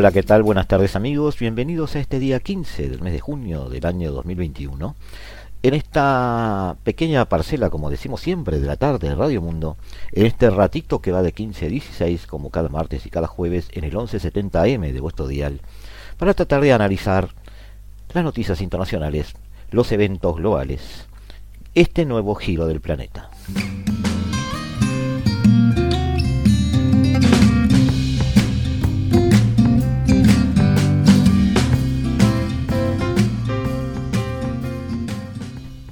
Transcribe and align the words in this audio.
Hola, 0.00 0.12
¿qué 0.12 0.22
tal? 0.22 0.44
Buenas 0.44 0.68
tardes 0.68 0.94
amigos, 0.94 1.40
bienvenidos 1.40 1.96
a 1.96 1.98
este 1.98 2.20
día 2.20 2.38
15 2.38 2.88
del 2.88 3.00
mes 3.00 3.12
de 3.12 3.18
junio 3.18 3.68
del 3.68 3.84
año 3.84 4.12
2021. 4.12 4.94
En 5.64 5.74
esta 5.74 6.76
pequeña 6.84 7.24
parcela, 7.24 7.68
como 7.68 7.90
decimos 7.90 8.20
siempre, 8.20 8.60
de 8.60 8.66
la 8.68 8.76
tarde 8.76 9.08
de 9.08 9.16
Radio 9.16 9.42
Mundo, 9.42 9.76
en 10.12 10.26
este 10.26 10.50
ratito 10.50 11.00
que 11.00 11.10
va 11.10 11.22
de 11.22 11.32
15 11.32 11.66
a 11.66 11.68
16, 11.68 12.28
como 12.28 12.50
cada 12.50 12.68
martes 12.68 13.06
y 13.06 13.10
cada 13.10 13.26
jueves, 13.26 13.70
en 13.72 13.82
el 13.82 13.92
1170M 13.92 14.92
de 14.92 15.00
vuestro 15.00 15.26
dial, 15.26 15.62
para 16.16 16.32
tratar 16.32 16.60
de 16.60 16.72
analizar 16.72 17.30
las 18.14 18.22
noticias 18.22 18.60
internacionales, 18.60 19.34
los 19.72 19.90
eventos 19.90 20.36
globales, 20.36 21.08
este 21.74 22.04
nuevo 22.04 22.36
giro 22.36 22.66
del 22.66 22.80
planeta. 22.80 23.30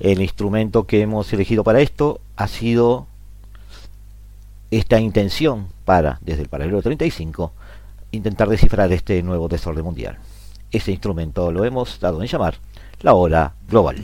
El 0.07 0.23
instrumento 0.23 0.87
que 0.87 1.01
hemos 1.01 1.33
elegido 1.33 1.65
para 1.65 1.81
esto 1.81 2.21
ha 2.37 2.47
sido 2.47 3.09
esta 4.71 5.01
intención 5.01 5.67
para, 5.85 6.21
desde 6.21 6.43
el 6.43 6.49
paralelo 6.49 6.81
35, 6.81 7.51
intentar 8.13 8.49
descifrar 8.49 8.93
este 8.93 9.21
nuevo 9.25 9.49
desorden 9.49 9.85
mundial. 9.85 10.19
Ese 10.71 10.93
instrumento 10.93 11.51
lo 11.51 11.65
hemos 11.65 11.99
dado 11.99 12.23
en 12.23 12.29
llamar 12.29 12.55
la 13.01 13.15
hora 13.15 13.55
global. 13.69 13.97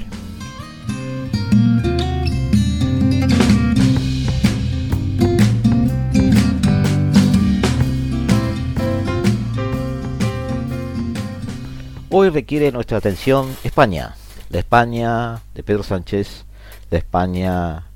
Hoy 12.10 12.28
requiere 12.30 12.72
nuestra 12.72 12.98
atención 12.98 13.56
España, 13.62 14.16
la 14.52 14.58
España 14.58 15.40
de 15.54 15.62
Pedro 15.62 15.82
Sánchez, 15.82 16.44
la 16.90 16.98
España 16.98 17.86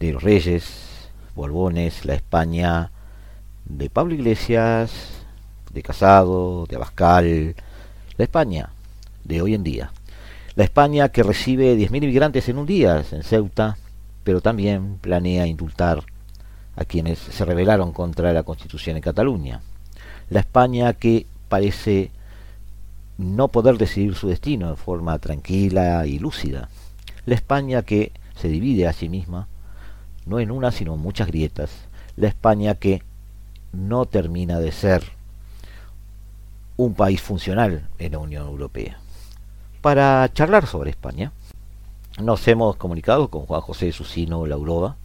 de 0.00 0.12
los 0.12 0.22
Reyes, 0.22 1.10
Borbones, 1.34 2.06
la 2.06 2.14
España 2.14 2.90
de 3.66 3.90
Pablo 3.90 4.14
Iglesias, 4.14 4.90
de 5.70 5.82
Casado, 5.82 6.64
de 6.64 6.76
Abascal, 6.76 7.54
la 8.16 8.24
España 8.24 8.70
de 9.24 9.42
hoy 9.42 9.52
en 9.52 9.64
día. 9.64 9.92
La 10.54 10.64
España 10.64 11.10
que 11.10 11.22
recibe 11.22 11.76
10.000 11.76 11.96
inmigrantes 12.04 12.48
en 12.48 12.56
un 12.56 12.64
día 12.66 13.04
en 13.12 13.22
Ceuta, 13.22 13.76
pero 14.24 14.40
también 14.40 14.96
planea 14.96 15.46
indultar 15.46 16.04
a 16.74 16.86
quienes 16.86 17.18
se 17.18 17.44
rebelaron 17.44 17.92
contra 17.92 18.32
la 18.32 18.44
Constitución 18.44 18.96
en 18.96 19.02
Cataluña. 19.02 19.60
La 20.30 20.40
España 20.40 20.94
que 20.94 21.26
parece 21.50 22.12
no 23.18 23.48
poder 23.48 23.76
decidir 23.78 24.14
su 24.14 24.28
destino 24.28 24.70
de 24.70 24.76
forma 24.76 25.18
tranquila 25.18 26.06
y 26.06 26.18
lúcida. 26.18 26.68
La 27.26 27.34
España 27.34 27.82
que 27.82 28.12
se 28.36 28.48
divide 28.48 28.86
a 28.86 28.92
sí 28.92 29.08
misma, 29.08 29.48
no 30.24 30.38
en 30.38 30.50
una 30.52 30.70
sino 30.70 30.94
en 30.94 31.00
muchas 31.00 31.26
grietas. 31.26 31.70
La 32.16 32.28
España 32.28 32.76
que 32.76 33.02
no 33.72 34.06
termina 34.06 34.60
de 34.60 34.72
ser 34.72 35.02
un 36.76 36.94
país 36.94 37.20
funcional 37.20 37.88
en 37.98 38.12
la 38.12 38.18
Unión 38.18 38.46
Europea. 38.46 38.98
Para 39.82 40.30
charlar 40.32 40.66
sobre 40.66 40.90
España, 40.90 41.32
nos 42.20 42.46
hemos 42.46 42.76
comunicado 42.76 43.28
con 43.28 43.46
Juan 43.46 43.60
José 43.60 43.90
Susino 43.90 44.46
Lauroa, 44.46 44.96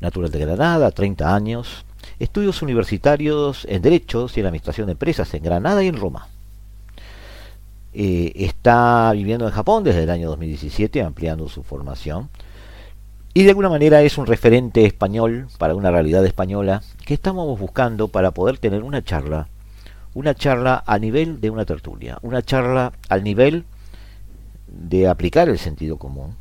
natural 0.00 0.30
de 0.30 0.38
Granada, 0.38 0.90
30 0.90 1.34
años, 1.34 1.84
estudios 2.18 2.62
universitarios 2.62 3.66
en 3.68 3.82
Derechos 3.82 4.36
y 4.36 4.40
en 4.40 4.46
Administración 4.46 4.86
de 4.86 4.92
Empresas 4.92 5.32
en 5.34 5.42
Granada 5.42 5.82
y 5.84 5.88
en 5.88 5.96
Roma. 5.96 6.28
Eh, 7.94 8.32
está 8.34 9.10
viviendo 9.12 9.46
en 9.46 9.52
Japón 9.52 9.82
desde 9.82 10.02
el 10.02 10.10
año 10.10 10.28
2017, 10.28 11.02
ampliando 11.02 11.48
su 11.48 11.62
formación. 11.62 12.28
Y 13.34 13.44
de 13.44 13.50
alguna 13.50 13.68
manera 13.68 14.02
es 14.02 14.18
un 14.18 14.26
referente 14.26 14.84
español 14.84 15.48
para 15.58 15.74
una 15.74 15.90
realidad 15.90 16.24
española 16.24 16.82
que 17.04 17.14
estamos 17.14 17.58
buscando 17.58 18.08
para 18.08 18.32
poder 18.32 18.58
tener 18.58 18.82
una 18.82 19.02
charla, 19.02 19.48
una 20.14 20.34
charla 20.34 20.82
a 20.86 20.98
nivel 20.98 21.40
de 21.40 21.50
una 21.50 21.64
tertulia, 21.64 22.18
una 22.22 22.42
charla 22.42 22.92
al 23.08 23.22
nivel 23.22 23.64
de 24.66 25.08
aplicar 25.08 25.48
el 25.48 25.58
sentido 25.58 25.98
común 25.98 26.34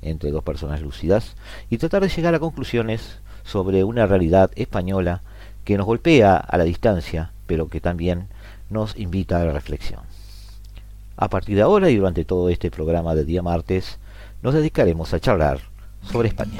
entre 0.00 0.30
dos 0.30 0.44
personas 0.44 0.80
lúcidas 0.80 1.34
y 1.70 1.78
tratar 1.78 2.02
de 2.02 2.08
llegar 2.08 2.34
a 2.34 2.38
conclusiones 2.38 3.18
sobre 3.42 3.82
una 3.84 4.06
realidad 4.06 4.50
española 4.54 5.22
que 5.64 5.76
nos 5.76 5.86
golpea 5.86 6.36
a 6.36 6.56
la 6.56 6.64
distancia, 6.64 7.32
pero 7.46 7.68
que 7.68 7.80
también 7.80 8.28
nos 8.70 8.96
invita 8.96 9.40
a 9.40 9.44
la 9.44 9.52
reflexión. 9.52 10.00
A 11.20 11.28
partir 11.28 11.56
de 11.56 11.62
ahora 11.62 11.90
y 11.90 11.96
durante 11.96 12.24
todo 12.24 12.48
este 12.48 12.70
programa 12.70 13.16
de 13.16 13.24
día 13.24 13.42
martes, 13.42 13.98
nos 14.40 14.54
dedicaremos 14.54 15.12
a 15.12 15.18
charlar 15.18 15.58
sobre 16.00 16.28
España. 16.28 16.58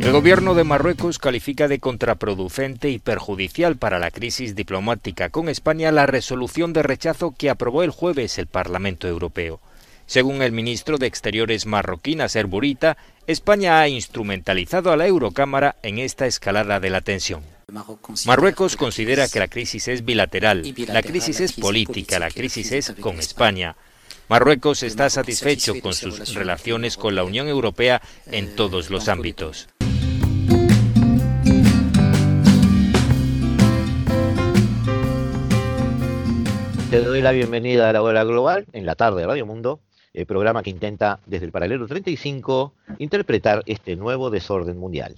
El 0.00 0.12
gobierno 0.12 0.54
de 0.54 0.62
Marruecos 0.62 1.18
califica 1.18 1.66
de 1.66 1.80
contraproducente 1.80 2.90
y 2.90 3.00
perjudicial 3.00 3.76
para 3.76 3.98
la 3.98 4.12
crisis 4.12 4.54
diplomática 4.54 5.30
con 5.30 5.48
España 5.48 5.90
la 5.90 6.06
resolución 6.06 6.72
de 6.72 6.84
rechazo 6.84 7.34
que 7.36 7.50
aprobó 7.50 7.82
el 7.82 7.90
jueves 7.90 8.38
el 8.38 8.46
Parlamento 8.46 9.08
Europeo. 9.08 9.58
Según 10.06 10.40
el 10.40 10.52
ministro 10.52 10.96
de 10.96 11.06
Exteriores 11.06 11.66
marroquí 11.66 12.14
Nasser 12.14 12.46
Burita, 12.46 12.96
España 13.28 13.78
ha 13.78 13.88
instrumentalizado 13.88 14.90
a 14.90 14.96
la 14.96 15.06
Eurocámara 15.06 15.76
en 15.82 15.98
esta 15.98 16.24
escalada 16.24 16.80
de 16.80 16.88
la 16.88 17.02
tensión. 17.02 17.42
Marruecos 18.24 18.74
considera 18.78 19.28
que 19.28 19.38
la 19.38 19.48
crisis 19.48 19.86
es 19.88 20.02
bilateral, 20.02 20.62
la 20.86 21.02
crisis 21.02 21.40
es 21.40 21.52
política, 21.52 22.18
la 22.18 22.30
crisis 22.30 22.72
es 22.72 22.94
con 22.98 23.18
España. 23.18 23.76
Marruecos 24.30 24.82
está 24.82 25.10
satisfecho 25.10 25.74
con 25.82 25.92
sus 25.92 26.32
relaciones 26.32 26.96
con 26.96 27.14
la 27.14 27.22
Unión 27.22 27.48
Europea 27.48 28.00
en 28.32 28.56
todos 28.56 28.88
los 28.88 29.10
ámbitos. 29.10 29.68
Te 36.90 37.00
doy 37.02 37.20
la 37.20 37.32
bienvenida 37.32 37.90
a 37.90 37.92
la 37.92 38.00
hora 38.00 38.24
global 38.24 38.64
en 38.72 38.86
la 38.86 38.94
tarde 38.94 39.20
de 39.20 39.26
Radio 39.26 39.44
Mundo 39.44 39.80
el 40.18 40.26
programa 40.26 40.64
que 40.64 40.70
intenta 40.70 41.20
desde 41.26 41.46
el 41.46 41.52
paralelo 41.52 41.86
35 41.86 42.72
interpretar 42.98 43.62
este 43.66 43.94
nuevo 43.94 44.30
desorden 44.30 44.76
mundial. 44.76 45.14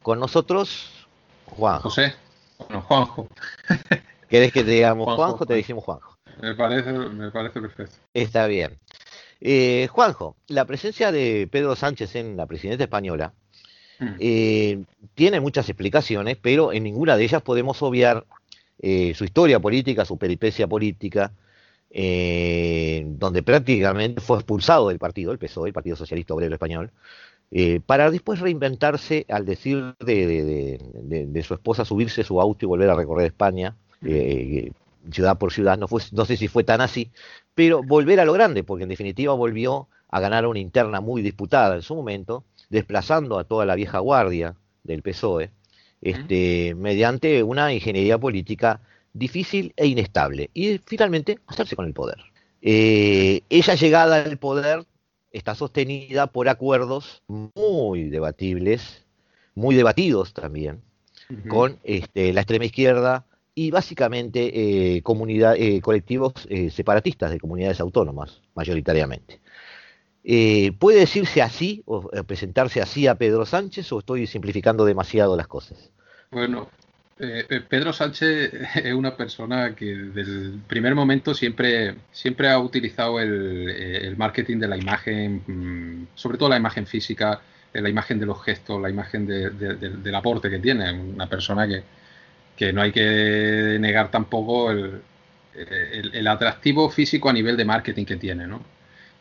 Con 0.00 0.20
nosotros, 0.20 1.08
Juan. 1.46 1.80
José. 1.80 2.14
Bueno, 2.58 2.82
Juanjo. 2.82 3.28
¿Querés 4.28 4.52
que 4.52 4.62
te 4.62 4.70
digamos 4.70 5.12
Juanjo, 5.16 5.42
o 5.42 5.46
te 5.46 5.54
decimos 5.54 5.82
Juanjo? 5.82 6.16
Me 6.40 6.54
parece, 6.54 6.92
me 6.92 7.32
parece 7.32 7.60
perfecto. 7.60 7.96
Está 8.14 8.46
bien. 8.46 8.78
Eh, 9.40 9.88
Juanjo, 9.90 10.36
la 10.46 10.64
presencia 10.66 11.10
de 11.10 11.48
Pedro 11.50 11.74
Sánchez 11.74 12.14
en 12.14 12.36
la 12.36 12.46
presidencia 12.46 12.84
española 12.84 13.32
mm. 13.98 14.14
eh, 14.20 14.84
tiene 15.14 15.40
muchas 15.40 15.68
explicaciones, 15.68 16.36
pero 16.40 16.72
en 16.72 16.84
ninguna 16.84 17.16
de 17.16 17.24
ellas 17.24 17.42
podemos 17.42 17.82
obviar 17.82 18.24
eh, 18.78 19.14
su 19.16 19.24
historia 19.24 19.58
política, 19.58 20.04
su 20.04 20.16
peripecia 20.16 20.68
política, 20.68 21.32
eh, 21.96 23.04
donde 23.06 23.44
prácticamente 23.44 24.20
fue 24.20 24.38
expulsado 24.38 24.88
del 24.88 24.98
partido, 24.98 25.30
el 25.30 25.38
PSOE, 25.38 25.68
el 25.68 25.72
Partido 25.72 25.94
Socialista 25.94 26.34
Obrero 26.34 26.52
Español, 26.52 26.90
eh, 27.52 27.80
para 27.86 28.10
después 28.10 28.40
reinventarse 28.40 29.26
al 29.28 29.46
decir 29.46 29.94
de, 30.00 31.42
su 31.46 31.54
esposa 31.54 31.84
subirse 31.84 32.24
su 32.24 32.40
auto 32.40 32.64
y 32.64 32.68
volver 32.68 32.90
a 32.90 32.96
recorrer 32.96 33.26
España, 33.26 33.76
eh, 34.04 34.72
ciudad 35.12 35.38
por 35.38 35.52
ciudad, 35.52 35.78
no, 35.78 35.86
fue, 35.86 36.02
no 36.10 36.24
sé 36.24 36.36
si 36.36 36.48
fue 36.48 36.64
tan 36.64 36.80
así, 36.80 37.12
pero 37.54 37.80
volver 37.84 38.18
a 38.18 38.24
lo 38.24 38.32
grande, 38.32 38.64
porque 38.64 38.82
en 38.82 38.88
definitiva 38.88 39.32
volvió 39.34 39.86
a 40.08 40.18
ganar 40.18 40.48
una 40.48 40.58
interna 40.58 41.00
muy 41.00 41.22
disputada 41.22 41.76
en 41.76 41.82
su 41.82 41.94
momento, 41.94 42.42
desplazando 42.70 43.38
a 43.38 43.44
toda 43.44 43.66
la 43.66 43.76
vieja 43.76 44.00
guardia 44.00 44.56
del 44.82 45.02
PSOE, 45.02 45.52
este, 46.00 46.74
mediante 46.74 47.44
una 47.44 47.72
ingeniería 47.72 48.18
política 48.18 48.80
difícil 49.14 49.72
e 49.76 49.86
inestable 49.86 50.50
y 50.52 50.78
finalmente 50.78 51.38
hacerse 51.46 51.76
con 51.76 51.86
el 51.86 51.94
poder. 51.94 52.18
Eh, 52.60 53.42
ella 53.48 53.74
llegada 53.74 54.22
al 54.22 54.36
poder 54.36 54.84
está 55.32 55.54
sostenida 55.54 56.28
por 56.28 56.48
acuerdos 56.48 57.22
muy 57.26 58.10
debatibles, 58.10 59.04
muy 59.54 59.74
debatidos 59.74 60.32
también, 60.32 60.82
con 61.48 61.78
este, 61.82 62.32
la 62.32 62.42
extrema 62.42 62.66
izquierda 62.66 63.26
y 63.54 63.70
básicamente 63.70 64.96
eh, 64.96 65.02
comunidad, 65.02 65.56
eh, 65.56 65.80
colectivos 65.80 66.32
eh, 66.48 66.70
separatistas 66.70 67.30
de 67.30 67.40
comunidades 67.40 67.80
autónomas, 67.80 68.42
mayoritariamente. 68.54 69.40
¿Puede 70.78 71.00
decirse 71.00 71.42
así 71.42 71.82
o 71.84 72.08
presentarse 72.26 72.80
así 72.80 73.06
a 73.06 73.14
Pedro 73.14 73.44
Sánchez 73.44 73.92
o 73.92 73.98
estoy 73.98 74.26
simplificando 74.26 74.86
demasiado 74.86 75.36
las 75.36 75.46
cosas? 75.46 75.90
Bueno, 76.30 76.70
Pedro 77.16 77.92
Sánchez 77.92 78.52
es 78.76 78.92
una 78.94 79.16
persona 79.16 79.74
que 79.74 79.86
desde 79.94 80.32
el 80.32 80.60
primer 80.66 80.94
momento 80.94 81.34
siempre, 81.34 81.94
siempre 82.12 82.48
ha 82.50 82.58
utilizado 82.58 83.20
el, 83.20 84.14
marketing 84.16 84.58
de 84.58 84.68
la 84.68 84.76
imagen, 84.76 85.42
mm, 85.46 86.06
sobre 86.14 86.38
todo 86.38 86.48
la 86.48 86.56
imagen 86.56 86.86
física, 86.86 87.40
la 87.72 87.88
imagen 87.88 88.18
de 88.18 88.26
los 88.26 88.42
gestos, 88.42 88.80
la 88.80 88.90
imagen 88.90 89.26
del 89.26 90.14
aporte 90.14 90.50
que 90.50 90.58
tiene. 90.58 90.92
Una 90.92 91.28
persona 91.28 91.66
que, 91.66 91.82
que 92.56 92.72
no 92.72 92.82
hay 92.82 92.92
que 92.92 93.76
negar 93.80 94.10
tampoco 94.10 94.70
el, 94.70 96.26
atractivo 96.26 96.90
físico 96.90 97.28
a 97.28 97.32
nivel 97.32 97.56
de 97.56 97.64
marketing 97.64 98.04
que 98.04 98.16
tiene, 98.16 98.46
¿no? 98.46 98.62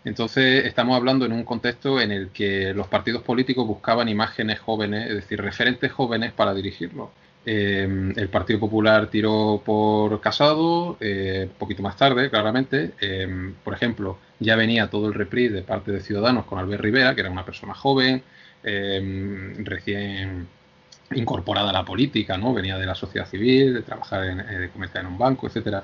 Entonces 0.06 0.66
estamos 0.66 0.96
hablando 0.98 1.26
en 1.26 1.32
un 1.34 1.44
contexto 1.44 2.02
en 2.02 2.12
el 2.12 2.30
que 2.30 2.74
los 2.74 2.88
partidos 2.88 3.24
políticos 3.24 3.66
buscaban 3.68 4.10
imágenes 4.10 4.60
jóvenes, 4.60 5.10
es 5.10 5.16
decir, 5.16 5.42
referentes 5.42 5.92
jóvenes 5.92 6.34
para 6.34 6.54
dirigirlo. 6.54 7.12
Eh, 7.46 8.14
el 8.16 8.30
Partido 8.30 8.60
Popular 8.60 9.10
tiró 9.10 9.62
por 9.66 10.22
Casado, 10.22 10.98
eh, 11.00 11.50
poquito 11.58 11.82
más 11.82 11.98
tarde, 11.98 12.30
claramente. 12.30 12.94
Eh, 13.02 13.54
por 13.64 13.74
ejemplo, 13.74 14.18
ya 14.40 14.56
venía 14.56 14.90
todo 14.90 15.08
el 15.08 15.14
reprise 15.14 15.56
de 15.56 15.62
parte 15.62 15.92
de 15.92 16.02
Ciudadanos 16.02 16.46
con 16.46 16.60
Albert 16.60 16.82
Rivera, 16.82 17.16
que 17.16 17.22
era 17.22 17.30
una 17.30 17.46
persona 17.46 17.74
joven, 17.74 18.24
recién 18.64 20.48
incorporada 21.16 21.70
a 21.70 21.74
la 21.74 21.86
política, 21.86 22.38
¿no? 22.38 22.54
Venía 22.54 22.78
de 22.78 22.86
la 22.86 22.96
sociedad 22.96 23.28
civil, 23.28 23.74
de 23.74 23.82
trabajar 23.82 24.24
en, 24.26 24.40
eh, 24.40 24.60
de 24.60 24.70
comerciar 24.70 25.06
en 25.06 25.12
un 25.12 25.18
banco, 25.18 25.48
etcétera. 25.48 25.84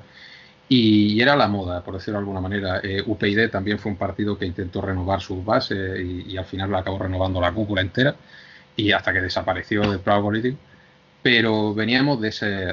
Y, 0.68 1.20
era 1.20 1.36
la 1.36 1.48
moda, 1.48 1.82
por 1.82 1.94
decirlo 1.94 2.18
de 2.18 2.20
alguna 2.20 2.40
manera. 2.40 2.80
Eh, 2.82 3.02
UPyD 3.04 3.50
también 3.50 3.78
fue 3.78 3.92
un 3.92 3.98
partido 3.98 4.38
que 4.38 4.46
intentó 4.46 4.80
renovar 4.80 5.20
sus 5.20 5.44
bases 5.44 6.00
y, 6.00 6.36
al 6.36 6.44
final 6.44 6.70
lo 6.70 6.78
acabó 6.78 6.98
renovando 6.98 7.40
la 7.40 7.52
cúpula 7.52 7.80
entera 7.82 8.14
y 8.76 8.92
hasta 8.92 9.12
que 9.12 9.20
desapareció 9.20 9.82
del 9.82 10.00
plano 10.00 10.22
político. 10.22 10.58
Pero 11.22 11.74
veníamos 11.74 12.20
de, 12.20 12.30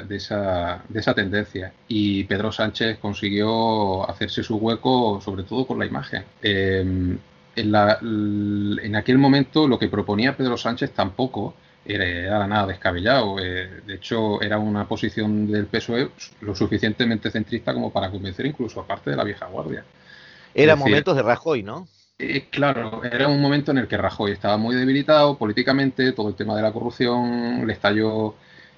de, 0.07 0.15
esa, 0.15 0.83
de 0.88 0.99
esa 0.99 1.13
tendencia 1.13 1.73
y 1.88 2.23
Pedro 2.23 2.51
Sánchez 2.51 2.97
consiguió 2.99 4.09
hacerse 4.09 4.41
su 4.41 4.55
hueco 4.55 5.19
sobre 5.21 5.44
todo 5.44 5.67
con 5.67 5.79
la 5.79 5.85
imagen. 5.85 6.23
Em, 6.41 7.17
en, 7.55 7.71
la, 7.71 7.97
en 8.01 8.95
aquel 8.95 9.17
momento 9.17 9.67
lo 9.67 9.77
que 9.77 9.89
proponía 9.89 10.38
Pedro 10.38 10.55
Sánchez 10.55 10.91
tampoco 10.91 11.55
era, 11.88 12.47
nada 12.47 12.67
descabellado. 12.67 13.39
Eh, 13.39 13.81
de 13.85 13.95
hecho, 13.95 14.41
era 14.41 14.57
una 14.57 14.88
posición 14.88 15.51
del 15.51 15.67
PSOE 15.67 16.11
lo 16.41 16.55
suficientemente 16.55 17.31
centrista 17.31 17.73
como 17.73 17.91
para 17.91 18.09
convencer 18.11 18.45
incluso 18.45 18.81
a 18.81 18.88
parte 18.88 19.09
de 19.09 19.15
la 19.15 19.23
vieja 19.23 19.45
guardia. 19.47 19.83
Era 20.53 20.75
momentos 20.75 21.15
de 21.15 21.21
Rajoy, 21.21 21.63
¿no? 21.63 21.88
Eh, 22.19 22.47
claro, 22.49 23.03
era 23.03 23.27
un 23.27 23.39
momento 23.39 23.69
en 23.71 23.77
el 23.77 23.87
que 23.87 23.95
Rajoy 23.95 24.31
estaba 24.31 24.57
muy 24.57 24.75
debilitado 24.75 25.37
políticamente, 25.37 26.13
todo 26.13 26.29
el 26.29 26.35
tema 26.35 26.55
de 26.55 26.63
la 26.63 26.71
corrupción 26.71 27.65
le 27.67 27.73
estalló 27.73 28.35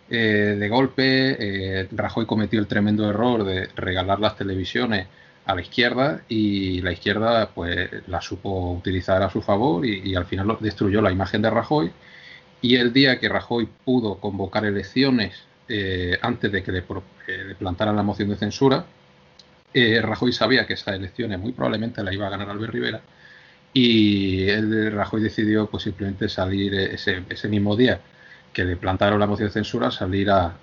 eh, 0.09 0.57
de 0.59 0.69
golpe, 0.69 1.88
Rajoy 1.91 2.25
cometió 2.25 2.59
el 2.59 2.68
tremendo 2.68 3.09
error 3.09 3.45
de 3.45 3.69
regalar 3.75 4.19
las 4.19 4.36
televisiones 4.36 5.07
a 5.45 5.56
la 5.56 5.62
izquierda 5.62 6.21
y 6.27 6.81
la 6.81 6.91
izquierda 6.91 7.50
pues 7.56 7.89
la 8.07 8.21
supo 8.21 8.71
utilizar 8.74 9.24
a 9.24 9.30
su 9.30 9.42
favor 9.42 9.85
y, 9.85 10.15
al 10.15 10.25
final 10.25 10.57
destruyó 10.59 11.01
la 11.01 11.12
imagen 11.12 11.42
de 11.42 11.50
Rajoy. 11.50 11.92
Y 12.62 12.75
el 12.75 12.94
día 12.94 13.19
que 13.19 13.30
Rajoy 13.30 13.69
pudo 13.85 14.19
convocar 14.19 14.65
elecciones 14.65 15.45
eh, 15.69 16.18
antes 16.21 16.51
de 16.51 16.63
que 16.63 16.71
le, 16.74 16.83
plantaran 17.57 17.95
la 17.95 18.03
moción 18.03 18.30
de 18.30 18.35
censura, 18.35 18.85
eh, 19.74 20.01
Rajoy 20.01 20.33
sabía 20.33 20.68
que 20.68 20.74
esas 20.74 20.95
elecciones 20.95 21.39
muy 21.39 21.53
probablemente 21.53 22.03
la 22.03 22.13
iba 22.13 22.27
a 22.27 22.30
ganar 22.30 22.50
Albert 22.50 22.74
Rivera 22.74 23.01
y 23.74 24.50
el 24.50 24.92
Rajoy 24.92 25.21
decidió 25.21 25.68
pues 25.68 25.83
simplemente 25.83 26.30
salir 26.30 26.74
ese, 26.74 27.48
mismo 27.50 27.75
día 27.75 28.00
que 28.54 28.63
le 28.66 28.75
plantaron 28.77 29.19
la 29.19 29.27
moción 29.27 29.50
de 29.50 29.54
censura, 29.54 29.92
salir 29.92 30.30
a, 30.31 30.56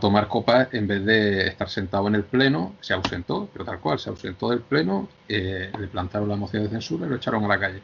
tomar 0.00 0.26
copas 0.26 0.68
en 0.72 0.86
vez 0.86 1.04
de 1.04 1.48
estar 1.48 1.68
sentado 1.68 2.08
en 2.08 2.14
el 2.14 2.24
pleno, 2.24 2.74
se 2.80 2.94
ausentó, 2.94 3.48
pero 3.52 3.64
tal 3.64 3.78
cual, 3.78 3.98
se 3.98 4.08
ausentó 4.08 4.48
del 4.48 4.60
pleno, 4.60 5.08
eh, 5.28 5.70
le 5.78 5.86
plantaron 5.86 6.28
la 6.30 6.36
moción 6.36 6.62
de 6.64 6.70
censura 6.70 7.06
y 7.06 7.10
lo 7.10 7.16
echaron 7.16 7.44
a 7.44 7.48
la 7.48 7.58
calle. 7.60 7.82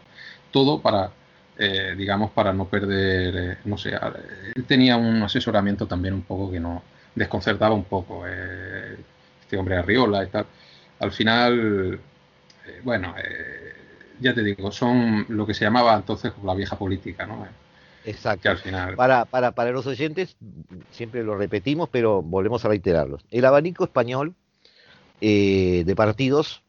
Todo 0.50 0.80
para 0.80 1.10
eh, 1.60 1.94
digamos, 1.96 2.30
para 2.30 2.52
no 2.52 2.68
perder, 2.68 3.36
eh, 3.36 3.58
no 3.64 3.76
sé, 3.76 3.90
él 4.54 4.64
tenía 4.64 4.96
un 4.96 5.20
asesoramiento 5.24 5.88
también 5.88 6.14
un 6.14 6.22
poco 6.22 6.52
que 6.52 6.60
no 6.60 6.84
desconcertaba 7.16 7.74
un 7.74 7.84
poco, 7.84 8.24
eh, 8.28 8.96
este 9.40 9.56
hombre 9.56 9.76
Arriola 9.76 10.22
y 10.22 10.28
tal. 10.28 10.46
Al 11.00 11.10
final, 11.12 12.00
bueno, 12.84 13.14
ya 14.20 14.34
te 14.34 14.42
digo, 14.42 14.70
son 14.72 15.26
lo 15.28 15.46
que 15.46 15.54
se 15.54 15.64
llamaba 15.64 15.96
entonces 15.96 16.32
la 16.44 16.54
vieja 16.54 16.76
política, 16.76 17.26
¿no? 17.26 17.46
Exacto. 18.04 18.50
al 18.50 18.58
final... 18.58 18.96
para, 18.96 19.24
para, 19.24 19.52
para 19.52 19.70
los 19.70 19.86
oyentes, 19.86 20.36
siempre 20.90 21.22
lo 21.22 21.36
repetimos, 21.36 21.88
pero 21.90 22.22
volvemos 22.22 22.64
a 22.64 22.68
reiterarlos. 22.68 23.24
El 23.30 23.44
abanico 23.44 23.84
español 23.84 24.34
de 25.20 25.94
partidos 25.96 26.62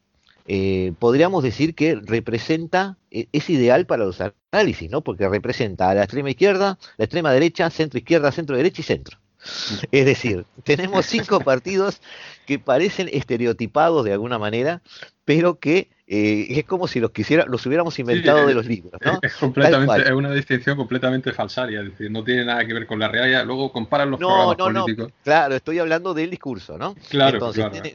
eh, 0.52 0.94
podríamos 0.98 1.44
decir 1.44 1.76
que 1.76 1.94
representa, 1.94 2.96
eh, 3.12 3.28
es 3.30 3.48
ideal 3.50 3.86
para 3.86 4.04
los 4.04 4.20
análisis, 4.52 4.90
¿no? 4.90 5.00
Porque 5.00 5.28
representa 5.28 5.88
a 5.88 5.94
la 5.94 6.02
extrema 6.02 6.30
izquierda, 6.30 6.76
la 6.96 7.04
extrema 7.04 7.32
derecha, 7.32 7.70
centro 7.70 7.98
izquierda, 7.98 8.32
centro 8.32 8.56
derecha 8.56 8.80
y 8.80 8.84
centro. 8.84 9.18
Es 9.92 10.04
decir, 10.04 10.46
tenemos 10.64 11.06
cinco 11.06 11.38
partidos 11.38 12.00
que 12.46 12.58
parecen 12.58 13.08
estereotipados 13.12 14.04
de 14.04 14.12
alguna 14.12 14.40
manera, 14.40 14.82
pero 15.30 15.60
que 15.60 15.88
eh, 16.08 16.46
es 16.48 16.64
como 16.64 16.88
si 16.88 16.98
los 16.98 17.12
quisiera, 17.12 17.44
los 17.46 17.64
hubiéramos 17.64 17.96
inventado 18.00 18.48
de 18.48 18.52
los 18.52 18.66
libros. 18.66 19.00
¿no? 19.00 19.20
Es, 19.22 19.34
completamente, 19.34 20.02
es 20.02 20.10
una 20.10 20.32
distinción 20.32 20.76
completamente 20.76 21.32
falsaria, 21.32 21.82
es 21.82 21.90
decir, 21.90 22.10
no 22.10 22.24
tiene 22.24 22.46
nada 22.46 22.66
que 22.66 22.74
ver 22.74 22.84
con 22.84 22.98
la 22.98 23.06
realidad. 23.06 23.46
Luego 23.46 23.70
comparan 23.70 24.10
los 24.10 24.18
programas 24.18 24.56
políticos. 24.56 25.12
claro, 25.22 25.54
estoy 25.54 25.78
hablando 25.78 26.14
del 26.14 26.30
discurso, 26.30 26.76
¿no? 26.76 26.96
Claro, 27.10 27.36
Entonces, 27.36 27.94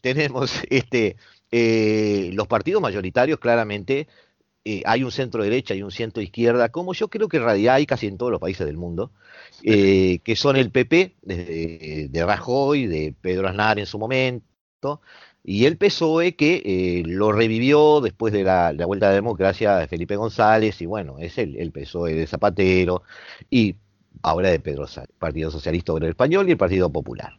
tenemos 0.00 0.62
este 0.70 1.16
eh, 1.50 2.30
los 2.34 2.46
partidos 2.46 2.80
mayoritarios, 2.80 3.40
claramente, 3.40 4.06
eh, 4.64 4.82
hay 4.86 5.02
un 5.02 5.10
centro 5.10 5.42
derecha 5.42 5.74
y 5.74 5.82
un 5.82 5.90
centro 5.90 6.22
izquierda, 6.22 6.68
como 6.68 6.94
yo 6.94 7.08
creo 7.08 7.26
que 7.26 7.38
en 7.38 7.46
realidad 7.46 7.74
hay 7.74 7.86
casi 7.86 8.06
en 8.06 8.16
todos 8.16 8.30
los 8.30 8.40
países 8.40 8.64
del 8.64 8.76
mundo, 8.76 9.10
eh, 9.64 10.20
que 10.22 10.36
son 10.36 10.54
el 10.54 10.70
PP 10.70 11.16
de, 11.22 12.06
de, 12.12 12.24
Rajoy, 12.24 12.86
de 12.86 13.12
Pedro 13.20 13.48
Aznar 13.48 13.80
en 13.80 13.86
su 13.86 13.98
momento, 13.98 15.00
y 15.48 15.66
el 15.66 15.76
PSOE 15.76 16.34
que 16.34 17.04
lo 17.06 17.30
revivió 17.30 18.00
después 18.00 18.32
de 18.32 18.42
la, 18.42 18.72
vuelta 18.84 19.06
de 19.06 19.12
la 19.12 19.16
democracia 19.22 19.76
de 19.76 19.86
Felipe 19.86 20.16
González, 20.16 20.82
y 20.82 20.86
bueno, 20.86 21.20
es 21.20 21.38
el, 21.38 21.56
el 21.56 21.70
PSOE 21.70 22.14
de 22.14 22.26
Zapatero, 22.26 23.04
y 23.48 23.76
ahora 24.22 24.50
de 24.50 24.58
Pedro 24.58 24.88
Sánchez, 24.88 25.14
Partido 25.20 25.52
Socialista 25.52 25.92
Obrero 25.92 26.10
Español 26.10 26.48
y 26.48 26.52
el 26.52 26.56
Partido 26.56 26.90
Popular. 26.90 27.38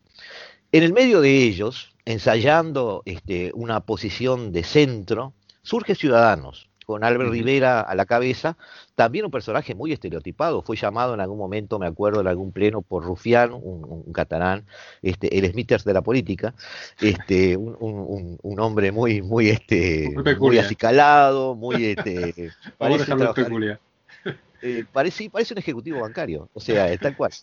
En 0.71 0.83
el 0.83 0.93
medio 0.93 1.19
de 1.19 1.43
ellos, 1.43 1.97
ensayando 2.05 3.03
este, 3.05 3.51
una 3.53 3.81
posición 3.81 4.53
de 4.53 4.63
centro, 4.63 5.33
surge 5.61 5.93
Ciudadanos, 5.93 6.69
con 6.87 7.03
Albert 7.03 7.31
Rivera 7.31 7.81
a 7.81 7.95
la 7.95 8.05
cabeza, 8.05 8.55
también 8.95 9.25
un 9.25 9.31
personaje 9.31 9.75
muy 9.75 9.91
estereotipado, 9.91 10.61
fue 10.61 10.77
llamado 10.77 11.13
en 11.13 11.19
algún 11.19 11.37
momento, 11.37 11.77
me 11.79 11.85
acuerdo, 11.85 12.21
en 12.21 12.27
algún 12.27 12.53
pleno 12.53 12.81
por 12.81 13.03
Rufián, 13.03 13.51
un, 13.51 14.13
catalán, 14.13 14.63
este, 15.01 15.37
el 15.37 15.51
Smithers 15.51 15.83
de 15.83 15.93
la 15.93 16.01
política, 16.01 16.53
este, 17.01 17.57
un, 17.57 18.59
hombre 18.59 18.93
muy, 18.93 19.21
muy, 19.21 19.49
este, 19.49 20.15
muy, 20.39 20.59
acicalado, 20.59 21.55
muy, 21.55 21.85
este, 21.97 22.51
parece, 22.77 23.11
eh, 24.61 24.85
parece, 24.89 25.29
parece 25.29 25.53
un 25.55 25.57
ejecutivo 25.57 25.99
bancario, 25.99 26.47
o 26.53 26.61
sea, 26.61 26.97
tal 26.97 27.17
cual. 27.17 27.33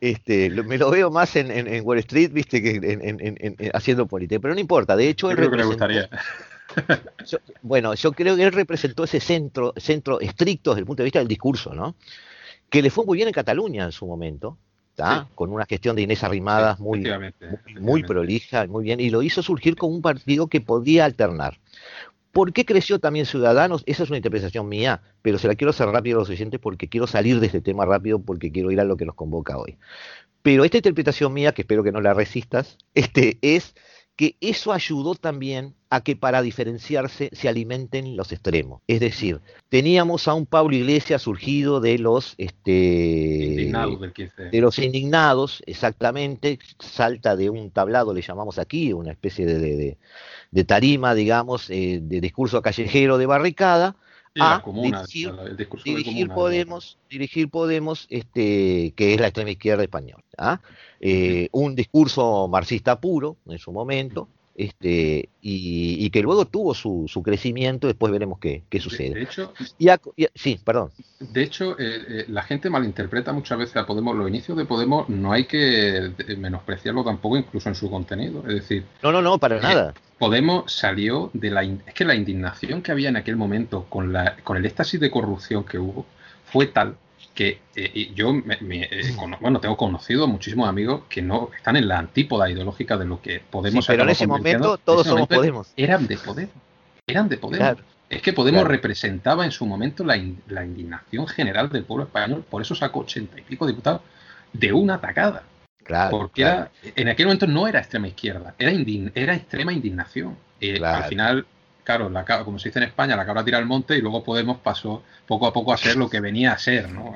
Este, 0.00 0.50
me 0.50 0.78
lo 0.78 0.90
veo 0.90 1.12
más 1.12 1.36
en, 1.36 1.84
Wall 1.84 1.98
Street, 1.98 2.32
viste, 2.32 2.60
que 2.60 2.70
en, 2.74 3.56
haciendo 3.72 4.06
política, 4.06 4.40
pero 4.40 4.54
no 4.54 4.60
importa. 4.60 4.96
De 4.96 5.08
hecho, 5.08 5.30
él 5.30 5.36
creo 5.36 5.50
que 5.50 5.58
me 5.58 5.64
gustaría. 5.64 6.10
Bueno, 7.62 7.94
yo 7.94 8.12
creo 8.12 8.36
que 8.36 8.44
él 8.44 8.52
representó 8.52 9.04
ese 9.04 9.20
centro, 9.20 9.74
centro 9.76 10.20
estricto 10.20 10.70
desde 10.70 10.80
el 10.80 10.86
punto 10.86 11.02
de 11.02 11.06
vista 11.06 11.18
del 11.18 11.28
discurso, 11.28 11.74
¿no? 11.74 11.94
Que 12.68 12.82
le 12.82 12.90
fue 12.90 13.04
muy 13.04 13.16
bien 13.16 13.28
en 13.28 13.34
Cataluña 13.34 13.84
en 13.84 13.92
su 13.92 14.06
momento, 14.06 14.56
con 15.34 15.52
una 15.52 15.66
gestión 15.66 15.96
de 15.96 16.02
Inés 16.02 16.24
Arrimadas 16.24 16.78
muy, 16.78 17.04
muy 17.80 18.02
prolija, 18.02 18.66
muy 18.66 18.84
bien, 18.84 19.00
y 19.00 19.10
lo 19.10 19.22
hizo 19.22 19.42
surgir 19.42 19.76
como 19.76 19.94
un 19.94 20.02
partido 20.02 20.48
que 20.48 20.60
podía 20.60 21.04
alternar. 21.04 21.58
¿Por 22.32 22.52
qué 22.52 22.64
creció 22.64 23.00
también 23.00 23.26
Ciudadanos? 23.26 23.82
Esa 23.86 24.04
es 24.04 24.10
una 24.10 24.18
interpretación 24.18 24.68
mía, 24.68 25.02
pero 25.22 25.38
se 25.38 25.48
la 25.48 25.56
quiero 25.56 25.70
hacer 25.70 25.88
rápido 25.88 26.18
a 26.18 26.20
los 26.20 26.30
oyentes 26.30 26.60
porque 26.60 26.88
quiero 26.88 27.06
salir 27.06 27.40
de 27.40 27.46
este 27.46 27.60
tema 27.60 27.84
rápido 27.84 28.20
porque 28.20 28.52
quiero 28.52 28.70
ir 28.70 28.80
a 28.80 28.84
lo 28.84 28.96
que 28.96 29.04
nos 29.04 29.16
convoca 29.16 29.58
hoy. 29.58 29.78
Pero 30.42 30.64
esta 30.64 30.76
interpretación 30.76 31.32
mía, 31.32 31.52
que 31.52 31.62
espero 31.62 31.82
que 31.82 31.92
no 31.92 32.00
la 32.00 32.14
resistas, 32.14 32.78
este, 32.94 33.38
es 33.42 33.74
que 34.20 34.36
eso 34.42 34.70
ayudó 34.74 35.14
también 35.14 35.72
a 35.88 36.02
que 36.02 36.14
para 36.14 36.42
diferenciarse 36.42 37.30
se 37.32 37.48
alimenten 37.48 38.18
los 38.18 38.32
extremos. 38.32 38.82
Es 38.86 39.00
decir, 39.00 39.40
teníamos 39.70 40.28
a 40.28 40.34
un 40.34 40.44
Pablo 40.44 40.76
Iglesias 40.76 41.22
surgido 41.22 41.80
de 41.80 41.96
los 41.98 42.34
este, 42.36 43.44
Indignados 43.50 43.98
del 43.98 44.12
15. 44.12 44.42
de 44.50 44.60
los 44.60 44.78
indignados, 44.78 45.62
exactamente, 45.64 46.58
salta 46.80 47.34
de 47.34 47.48
un 47.48 47.70
tablado, 47.70 48.12
le 48.12 48.20
llamamos 48.20 48.58
aquí, 48.58 48.92
una 48.92 49.12
especie 49.12 49.46
de, 49.46 49.58
de- 49.58 49.98
de- 50.50 50.64
tarima, 50.64 51.14
digamos, 51.14 51.70
eh, 51.70 52.00
de 52.02 52.20
discurso 52.20 52.60
callejero 52.60 53.16
de 53.16 53.24
barricada, 53.24 53.96
a 54.38 54.62
dirigir, 54.64 55.34
el 56.20 56.28
Podemos, 56.28 56.98
dirigir 57.08 57.48
Podemos, 57.48 58.06
este, 58.10 58.92
que 58.94 59.14
es 59.14 59.20
la 59.20 59.28
extrema 59.28 59.50
izquierda 59.50 59.82
española. 59.82 60.22
¿ah? 60.38 60.60
Eh, 61.00 61.48
un 61.52 61.74
discurso 61.74 62.46
marxista 62.48 63.00
puro 63.00 63.36
en 63.46 63.58
su 63.58 63.72
momento, 63.72 64.28
este, 64.64 65.28
y, 65.42 66.04
y 66.04 66.10
que 66.10 66.22
luego 66.22 66.44
tuvo 66.44 66.74
su, 66.74 67.06
su 67.08 67.22
crecimiento, 67.22 67.86
después 67.86 68.12
veremos 68.12 68.38
qué, 68.38 68.62
qué 68.68 68.78
De, 68.78 68.82
sucede. 68.84 69.14
de 69.14 69.22
hecho, 69.22 69.52
Y 69.78 69.88
a- 69.88 70.00
y 70.16 70.24
a- 70.26 70.30
sí, 70.34 70.60
perdón. 70.64 70.90
de 71.18 71.42
hecho 71.42 71.78
eh, 71.78 72.02
eh, 72.08 72.24
la 72.28 72.42
gente 72.42 72.68
malinterpreta 72.70 73.32
muchas 73.32 73.58
veces 73.58 73.76
a 73.76 73.86
Podemos. 73.86 74.14
Los 74.16 74.28
inicios 74.28 74.56
de 74.58 74.64
Podemos 74.66 75.08
no 75.08 75.32
hay 75.32 75.44
que 75.44 76.12
menospreciarlo 76.36 77.04
tampoco, 77.04 77.36
incluso 77.36 77.68
en 77.68 77.74
su 77.74 77.90
contenido. 77.90 78.40
Es 78.48 78.54
decir, 78.54 78.84
No, 79.02 79.12
no, 79.12 79.22
no, 79.22 79.38
para 79.38 79.56
Eh, 79.58 79.60
nada. 79.62 79.94
Podemos 80.18 80.70
salió 80.70 81.30
de 81.32 81.50
la... 81.50 81.62
Es 81.64 81.94
que 81.94 82.04
la 82.04 82.14
indignación 82.14 82.82
que 82.82 82.92
había 82.92 83.08
en 83.08 83.16
aquel 83.16 83.36
momento 83.36 83.86
con, 83.88 84.12
la, 84.12 84.36
con 84.44 84.56
el 84.58 84.66
éxtasis 84.66 85.00
de 85.00 85.10
corrupción 85.10 85.64
que 85.64 85.78
hubo 85.78 86.04
fue 86.44 86.66
tal 86.66 86.96
que 87.40 87.58
eh, 87.74 88.10
yo 88.14 88.34
me- 88.34 88.58
me, 88.60 88.82
eh, 88.82 89.14
bueno, 89.40 89.60
tengo 89.60 89.74
conocido 89.74 90.26
muchísimos 90.26 90.68
amigos 90.68 91.04
que 91.08 91.22
no 91.22 91.48
están 91.56 91.76
en 91.76 91.88
la 91.88 91.98
antípoda 91.98 92.50
ideológica 92.50 92.98
de 92.98 93.06
lo 93.06 93.22
que 93.22 93.40
Podemos 93.40 93.86
Sí, 93.86 93.92
pero 93.92 94.02
en 94.02 94.10
ese 94.10 94.26
momento 94.26 94.74
En 94.74 94.80
todos 94.84 95.00
ese 95.00 95.08
somos 95.08 95.20
momento 95.20 95.36
Podemos. 95.36 95.72
Eran 95.74 96.06
de 96.06 96.18
Podemos. 96.18 96.54
Eran 97.06 97.28
de 97.30 97.38
Podemos. 97.38 97.58
Claro. 97.66 97.82
Es 98.10 98.20
que 98.20 98.34
Podemos 98.34 98.60
Claro. 98.60 98.72
representaba 98.72 99.46
en 99.46 99.52
su 99.52 99.64
momento 99.64 100.04
la, 100.04 100.18
in- 100.18 100.42
la 100.48 100.66
indignación 100.66 101.26
general 101.28 101.70
del 101.70 101.84
pueblo 101.84 102.04
español, 102.04 102.44
por 102.50 102.60
eso 102.60 102.74
sacó 102.74 103.00
ochenta 103.00 103.38
y 103.40 103.42
pico 103.42 103.66
diputados 103.66 104.02
de 104.52 104.72
una 104.74 104.96
atacada. 104.96 105.42
Claro, 105.82 106.10
Porque 106.10 106.42
claro. 106.42 106.68
era, 106.82 106.92
en 106.94 107.08
aquel 107.08 107.24
momento 107.26 107.46
no 107.46 107.66
era 107.66 107.78
extrema 107.80 108.06
izquierda, 108.06 108.54
era, 108.58 108.70
indign- 108.70 109.12
era 109.14 109.34
extrema 109.34 109.72
indignación. 109.72 110.36
Eh. 110.60 110.78
Al 110.84 111.04
final, 111.04 111.46
claro, 111.84 112.10
como 112.44 112.58
se 112.58 112.68
dice 112.68 112.78
en 112.78 112.84
España, 112.84 113.16
la 113.16 113.26
cabra 113.26 113.44
tira 113.44 113.58
al 113.58 113.66
monte 113.66 113.96
y 113.96 114.00
luego 114.00 114.22
Podemos 114.22 114.58
pasó 114.58 115.02
poco 115.26 115.46
a 115.46 115.52
poco 115.52 115.72
a 115.72 115.76
ser 115.76 115.96
lo 115.96 116.08
que 116.08 116.20
venía 116.20 116.52
a 116.52 116.58
ser, 116.58 116.90
¿no? 116.90 117.14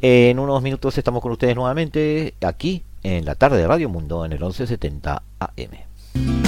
En 0.00 0.38
unos 0.38 0.62
minutos 0.62 0.96
estamos 0.96 1.20
con 1.20 1.32
ustedes 1.32 1.56
nuevamente 1.56 2.34
aquí 2.40 2.84
en 3.02 3.24
la 3.24 3.34
tarde 3.34 3.58
de 3.58 3.66
Radio 3.66 3.88
Mundo 3.88 4.24
en 4.24 4.32
el 4.32 4.38
1170 4.38 5.22
AM. 5.40 6.47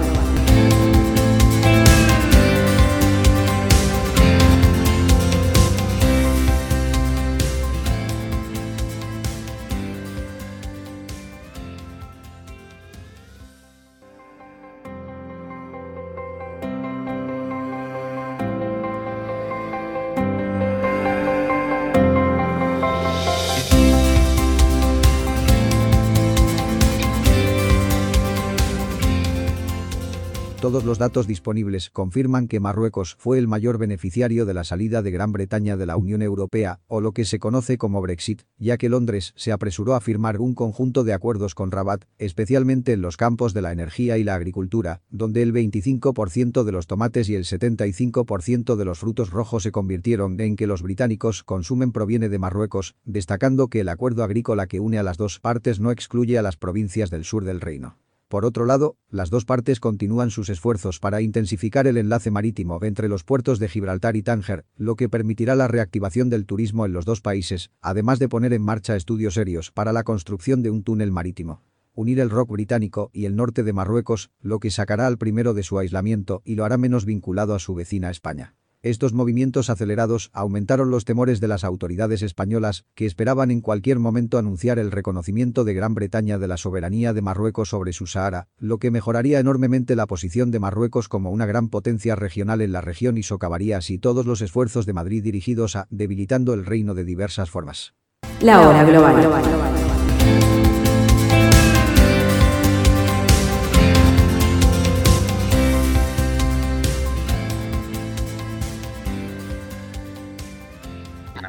Los 30.83 30.97
datos 30.97 31.27
disponibles 31.27 31.91
confirman 31.91 32.47
que 32.47 32.59
Marruecos 32.59 33.15
fue 33.19 33.37
el 33.37 33.47
mayor 33.47 33.77
beneficiario 33.77 34.47
de 34.47 34.55
la 34.55 34.63
salida 34.63 35.03
de 35.03 35.11
Gran 35.11 35.31
Bretaña 35.31 35.77
de 35.77 35.85
la 35.85 35.95
Unión 35.95 36.23
Europea, 36.23 36.79
o 36.87 37.01
lo 37.01 37.11
que 37.11 37.23
se 37.23 37.37
conoce 37.37 37.77
como 37.77 38.01
Brexit, 38.01 38.41
ya 38.57 38.77
que 38.77 38.89
Londres 38.89 39.33
se 39.35 39.51
apresuró 39.51 39.93
a 39.93 40.01
firmar 40.01 40.41
un 40.41 40.55
conjunto 40.55 41.03
de 41.03 41.13
acuerdos 41.13 41.53
con 41.53 41.69
Rabat, 41.69 42.05
especialmente 42.17 42.93
en 42.93 43.01
los 43.01 43.15
campos 43.15 43.53
de 43.53 43.61
la 43.61 43.71
energía 43.71 44.17
y 44.17 44.23
la 44.23 44.33
agricultura, 44.33 45.03
donde 45.11 45.43
el 45.43 45.53
25% 45.53 46.63
de 46.63 46.71
los 46.71 46.87
tomates 46.87 47.29
y 47.29 47.35
el 47.35 47.43
75% 47.43 48.75
de 48.75 48.85
los 48.85 48.97
frutos 48.97 49.29
rojos 49.29 49.61
se 49.61 49.71
convirtieron 49.71 50.39
en 50.41 50.55
que 50.55 50.65
los 50.65 50.81
británicos 50.81 51.43
consumen 51.43 51.91
proviene 51.91 52.27
de 52.27 52.39
Marruecos, 52.39 52.95
destacando 53.05 53.67
que 53.67 53.81
el 53.81 53.89
acuerdo 53.89 54.23
agrícola 54.23 54.65
que 54.65 54.79
une 54.79 54.97
a 54.97 55.03
las 55.03 55.17
dos 55.17 55.39
partes 55.39 55.79
no 55.79 55.91
excluye 55.91 56.39
a 56.39 56.41
las 56.41 56.57
provincias 56.57 57.11
del 57.11 57.23
sur 57.23 57.45
del 57.45 57.61
reino. 57.61 57.97
Por 58.31 58.45
otro 58.45 58.65
lado, 58.65 58.95
las 59.09 59.29
dos 59.29 59.43
partes 59.43 59.81
continúan 59.81 60.31
sus 60.31 60.47
esfuerzos 60.47 60.99
para 61.01 61.19
intensificar 61.19 61.85
el 61.85 61.97
enlace 61.97 62.31
marítimo 62.31 62.79
entre 62.81 63.09
los 63.09 63.25
puertos 63.25 63.59
de 63.59 63.67
Gibraltar 63.67 64.15
y 64.15 64.23
Tánger, 64.23 64.63
lo 64.77 64.95
que 64.95 65.09
permitirá 65.09 65.53
la 65.53 65.67
reactivación 65.67 66.29
del 66.29 66.45
turismo 66.45 66.85
en 66.85 66.93
los 66.93 67.03
dos 67.03 67.19
países, 67.19 67.71
además 67.81 68.19
de 68.19 68.29
poner 68.29 68.53
en 68.53 68.61
marcha 68.61 68.95
estudios 68.95 69.33
serios 69.33 69.71
para 69.71 69.91
la 69.91 70.03
construcción 70.03 70.63
de 70.63 70.69
un 70.69 70.81
túnel 70.81 71.11
marítimo. 71.11 71.61
Unir 71.93 72.21
el 72.21 72.29
rock 72.29 72.51
británico 72.51 73.09
y 73.11 73.25
el 73.25 73.35
norte 73.35 73.63
de 73.63 73.73
Marruecos, 73.73 74.31
lo 74.39 74.61
que 74.61 74.71
sacará 74.71 75.07
al 75.07 75.17
primero 75.17 75.53
de 75.53 75.63
su 75.63 75.77
aislamiento 75.77 76.41
y 76.45 76.55
lo 76.55 76.63
hará 76.63 76.77
menos 76.77 77.03
vinculado 77.03 77.53
a 77.53 77.59
su 77.59 77.75
vecina 77.75 78.09
España. 78.09 78.55
Estos 78.83 79.13
movimientos 79.13 79.69
acelerados 79.69 80.31
aumentaron 80.33 80.89
los 80.89 81.05
temores 81.05 81.39
de 81.39 81.47
las 81.47 81.63
autoridades 81.63 82.23
españolas, 82.23 82.85
que 82.95 83.05
esperaban 83.05 83.51
en 83.51 83.61
cualquier 83.61 83.99
momento 83.99 84.39
anunciar 84.39 84.79
el 84.79 84.89
reconocimiento 84.89 85.63
de 85.63 85.75
Gran 85.75 85.93
Bretaña 85.93 86.39
de 86.39 86.47
la 86.47 86.57
soberanía 86.57 87.13
de 87.13 87.21
Marruecos 87.21 87.69
sobre 87.69 87.93
su 87.93 88.07
Sahara, 88.07 88.47
lo 88.57 88.79
que 88.79 88.89
mejoraría 88.89 89.39
enormemente 89.39 89.95
la 89.95 90.07
posición 90.07 90.49
de 90.49 90.59
Marruecos 90.59 91.09
como 91.09 91.29
una 91.29 91.45
gran 91.45 91.69
potencia 91.69 92.15
regional 92.15 92.59
en 92.59 92.71
la 92.71 92.81
región 92.81 93.19
y 93.19 93.23
socavaría 93.23 93.77
así 93.77 93.99
todos 93.99 94.25
los 94.25 94.41
esfuerzos 94.41 94.87
de 94.87 94.93
Madrid 94.93 95.23
dirigidos 95.23 95.75
a 95.75 95.85
debilitando 95.91 96.55
el 96.55 96.65
reino 96.65 96.95
de 96.95 97.03
diversas 97.03 97.51
formas. 97.51 97.93
La 98.41 98.67
hora 98.67 98.83
global. 98.83 100.70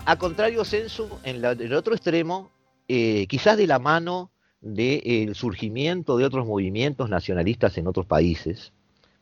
A 0.05 0.17
contrario, 0.17 0.65
Censo, 0.65 1.21
en, 1.23 1.41
la- 1.43 1.53
en 1.53 1.61
el 1.63 1.75
otro 1.75 1.95
extremo, 1.95 2.51
eh, 2.89 3.27
quizás 3.29 3.57
de 3.57 3.67
la 3.67 3.79
mano 3.79 4.31
del 4.61 5.35
surgimiento 5.35 6.17
de 6.17 6.25
otros 6.25 6.47
movimientos 6.47 7.09
nacionalistas 7.09 7.77
en 7.79 7.87
otros 7.87 8.07
países, 8.07 8.73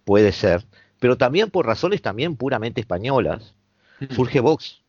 puede 0.04 0.32
ser, 0.32 0.64
pero 0.98 1.16
también 1.16 1.50
por 1.50 1.66
razones 1.66 2.02
también 2.02 2.36
puramente 2.36 2.80
españolas, 2.80 3.54
surge 4.10 4.40
Vox. 4.40 4.80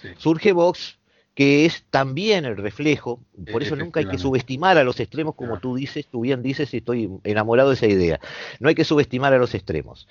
Sí. 0.00 0.08
Surge 0.18 0.52
Vox, 0.52 0.98
que 1.34 1.66
es 1.66 1.84
también 1.90 2.44
el 2.44 2.56
reflejo, 2.56 3.20
por 3.50 3.62
eso 3.62 3.76
nunca 3.76 4.00
hay 4.00 4.06
que 4.06 4.18
subestimar 4.18 4.78
a 4.78 4.84
los 4.84 5.00
extremos, 5.00 5.34
como 5.34 5.50
Claro. 5.52 5.60
tú 5.60 5.74
dices, 5.76 6.06
tú 6.06 6.20
bien 6.22 6.42
dices, 6.42 6.72
y 6.74 6.78
estoy 6.78 7.10
enamorado 7.24 7.70
de 7.70 7.74
esa 7.76 7.86
idea. 7.86 8.20
No 8.58 8.68
hay 8.68 8.74
que 8.74 8.84
subestimar 8.84 9.32
a 9.34 9.38
los 9.38 9.54
extremos. 9.54 10.06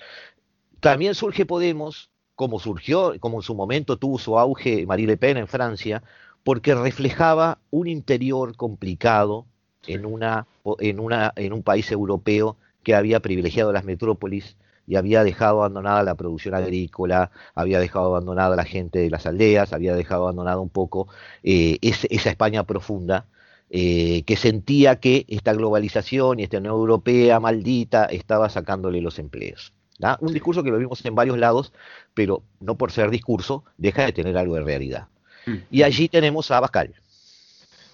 También 0.80 1.14
surge 1.14 1.46
Podemos, 1.46 2.10
como 2.40 2.58
surgió, 2.58 3.12
como 3.20 3.40
en 3.40 3.42
su 3.42 3.54
momento 3.54 3.98
tuvo 3.98 4.18
su 4.18 4.38
auge 4.38 4.86
Marie 4.86 5.06
Le 5.06 5.18
Pen 5.18 5.36
en 5.36 5.46
Francia, 5.46 6.02
porque 6.42 6.74
reflejaba 6.74 7.58
un 7.70 7.86
interior 7.86 8.56
complicado 8.56 9.44
en, 9.86 10.06
una, 10.06 10.46
en, 10.78 11.00
una, 11.00 11.34
en 11.36 11.52
un 11.52 11.62
país 11.62 11.92
europeo 11.92 12.56
que 12.82 12.94
había 12.94 13.20
privilegiado 13.20 13.74
las 13.74 13.84
metrópolis 13.84 14.56
y 14.86 14.96
había 14.96 15.22
dejado 15.22 15.58
abandonada 15.58 16.02
la 16.02 16.14
producción 16.14 16.54
agrícola, 16.54 17.30
había 17.54 17.78
dejado 17.78 18.06
abandonada 18.06 18.56
la 18.56 18.64
gente 18.64 19.00
de 19.00 19.10
las 19.10 19.26
aldeas, 19.26 19.74
había 19.74 19.94
dejado 19.94 20.22
abandonada 20.22 20.60
un 20.60 20.70
poco 20.70 21.08
eh, 21.42 21.76
esa 21.82 22.30
España 22.30 22.64
profunda, 22.64 23.26
eh, 23.68 24.22
que 24.22 24.36
sentía 24.36 24.98
que 24.98 25.26
esta 25.28 25.52
globalización 25.52 26.40
y 26.40 26.44
esta 26.44 26.56
Unión 26.56 26.72
Europea 26.72 27.38
maldita 27.38 28.06
estaba 28.06 28.48
sacándole 28.48 29.02
los 29.02 29.18
empleos. 29.18 29.74
¿Da? 30.00 30.18
Un 30.20 30.32
discurso 30.32 30.64
que 30.64 30.70
lo 30.70 30.78
vimos 30.78 31.04
en 31.04 31.14
varios 31.14 31.38
lados, 31.38 31.72
pero 32.14 32.42
no 32.58 32.76
por 32.76 32.90
ser 32.90 33.10
discurso, 33.10 33.64
deja 33.76 34.04
de 34.04 34.12
tener 34.12 34.36
algo 34.36 34.56
de 34.56 34.62
realidad. 34.62 35.06
Mm. 35.46 35.56
Y 35.70 35.82
allí 35.82 36.08
tenemos 36.08 36.50
a 36.50 36.56
Abascal. 36.56 36.94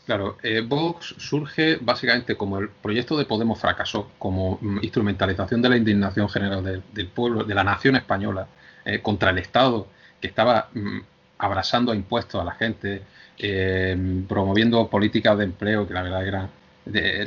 Claro, 0.06 0.38
eh, 0.44 0.60
Vox 0.60 1.16
surge 1.18 1.78
básicamente 1.80 2.36
como 2.36 2.60
el 2.60 2.68
proyecto 2.68 3.16
de 3.16 3.25
Podemos 3.25 3.58
fracasó, 3.58 4.12
como 4.20 4.56
mm, 4.60 4.78
instrumentalización 4.82 5.60
de 5.60 5.68
la 5.68 5.76
indignación 5.76 6.28
general 6.28 6.84
del 6.92 7.08
pueblo, 7.08 7.42
de 7.42 7.54
la 7.54 7.64
nación 7.64 7.96
española, 7.96 8.46
eh, 8.84 9.02
contra 9.02 9.30
el 9.30 9.38
Estado, 9.38 9.88
que 10.20 10.28
estaba 10.28 10.68
mm, 10.72 10.98
abrasando 11.38 11.90
a 11.90 11.96
impuestos 11.96 12.40
a 12.40 12.44
la 12.44 12.52
gente, 12.52 13.02
eh, 13.36 14.22
promoviendo 14.28 14.88
políticas 14.88 15.36
de 15.38 15.44
empleo 15.44 15.88
que 15.88 15.94
la 15.94 16.02
verdad 16.02 16.26
eran 16.26 16.50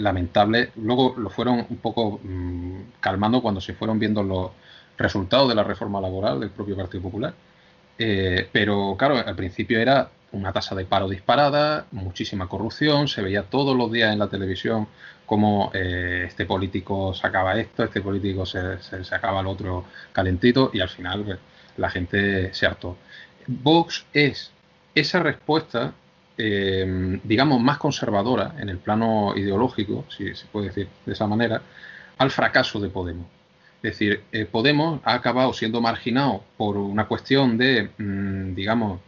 lamentables. 0.02 0.70
Luego 0.78 1.16
lo 1.18 1.30
fueron 1.30 1.66
un 1.70 1.78
poco 1.78 2.22
mm, 2.24 2.80
calmando 3.02 3.42
cuando 3.42 3.60
se 3.60 3.74
fueron 3.74 4.00
viendo 4.00 4.24
los 4.24 4.52
resultados 5.00 5.50
de 5.50 5.56
la 5.56 5.64
reforma 5.64 6.00
laboral 6.00 6.40
del 6.40 6.52
propio 6.52 6.76
Partido 6.76 7.02
Popular. 7.04 7.34
pero 7.98 8.96
claro, 8.98 9.18
al 9.18 9.36
principio 9.36 9.80
era 9.80 10.10
una 10.32 10.54
tasa 10.54 10.76
de 10.76 10.86
paro 10.86 11.10
disparada, 11.10 11.86
muchísima 11.92 12.48
corrupción, 12.48 13.08
se 13.08 13.22
veía 13.22 13.44
todos 13.44 13.76
los 13.76 13.92
días 13.92 14.14
en 14.14 14.20
la 14.20 14.30
televisión 14.30 14.88
cómo 15.26 15.72
eh, 15.76 16.24
este 16.28 16.46
político 16.46 17.14
sacaba 17.14 17.56
esto, 17.60 17.84
este 17.84 18.02
político 18.02 18.46
se, 18.46 18.80
sacaba 19.04 19.42
el 19.42 19.48
otro 19.48 19.86
calentito 20.12 20.72
y 20.74 20.82
al 20.82 20.90
final 20.90 21.24
pues, 21.24 21.40
la 21.78 21.90
gente 21.90 22.54
se 22.54 22.66
hartó. 22.66 22.98
Vox 23.48 24.06
es 24.14 24.52
esa 24.96 25.20
respuesta, 25.20 25.94
eh, 26.38 27.20
digamos, 27.24 27.62
más 27.62 27.78
conservadora 27.78 28.56
en 28.60 28.70
el 28.70 28.80
plano 28.80 29.34
ideológico, 29.36 30.06
si 30.10 30.34
se 30.36 30.48
puede 30.48 30.68
decir 30.68 30.88
de 31.06 31.14
esa 31.14 31.28
manera, 31.28 31.62
al 32.18 32.32
fracaso 32.32 32.80
de 32.80 32.90
Podemos. 32.90 33.39
Es 33.82 33.92
decir, 33.94 34.24
eh, 34.32 34.46
Podemos 34.46 35.00
ha 35.06 35.14
acabado 35.14 35.54
siendo 35.54 35.80
marginado 35.82 36.44
por 36.58 36.78
una 36.78 37.08
cuestión 37.08 37.58
de, 37.58 37.90
mm, 37.98 38.54
digamos, 38.54 39.00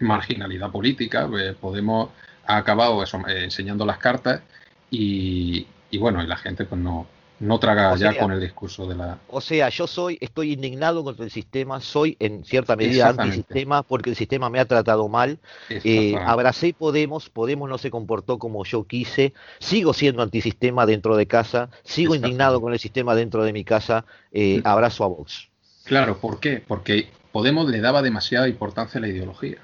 marginalidad 0.00 0.70
política. 0.70 1.28
Eh, 1.38 1.54
Podemos 1.60 2.10
ha 2.46 2.56
acabado 2.56 3.02
eso, 3.02 3.18
eh, 3.28 3.44
enseñando 3.44 3.86
las 3.86 3.98
cartas 3.98 4.42
y, 4.90 5.66
bueno, 5.98 6.22
y 6.22 6.26
la 6.26 6.36
gente 6.36 6.64
pues 6.64 6.80
no, 6.80 7.06
no 7.40 7.58
traga 7.58 7.96
ya 7.96 8.16
con 8.18 8.32
el 8.32 8.40
discurso 8.40 8.86
de 8.86 8.94
la... 8.94 9.18
O 9.28 9.40
sea, 9.40 9.68
yo 9.70 9.86
soy, 9.86 10.18
estoy 10.20 10.52
indignado 10.52 11.02
contra 11.02 11.24
el 11.24 11.30
sistema, 11.30 11.80
soy 11.80 12.16
en 12.20 12.44
cierta 12.44 12.76
medida 12.76 13.08
antisistema 13.08 13.82
porque 13.82 14.10
el 14.10 14.16
sistema 14.16 14.50
me 14.50 14.60
ha 14.60 14.66
tratado 14.66 15.08
mal. 15.08 15.38
Eh, 15.68 16.14
abracé 16.16 16.74
Podemos, 16.74 17.30
Podemos 17.30 17.68
no 17.68 17.78
se 17.78 17.90
comportó 17.90 18.38
como 18.38 18.64
yo 18.64 18.84
quise, 18.84 19.32
sigo 19.58 19.94
siendo 19.94 20.22
antisistema 20.22 20.86
dentro 20.86 21.16
de 21.16 21.26
casa, 21.26 21.70
sigo 21.82 22.14
indignado 22.14 22.60
con 22.60 22.72
el 22.72 22.78
sistema 22.78 23.14
dentro 23.14 23.42
de 23.42 23.52
mi 23.52 23.64
casa, 23.64 24.04
eh, 24.32 24.60
abrazo 24.64 25.04
a 25.04 25.08
Vox. 25.08 25.48
Claro, 25.84 26.18
¿por 26.18 26.40
qué? 26.40 26.62
Porque 26.66 27.08
Podemos 27.32 27.70
le 27.70 27.80
daba 27.80 28.02
demasiada 28.02 28.48
importancia 28.48 28.98
a 28.98 29.00
la 29.00 29.08
ideología 29.08 29.58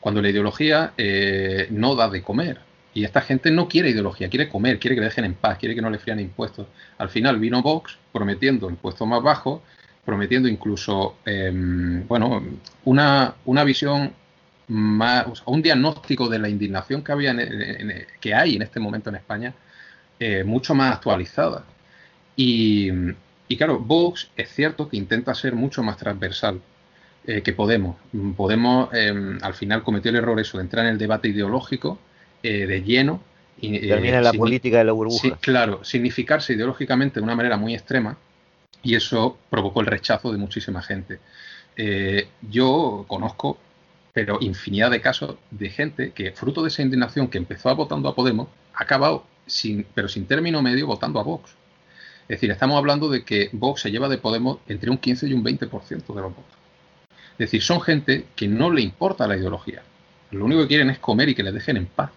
cuando 0.00 0.22
la 0.22 0.30
ideología 0.30 0.92
eh, 0.96 1.68
no 1.70 1.94
da 1.94 2.08
de 2.08 2.22
comer. 2.22 2.58
Y 2.92 3.04
esta 3.04 3.20
gente 3.20 3.50
no 3.50 3.68
quiere 3.68 3.90
ideología, 3.90 4.28
quiere 4.28 4.48
comer, 4.48 4.78
quiere 4.78 4.96
que 4.96 5.00
le 5.00 5.06
dejen 5.06 5.24
en 5.24 5.34
paz, 5.34 5.58
quiere 5.58 5.74
que 5.74 5.82
no 5.82 5.90
le 5.90 5.98
frían 5.98 6.18
impuestos. 6.20 6.66
Al 6.98 7.08
final 7.08 7.38
vino 7.38 7.62
Vox 7.62 7.96
prometiendo 8.12 8.68
impuestos 8.68 9.06
más 9.06 9.22
bajos, 9.22 9.60
prometiendo 10.04 10.48
incluso, 10.48 11.16
em, 11.24 12.06
bueno, 12.08 12.42
una, 12.84 13.34
una 13.44 13.64
visión 13.64 14.12
más, 14.68 15.26
un 15.46 15.62
diagnóstico 15.62 16.28
de 16.28 16.38
la 16.38 16.48
indignación 16.48 17.02
que, 17.02 17.12
había 17.12 17.34
que 18.20 18.34
hay 18.34 18.56
en 18.56 18.62
este 18.62 18.80
momento 18.80 19.10
en 19.10 19.16
España, 19.16 19.54
eh, 20.18 20.44
mucho 20.44 20.74
más 20.74 20.94
actualizada. 20.96 21.64
Y, 22.36 22.90
y 23.48 23.56
claro, 23.56 23.78
Vox 23.78 24.30
es 24.36 24.48
cierto 24.50 24.88
que 24.88 24.96
intenta 24.96 25.34
ser 25.34 25.54
mucho 25.54 25.82
más 25.82 25.96
transversal. 25.96 26.60
Eh, 27.26 27.42
que 27.42 27.52
Podemos. 27.52 27.96
Podemos, 28.36 28.88
em, 28.94 29.38
al 29.42 29.54
final, 29.54 29.82
cometió 29.82 30.10
el 30.10 30.16
error 30.16 30.40
eso 30.40 30.56
de 30.56 30.64
entrar 30.64 30.86
en 30.86 30.92
el 30.92 30.98
debate 30.98 31.28
ideológico 31.28 31.98
eh, 32.42 32.66
de 32.66 32.82
lleno. 32.82 33.22
Y, 33.60 33.76
eh, 33.76 33.88
Termina 33.88 34.20
la 34.20 34.32
política 34.32 34.78
de 34.78 34.84
la 34.84 34.92
burbuja. 34.92 35.20
Sí, 35.20 35.32
claro, 35.40 35.84
significarse 35.84 36.54
ideológicamente 36.54 37.20
de 37.20 37.24
una 37.24 37.34
manera 37.34 37.56
muy 37.56 37.74
extrema 37.74 38.16
y 38.82 38.94
eso 38.94 39.38
provocó 39.50 39.80
el 39.80 39.86
rechazo 39.86 40.32
de 40.32 40.38
muchísima 40.38 40.82
gente. 40.82 41.20
yo 42.50 43.04
conozco, 43.08 43.58
pero 44.12 44.38
infinidad 44.40 44.90
de 44.90 45.00
casos 45.00 45.36
de 45.50 45.70
gente 45.70 46.12
que, 46.12 46.32
fruto 46.32 46.62
de 46.62 46.68
esa 46.68 46.82
indignación 46.82 47.28
que 47.28 47.38
empezó 47.38 47.74
votando 47.74 48.08
a 48.08 48.14
Podemos, 48.14 48.48
ha 48.74 48.82
acabado, 48.82 49.24
sin, 49.46 49.86
pero 49.94 50.08
sin 50.08 50.26
término 50.26 50.62
medio, 50.62 50.86
votando 50.86 51.20
a 51.20 51.22
Vox. 51.22 51.50
Es 52.30 52.36
decir, 52.36 52.50
estamos 52.52 52.76
hablando 52.76 53.08
de 53.08 53.24
que 53.24 53.50
Vox 53.52 53.80
se 53.80 53.90
lleva 53.90 54.08
de 54.08 54.16
Podemos 54.16 54.58
entre 54.68 54.88
un 54.88 54.98
15 54.98 55.26
y 55.26 55.32
un 55.32 55.44
20% 55.44 56.14
de 56.14 56.20
los 56.20 56.34
votos. 56.34 56.60
Es 57.32 57.46
decir, 57.46 57.62
son 57.62 57.80
gente 57.80 58.26
que 58.36 58.46
no 58.46 58.70
le 58.70 58.82
importa 58.82 59.26
la 59.26 59.36
ideología. 59.36 59.82
Lo 60.30 60.44
único 60.44 60.62
que 60.62 60.68
quieren 60.68 60.90
es 60.90 60.98
comer 60.98 61.30
y 61.30 61.34
que 61.34 61.42
les 61.42 61.54
dejen 61.54 61.76
en 61.78 61.86
paz. 61.86 62.10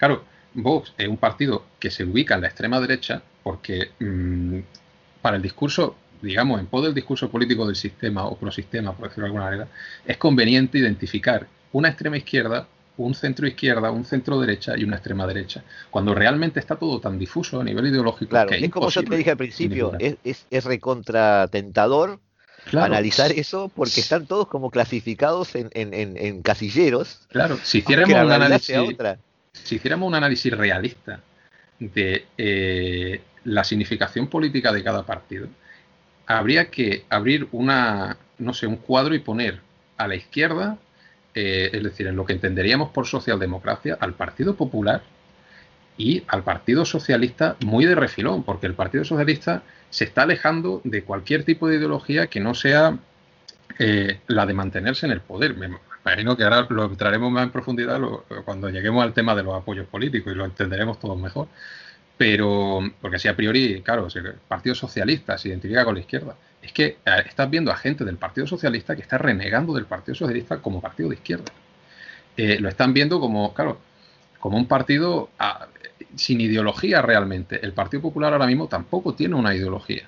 Claro, 0.00 0.24
Vox 0.54 0.94
es 0.96 1.06
un 1.06 1.18
partido 1.18 1.64
que 1.78 1.90
se 1.90 2.04
ubica 2.04 2.34
en 2.34 2.40
la 2.40 2.46
extrema 2.48 2.80
derecha 2.80 3.22
porque 3.42 3.90
mm, 4.00 4.58
para 5.20 5.36
el 5.36 5.42
discurso, 5.42 5.94
digamos, 6.22 6.58
en 6.58 6.66
pos 6.66 6.84
del 6.84 6.94
discurso 6.94 7.30
político 7.30 7.66
del 7.66 7.76
sistema 7.76 8.24
o 8.24 8.36
prosistema, 8.36 8.92
por 8.94 9.08
decirlo 9.08 9.24
de 9.24 9.28
alguna 9.28 9.44
manera, 9.44 9.68
es 10.06 10.16
conveniente 10.16 10.78
identificar 10.78 11.46
una 11.72 11.90
extrema 11.90 12.16
izquierda, 12.16 12.66
un 12.96 13.14
centro 13.14 13.46
izquierda, 13.46 13.90
un 13.90 14.06
centro 14.06 14.40
derecha 14.40 14.76
y 14.76 14.84
una 14.84 14.96
extrema 14.96 15.26
derecha. 15.26 15.62
Cuando 15.90 16.14
realmente 16.14 16.60
está 16.60 16.76
todo 16.76 16.98
tan 16.98 17.18
difuso 17.18 17.60
a 17.60 17.64
nivel 17.64 17.86
ideológico. 17.86 18.30
Claro, 18.30 18.52
es, 18.52 18.70
como 18.70 18.88
yo 18.88 19.02
te 19.02 19.16
dije 19.16 19.30
al 19.30 19.36
principio, 19.36 19.92
es, 19.98 20.16
es, 20.24 20.46
es 20.50 20.64
recontratentador 20.64 22.20
analizar 22.72 23.32
eso 23.32 23.70
porque 23.74 24.00
están 24.00 24.26
todos 24.26 24.48
como 24.48 24.70
clasificados 24.70 25.50
en, 25.54 26.42
casilleros. 26.42 27.20
Claro, 27.28 27.58
si 27.62 27.78
hiciéramos, 27.78 28.10
un 28.10 28.32
análisis, 28.32 28.76
si 29.52 29.76
hiciéramos 29.76 30.06
un 30.06 30.14
análisis 30.14 30.52
realista 30.52 31.20
de 31.78 32.26
eh, 32.36 33.20
la 33.44 33.64
significación 33.64 34.28
política 34.28 34.72
de 34.72 34.84
cada 34.84 35.04
partido, 35.04 35.48
habría 36.26 36.70
que 36.70 37.04
abrir 37.08 37.48
una, 37.52 38.16
no 38.38 38.54
sé, 38.54 38.66
un 38.66 38.76
cuadro 38.76 39.14
y 39.14 39.20
poner 39.20 39.60
a 39.96 40.06
la 40.06 40.14
izquierda, 40.14 40.78
eh, 41.34 41.70
es 41.72 41.82
decir, 41.82 42.06
en 42.06 42.16
lo 42.16 42.24
que 42.24 42.32
entenderíamos 42.32 42.90
por 42.90 43.06
socialdemocracia, 43.06 43.96
al 44.00 44.14
Partido 44.14 44.56
Popular 44.56 45.02
y 45.96 46.22
al 46.28 46.42
Partido 46.42 46.84
Socialista 46.84 47.56
muy 47.64 47.86
de 47.86 47.94
refilón, 47.94 48.42
porque 48.42 48.66
el 48.66 48.74
Partido 48.74 49.04
Socialista 49.04 49.62
se 49.90 50.04
está 50.04 50.22
alejando 50.22 50.80
de 50.84 51.02
cualquier 51.02 51.44
tipo 51.44 51.68
de 51.68 51.76
ideología 51.76 52.28
que 52.28 52.40
no 52.40 52.54
sea 52.54 52.98
eh, 53.78 54.20
la 54.26 54.46
de 54.46 54.54
mantenerse 54.54 55.06
en 55.06 55.12
el 55.12 55.20
poder. 55.20 55.54
Imagino 56.04 56.36
que 56.36 56.44
ahora 56.44 56.66
lo 56.70 56.84
entraremos 56.84 57.30
más 57.30 57.44
en 57.44 57.50
profundidad 57.50 58.00
cuando 58.44 58.70
lleguemos 58.70 59.02
al 59.02 59.12
tema 59.12 59.34
de 59.34 59.42
los 59.42 59.54
apoyos 59.54 59.86
políticos 59.86 60.32
y 60.32 60.36
lo 60.36 60.44
entenderemos 60.44 60.98
todos 60.98 61.18
mejor. 61.18 61.48
Pero, 62.16 62.80
porque 63.00 63.18
si 63.18 63.28
a 63.28 63.36
priori, 63.36 63.82
claro, 63.82 64.08
el 64.14 64.34
Partido 64.46 64.74
Socialista 64.74 65.38
se 65.38 65.48
identifica 65.48 65.84
con 65.84 65.94
la 65.94 66.00
izquierda, 66.00 66.36
es 66.62 66.72
que 66.72 66.98
estás 67.26 67.48
viendo 67.48 67.70
a 67.70 67.76
gente 67.76 68.04
del 68.04 68.16
Partido 68.16 68.46
Socialista 68.46 68.94
que 68.94 69.02
está 69.02 69.18
renegando 69.18 69.74
del 69.74 69.86
Partido 69.86 70.14
Socialista 70.14 70.58
como 70.58 70.80
partido 70.80 71.08
de 71.08 71.14
izquierda. 71.14 71.50
Eh, 72.36 72.58
lo 72.60 72.68
están 72.68 72.92
viendo 72.92 73.20
como, 73.20 73.54
claro, 73.54 73.78
como 74.38 74.56
un 74.56 74.66
partido 74.66 75.30
ah, 75.38 75.66
sin 76.16 76.40
ideología 76.40 77.02
realmente. 77.02 77.64
El 77.64 77.72
Partido 77.72 78.02
Popular 78.02 78.32
ahora 78.32 78.46
mismo 78.46 78.68
tampoco 78.68 79.14
tiene 79.14 79.34
una 79.34 79.54
ideología. 79.54 80.06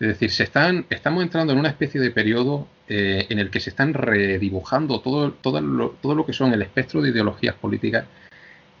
Es 0.00 0.08
decir, 0.08 0.30
se 0.30 0.44
están, 0.44 0.86
estamos 0.88 1.22
entrando 1.22 1.52
en 1.52 1.58
una 1.58 1.68
especie 1.68 2.00
de 2.00 2.10
periodo 2.10 2.66
eh, 2.88 3.26
en 3.28 3.38
el 3.38 3.50
que 3.50 3.60
se 3.60 3.68
están 3.68 3.92
redibujando 3.92 5.02
todo, 5.02 5.32
todo, 5.32 5.60
lo, 5.60 5.90
todo 6.00 6.14
lo 6.14 6.24
que 6.24 6.32
son 6.32 6.54
el 6.54 6.62
espectro 6.62 7.02
de 7.02 7.10
ideologías 7.10 7.54
políticas 7.54 8.06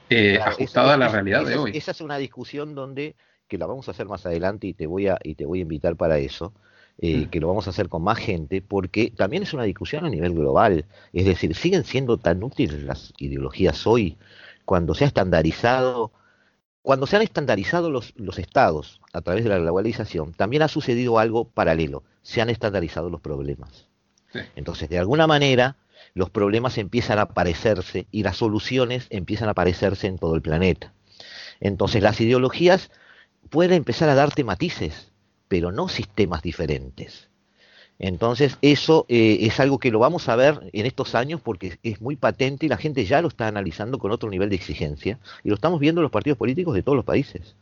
eh, 0.08 0.38
ajustadas 0.42 0.94
a 0.94 0.96
la 0.96 1.08
realidad 1.08 1.44
de 1.44 1.58
hoy. 1.58 1.72
Esa 1.74 1.90
es 1.90 2.00
una 2.00 2.16
discusión 2.16 2.74
donde, 2.74 3.16
que 3.48 3.58
la 3.58 3.66
vamos 3.66 3.86
a 3.88 3.90
hacer 3.90 4.08
más 4.08 4.24
adelante 4.24 4.66
y 4.66 4.72
te 4.72 4.86
voy 4.86 5.08
a, 5.08 5.18
y 5.22 5.34
te 5.34 5.44
voy 5.44 5.58
a 5.58 5.62
invitar 5.62 5.94
para 5.94 6.16
eso, 6.16 6.54
eh, 6.96 7.26
mm. 7.26 7.26
que 7.26 7.38
lo 7.38 7.48
vamos 7.48 7.66
a 7.66 7.70
hacer 7.70 7.90
con 7.90 8.02
más 8.02 8.16
gente, 8.16 8.62
porque 8.62 9.12
también 9.14 9.42
es 9.42 9.52
una 9.52 9.64
discusión 9.64 10.06
a 10.06 10.08
nivel 10.08 10.32
global. 10.32 10.86
Es 11.12 11.26
decir, 11.26 11.54
siguen 11.54 11.84
siendo 11.84 12.16
tan 12.16 12.42
útiles 12.42 12.82
las 12.82 13.12
ideologías 13.18 13.86
hoy 13.86 14.16
cuando 14.64 14.94
se 14.94 15.04
ha 15.04 15.08
estandarizado 15.08 16.12
cuando 16.82 17.06
se 17.06 17.16
han 17.16 17.22
estandarizado 17.22 17.90
los, 17.90 18.12
los, 18.16 18.38
estados 18.38 19.00
a 19.12 19.20
través 19.20 19.44
de 19.44 19.50
la 19.50 19.58
globalización, 19.58 20.32
también 20.32 20.62
ha 20.62 20.68
sucedido 20.68 21.18
algo 21.18 21.44
paralelo, 21.44 22.02
se 22.22 22.40
han 22.40 22.50
estandarizado 22.50 23.10
los 23.10 23.20
problemas. 23.20 23.86
Entonces, 24.56 24.88
de 24.88 24.98
alguna 24.98 25.26
manera, 25.26 25.76
los 26.14 26.30
problemas 26.30 26.78
empiezan 26.78 27.18
a 27.18 27.22
aparecerse 27.22 28.06
y 28.10 28.22
las 28.22 28.36
soluciones 28.36 29.06
empiezan 29.10 29.48
a 29.48 29.52
aparecerse 29.52 30.06
en 30.06 30.18
todo 30.18 30.34
el 30.34 30.42
planeta. 30.42 30.92
Entonces, 31.60 32.02
las 32.02 32.20
ideologías 32.20 32.90
pueden 33.50 33.76
empezar 33.76 34.08
a 34.08 34.14
darte 34.14 34.44
matices, 34.44 35.12
pero 35.48 35.72
no 35.72 35.88
sistemas 35.88 36.42
diferentes. 36.42 37.29
Entonces, 38.00 38.56
eso 38.62 39.04
eh, 39.10 39.38
es 39.42 39.60
algo 39.60 39.78
que 39.78 39.90
lo 39.90 39.98
vamos 39.98 40.30
a 40.30 40.36
ver 40.36 40.58
en 40.72 40.86
estos 40.86 41.14
años 41.14 41.42
porque 41.42 41.78
es 41.82 42.00
muy 42.00 42.16
patente 42.16 42.64
y 42.64 42.68
la 42.70 42.78
gente 42.78 43.04
ya 43.04 43.20
lo 43.20 43.28
está 43.28 43.46
analizando 43.46 43.98
con 43.98 44.10
otro 44.10 44.30
nivel 44.30 44.48
de 44.48 44.56
exigencia 44.56 45.18
y 45.44 45.50
lo 45.50 45.54
estamos 45.54 45.78
viendo 45.80 46.00
en 46.00 46.04
los 46.04 46.10
partidos 46.10 46.38
políticos 46.38 46.74
de 46.74 46.82
todos 46.82 46.96
los 46.96 47.04
países. 47.04 47.54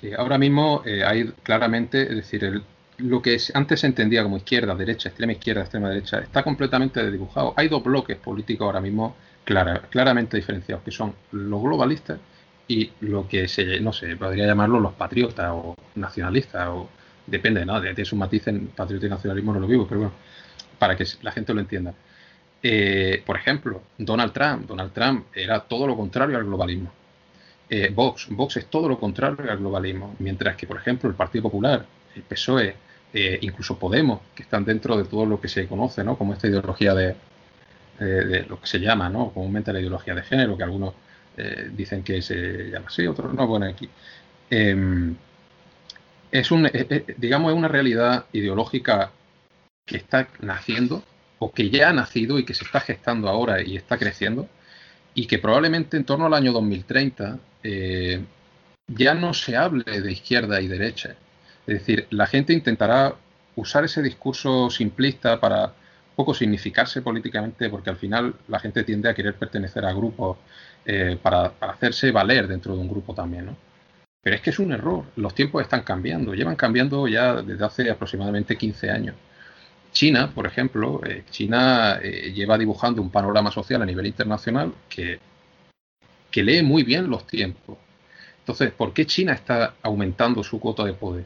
Sí, 0.00 0.10
ahora 0.12 0.38
mismo 0.38 0.82
eh, 0.84 1.04
hay 1.04 1.28
claramente, 1.44 2.02
es 2.02 2.16
decir, 2.16 2.62
lo 2.98 3.22
que 3.22 3.38
antes 3.54 3.80
se 3.80 3.86
entendía 3.86 4.24
como 4.24 4.38
izquierda, 4.38 4.74
derecha, 4.74 5.08
extrema 5.08 5.32
izquierda, 5.32 5.60
extrema 5.62 5.88
derecha, 5.88 6.18
está 6.18 6.42
completamente 6.42 7.08
dibujado. 7.08 7.54
Hay 7.56 7.68
dos 7.68 7.84
bloques 7.84 8.16
políticos 8.16 8.66
ahora 8.66 8.80
mismo 8.80 9.14
claramente 9.44 10.36
diferenciados, 10.36 10.82
que 10.82 10.90
son 10.90 11.14
los 11.30 11.62
globalistas 11.62 12.18
y 12.66 12.90
lo 13.02 13.28
que 13.28 13.46
se, 13.46 13.78
no 13.78 13.92
sé, 13.92 14.16
podría 14.16 14.46
llamarlo 14.46 14.80
los 14.80 14.94
patriotas 14.94 15.52
o 15.52 15.76
nacionalistas, 15.94 16.68
o 16.70 16.88
depende, 17.26 17.64
¿no? 17.64 17.80
De 17.80 18.04
su 18.04 18.16
matiz 18.16 18.46
en 18.48 18.68
patriota 18.68 19.06
y 19.06 19.10
nacionalismo 19.10 19.52
no 19.52 19.60
lo 19.60 19.66
vivo, 19.66 19.86
pero 19.86 20.00
bueno, 20.00 20.14
para 20.78 20.96
que 20.96 21.04
la 21.22 21.32
gente 21.32 21.54
lo 21.54 21.60
entienda. 21.60 21.94
Eh, 22.62 23.22
por 23.24 23.36
ejemplo, 23.36 23.82
Donald 23.98 24.32
Trump. 24.32 24.66
Donald 24.66 24.92
Trump 24.92 25.26
era 25.34 25.60
todo 25.60 25.86
lo 25.86 25.96
contrario 25.96 26.36
al 26.36 26.44
globalismo. 26.44 26.90
Eh, 27.68 27.90
Vox. 27.94 28.28
Vox 28.30 28.56
es 28.56 28.66
todo 28.66 28.88
lo 28.88 28.98
contrario 28.98 29.50
al 29.50 29.58
globalismo. 29.58 30.16
Mientras 30.18 30.56
que, 30.56 30.66
por 30.66 30.78
ejemplo, 30.78 31.08
el 31.08 31.14
Partido 31.14 31.42
Popular, 31.44 31.84
el 32.14 32.22
PSOE, 32.22 32.74
eh, 33.12 33.38
incluso 33.42 33.78
Podemos, 33.78 34.20
que 34.34 34.42
están 34.42 34.64
dentro 34.64 34.96
de 34.96 35.04
todo 35.04 35.26
lo 35.26 35.40
que 35.40 35.48
se 35.48 35.66
conoce, 35.66 36.02
¿no? 36.04 36.16
Como 36.18 36.32
esta 36.32 36.48
ideología 36.48 36.94
de, 36.94 37.14
lo 38.48 38.60
que 38.60 38.66
se 38.66 38.78
llama, 38.78 39.08
¿no? 39.08 39.30
Comúnmente 39.30 39.72
la 39.72 39.80
ideología 39.80 40.14
de 40.14 40.22
género, 40.22 40.56
que 40.56 40.64
algunos 40.64 40.94
dicen 41.72 42.02
que 42.02 42.22
se 42.22 42.70
llama 42.70 42.86
así, 42.88 43.06
otros 43.06 43.32
no. 43.34 43.46
Bueno, 43.46 43.66
aquí. 43.66 43.88
Es 46.30 46.50
un, 46.50 46.70
digamos, 47.16 47.52
es 47.52 47.58
una 47.58 47.68
realidad 47.68 48.26
ideológica 48.32 49.12
que 49.84 49.96
está 49.96 50.28
naciendo 50.40 51.02
o 51.38 51.52
que 51.52 51.70
ya 51.70 51.90
ha 51.90 51.92
nacido 51.92 52.38
y 52.38 52.44
que 52.44 52.54
se 52.54 52.64
está 52.64 52.80
gestando 52.80 53.28
ahora 53.28 53.62
y 53.62 53.76
está 53.76 53.98
creciendo, 53.98 54.48
y 55.14 55.26
que 55.26 55.38
probablemente 55.38 55.96
en 55.96 56.04
torno 56.04 56.26
al 56.26 56.34
año 56.34 56.52
2030 56.52 57.38
eh, 57.62 58.24
ya 58.88 59.14
no 59.14 59.34
se 59.34 59.56
hable 59.56 60.00
de 60.00 60.12
izquierda 60.12 60.60
y 60.60 60.68
derecha. 60.68 61.16
Es 61.66 61.80
decir, 61.80 62.06
la 62.10 62.26
gente 62.26 62.52
intentará 62.52 63.14
usar 63.56 63.84
ese 63.84 64.02
discurso 64.02 64.70
simplista 64.70 65.40
para 65.40 65.72
poco 66.14 66.34
significarse 66.34 67.02
políticamente, 67.02 67.68
porque 67.68 67.90
al 67.90 67.96
final 67.96 68.34
la 68.48 68.58
gente 68.58 68.84
tiende 68.84 69.08
a 69.08 69.14
querer 69.14 69.34
pertenecer 69.34 69.84
a 69.84 69.92
grupos 69.92 70.38
eh, 70.84 71.18
para, 71.20 71.50
para, 71.52 71.72
hacerse 71.72 72.10
valer 72.10 72.46
dentro 72.48 72.74
de 72.74 72.80
un 72.80 72.88
grupo 72.88 73.14
también, 73.14 73.46
¿no? 73.46 73.56
Pero 74.22 74.36
es 74.36 74.42
que 74.42 74.50
es 74.50 74.58
un 74.58 74.72
error. 74.72 75.04
Los 75.16 75.34
tiempos 75.34 75.62
están 75.62 75.82
cambiando, 75.82 76.34
llevan 76.34 76.56
cambiando 76.56 77.06
ya 77.06 77.42
desde 77.42 77.64
hace 77.64 77.90
aproximadamente 77.90 78.56
15 78.56 78.90
años. 78.90 79.14
China, 79.92 80.30
por 80.34 80.46
ejemplo, 80.46 81.00
eh, 81.06 81.24
China 81.30 81.98
eh, 82.02 82.32
lleva 82.32 82.58
dibujando 82.58 83.00
un 83.00 83.10
panorama 83.10 83.50
social 83.50 83.80
a 83.80 83.86
nivel 83.86 84.06
internacional 84.06 84.74
que, 84.88 85.18
que 86.30 86.42
lee 86.42 86.62
muy 86.62 86.82
bien 86.82 87.08
los 87.08 87.26
tiempos. 87.26 87.78
Entonces, 88.40 88.72
¿por 88.72 88.92
qué 88.92 89.06
China 89.06 89.32
está 89.32 89.74
aumentando 89.82 90.44
su 90.44 90.60
cuota 90.60 90.84
de 90.84 90.92
poder? 90.92 91.24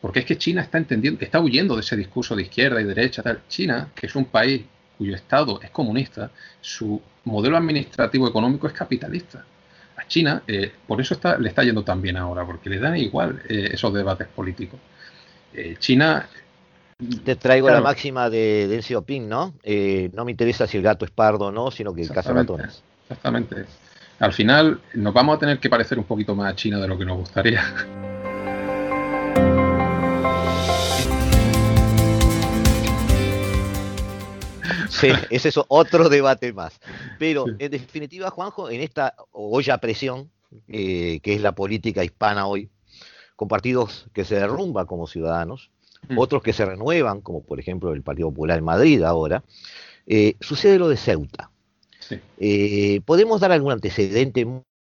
Porque 0.00 0.20
es 0.20 0.24
que 0.24 0.38
China 0.38 0.62
está 0.62 0.78
entendiendo, 0.78 1.24
está 1.24 1.40
huyendo 1.40 1.74
de 1.74 1.82
ese 1.82 1.96
discurso 1.96 2.34
de 2.34 2.42
izquierda 2.42 2.80
y 2.80 2.84
derecha. 2.84 3.22
Tal. 3.22 3.42
China, 3.48 3.90
que 3.94 4.06
es 4.06 4.16
un 4.16 4.24
país 4.24 4.62
cuyo 4.98 5.14
Estado 5.14 5.60
es 5.62 5.70
comunista, 5.70 6.30
su 6.60 7.00
modelo 7.24 7.56
administrativo 7.56 8.28
económico 8.28 8.66
es 8.66 8.72
capitalista. 8.72 9.44
China, 10.10 10.42
eh, 10.46 10.70
por 10.86 11.00
eso 11.00 11.14
está, 11.14 11.38
le 11.38 11.48
está 11.48 11.64
yendo 11.64 11.82
tan 11.82 12.02
bien 12.02 12.18
ahora, 12.18 12.44
porque 12.44 12.68
le 12.68 12.78
dan 12.78 12.98
igual 12.98 13.40
esos 13.48 13.94
debates 13.94 14.28
políticos. 14.28 14.78
China 15.78 16.28
te 17.24 17.36
traigo 17.36 17.70
la 17.70 17.80
máxima 17.80 18.28
de 18.28 18.68
Deng 18.68 18.82
Xiaoping, 18.82 19.28
¿no? 19.28 19.54
Eh, 19.62 20.10
no 20.12 20.24
me 20.24 20.32
interesa 20.32 20.66
si 20.66 20.76
el 20.76 20.82
gato 20.82 21.04
es 21.04 21.10
pardo 21.10 21.46
o 21.46 21.52
no, 21.52 21.70
sino 21.70 21.94
que 21.94 22.06
caza 22.06 22.32
ratones. 22.32 22.82
Exactamente. 23.02 23.64
Al 24.18 24.32
final 24.32 24.80
nos 24.94 25.14
vamos 25.14 25.36
a 25.36 25.38
tener 25.38 25.58
que 25.58 25.70
parecer 25.70 25.98
un 25.98 26.04
poquito 26.04 26.34
más 26.34 26.52
a 26.52 26.56
China 26.56 26.78
de 26.78 26.88
lo 26.88 26.98
que 26.98 27.06
nos 27.06 27.16
gustaría. 27.16 27.62
Sí, 34.90 35.08
ese 35.30 35.48
es 35.48 35.60
otro 35.68 36.08
debate 36.08 36.52
más. 36.52 36.78
Pero 37.18 37.46
en 37.58 37.70
definitiva, 37.70 38.30
Juanjo, 38.30 38.70
en 38.70 38.80
esta 38.80 39.14
olla 39.32 39.78
presión, 39.78 40.30
eh, 40.68 41.20
que 41.22 41.34
es 41.34 41.40
la 41.40 41.52
política 41.52 42.04
hispana 42.04 42.46
hoy, 42.46 42.68
con 43.36 43.48
partidos 43.48 44.06
que 44.12 44.24
se 44.24 44.34
derrumban 44.34 44.86
como 44.86 45.06
ciudadanos, 45.06 45.70
Mm. 46.08 46.18
otros 46.18 46.42
que 46.42 46.52
se 46.52 46.64
renuevan, 46.64 47.20
como 47.20 47.42
por 47.42 47.60
ejemplo 47.60 47.92
el 47.92 48.02
Partido 48.02 48.30
Popular 48.30 48.58
en 48.58 48.64
Madrid 48.64 49.02
ahora, 49.02 49.44
eh, 50.06 50.34
sucede 50.40 50.78
lo 50.78 50.88
de 50.88 50.96
Ceuta. 50.96 51.50
Eh, 52.38 53.00
¿Podemos 53.04 53.40
dar 53.40 53.52
algún 53.52 53.72
antecedente 53.72 54.44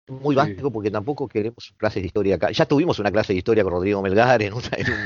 muy 0.08 0.34
básico 0.34 0.72
porque 0.72 0.90
tampoco 0.90 1.28
queremos 1.28 1.72
clases 1.76 2.02
de 2.02 2.08
historia 2.08 2.34
acá. 2.34 2.50
Ya 2.50 2.66
tuvimos 2.66 2.98
una 2.98 3.12
clase 3.12 3.32
de 3.32 3.38
historia 3.38 3.62
con 3.62 3.72
Rodrigo 3.72 4.02
Melgar 4.02 4.42
en, 4.42 4.52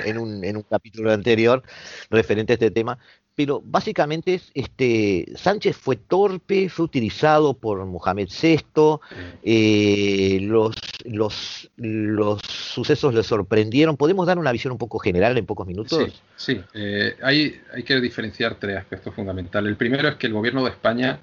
en, 0.07 0.19
un, 0.19 0.43
en, 0.43 0.57
un, 0.57 0.63
capítulo 0.63 1.13
anterior 1.13 1.63
referente 2.09 2.55
a 2.55 2.55
este 2.55 2.71
tema, 2.71 2.99
pero 3.37 3.63
básicamente 3.63 4.41
este, 4.55 5.27
Sánchez 5.37 5.77
fue 5.77 5.97
torpe, 5.97 6.71
fue 6.71 6.87
utilizado 6.87 7.53
por 7.53 7.85
Mohamed 7.85 8.29
VI, 8.29 8.99
eh, 9.43 10.39
los, 10.41 10.75
los, 11.05 11.71
los 11.77 12.41
sucesos 12.41 13.13
le 13.13 13.23
sorprendieron. 13.23 13.99
¿Podemos 13.99 14.27
dar 14.27 14.39
una 14.39 14.53
visión 14.53 14.73
un 14.73 14.79
poco 14.79 14.99
general 14.99 15.37
en 15.37 15.45
pocos 15.45 15.67
minutos? 15.67 16.23
Sí, 16.35 16.59
eh, 16.73 17.15
hay, 17.23 17.61
hay 17.75 17.83
que 17.83 18.01
diferenciar 18.01 18.55
tres 18.55 18.79
aspectos 18.79 19.15
fundamentales. 19.15 19.69
El 19.69 19.77
primero 19.77 20.09
es 20.09 20.15
que 20.15 20.29
el 20.29 20.33
gobierno 20.33 20.65
de 20.65 20.71
España 20.71 21.21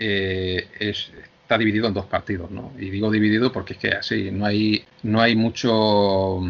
eh, 0.00 0.66
es, 0.80 1.12
está 1.42 1.56
dividido 1.56 1.86
en 1.86 1.94
dos 1.94 2.06
partidos, 2.06 2.50
¿no? 2.50 2.72
Y 2.76 2.90
digo 2.90 3.08
dividido 3.08 3.52
porque 3.52 3.74
es 3.74 3.78
que 3.78 3.88
así, 3.90 4.32
no 4.32 4.46
hay, 4.46 4.84
no 5.04 5.20
hay 5.20 5.36
mucho, 5.36 6.40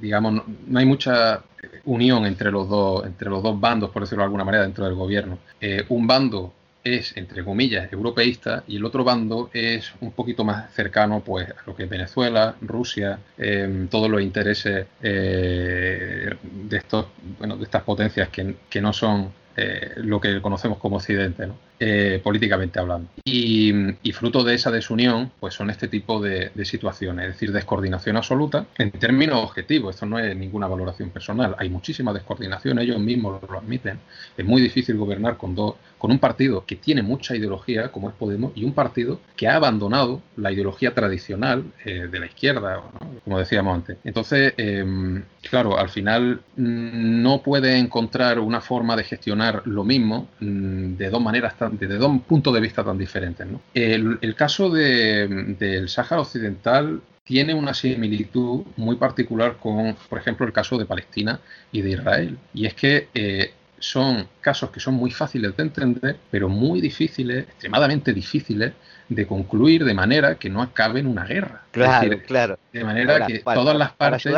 digamos, 0.00 0.42
no 0.66 0.78
hay 0.80 0.84
mucha 0.84 1.44
unión 1.84 2.26
entre 2.26 2.50
los 2.50 2.68
dos, 2.68 3.06
entre 3.06 3.30
los 3.30 3.42
dos 3.42 3.58
bandos, 3.58 3.90
por 3.90 4.02
decirlo 4.02 4.22
de 4.22 4.26
alguna 4.26 4.44
manera, 4.44 4.64
dentro 4.64 4.84
del 4.84 4.94
gobierno. 4.94 5.38
Eh, 5.60 5.84
un 5.88 6.06
bando 6.06 6.52
es, 6.84 7.16
entre 7.16 7.44
comillas, 7.44 7.92
europeísta 7.92 8.64
y 8.66 8.76
el 8.76 8.84
otro 8.84 9.04
bando 9.04 9.50
es 9.52 9.92
un 10.00 10.10
poquito 10.12 10.44
más 10.44 10.72
cercano 10.72 11.20
pues, 11.20 11.48
a 11.48 11.62
lo 11.66 11.76
que 11.76 11.84
es 11.84 11.88
Venezuela, 11.88 12.56
Rusia, 12.60 13.18
eh, 13.38 13.86
todos 13.88 14.10
los 14.10 14.20
intereses 14.20 14.86
eh, 15.02 16.30
de, 16.42 16.76
estos, 16.76 17.06
bueno, 17.38 17.56
de 17.56 17.64
estas 17.64 17.82
potencias 17.82 18.28
que, 18.30 18.56
que 18.68 18.80
no 18.80 18.92
son 18.92 19.32
lo 19.96 20.18
que 20.18 20.40
conocemos 20.40 20.78
como 20.78 20.96
Occidente. 20.96 21.46
¿no? 21.46 21.56
Eh, 21.84 22.20
políticamente 22.22 22.78
hablando. 22.78 23.08
Y, 23.24 23.72
fruto 24.12 24.44
de 24.44 24.54
esa 24.54 24.70
desunión, 24.70 25.32
pues 25.40 25.54
son 25.54 25.68
este 25.68 25.88
tipo 25.88 26.20
de, 26.20 26.52
situaciones, 26.64 27.24
es 27.24 27.32
decir, 27.32 27.50
descoordinación 27.50 28.16
absoluta 28.16 28.66
en 28.78 28.92
términos 28.92 29.42
objetivos. 29.42 29.96
Esto 29.96 30.06
no 30.06 30.16
es 30.20 30.36
ninguna 30.36 30.68
valoración 30.68 31.10
personal. 31.10 31.56
Hay 31.58 31.68
muchísima 31.70 32.12
descoordinación, 32.12 32.78
ellos 32.78 33.00
mismos 33.00 33.42
lo 33.50 33.58
admiten. 33.58 33.98
Es 34.36 34.44
muy 34.44 34.62
difícil 34.62 34.96
gobernar 34.96 35.36
con 35.36 35.56
dos, 35.56 35.74
con 35.98 36.12
un 36.12 36.20
partido 36.20 36.64
que 36.64 36.76
tiene 36.76 37.02
mucha 37.02 37.34
ideología, 37.34 37.90
como 37.90 38.10
es 38.10 38.14
Podemos, 38.14 38.52
y 38.54 38.64
un 38.64 38.74
partido 38.74 39.18
que 39.36 39.48
ha 39.48 39.56
abandonado 39.56 40.22
la 40.36 40.52
ideología 40.52 40.94
tradicional 40.94 41.64
eh, 41.84 42.06
de 42.08 42.20
la 42.20 42.26
izquierda, 42.26 42.80
como 43.24 43.38
decíamos 43.40 43.74
antes. 43.74 43.96
Entonces, 44.04 44.54
em, 44.56 45.24
claro, 45.48 45.76
al 45.76 45.88
final 45.88 46.42
mm, 46.56 47.22
no 47.22 47.42
puede 47.42 47.76
encontrar 47.76 48.38
una 48.38 48.60
forma 48.60 48.94
de 48.94 49.02
gestionar 49.02 49.62
lo 49.64 49.82
mismo 49.82 50.28
mm, 50.38 50.94
de 50.94 51.10
dos 51.10 51.20
maneras 51.20 51.56
tan 51.58 51.71
desde 51.78 51.96
dos 51.96 52.20
puntos 52.22 52.54
de 52.54 52.60
vista 52.60 52.84
tan 52.84 52.98
diferentes. 52.98 53.46
El, 53.74 54.34
caso 54.34 54.70
del 54.70 55.88
Sáhara 55.88 56.22
Occidental 56.22 57.00
tiene 57.24 57.54
una 57.54 57.74
similitud 57.74 58.64
muy 58.76 58.96
particular 58.96 59.56
con, 59.58 59.96
por 60.08 60.18
ejemplo, 60.18 60.46
el 60.46 60.52
caso 60.52 60.76
de 60.78 60.86
Palestina 60.86 61.40
y 61.70 61.82
de 61.82 61.90
Israel. 61.90 62.38
Y 62.52 62.66
es 62.66 62.74
que 62.74 63.08
eh, 63.14 63.52
son 63.78 64.28
casos 64.40 64.70
que 64.70 64.80
son 64.80 64.94
muy 64.94 65.10
fáciles 65.10 65.56
de 65.56 65.62
entender, 65.62 66.16
pero 66.30 66.48
muy 66.48 66.80
difíciles, 66.80 67.44
extremadamente 67.44 68.12
difíciles 68.12 68.72
de 69.08 69.26
concluir 69.26 69.84
de 69.84 69.94
manera 69.94 70.36
que 70.36 70.48
no 70.48 70.62
acabe 70.62 71.00
en 71.00 71.06
una 71.06 71.24
guerra. 71.24 71.62
Claro, 71.70 72.18
claro. 72.26 72.58
De 72.72 72.84
manera 72.84 73.26
que 73.26 73.40
todas 73.40 73.76
las 73.76 73.92
partes. 73.92 74.34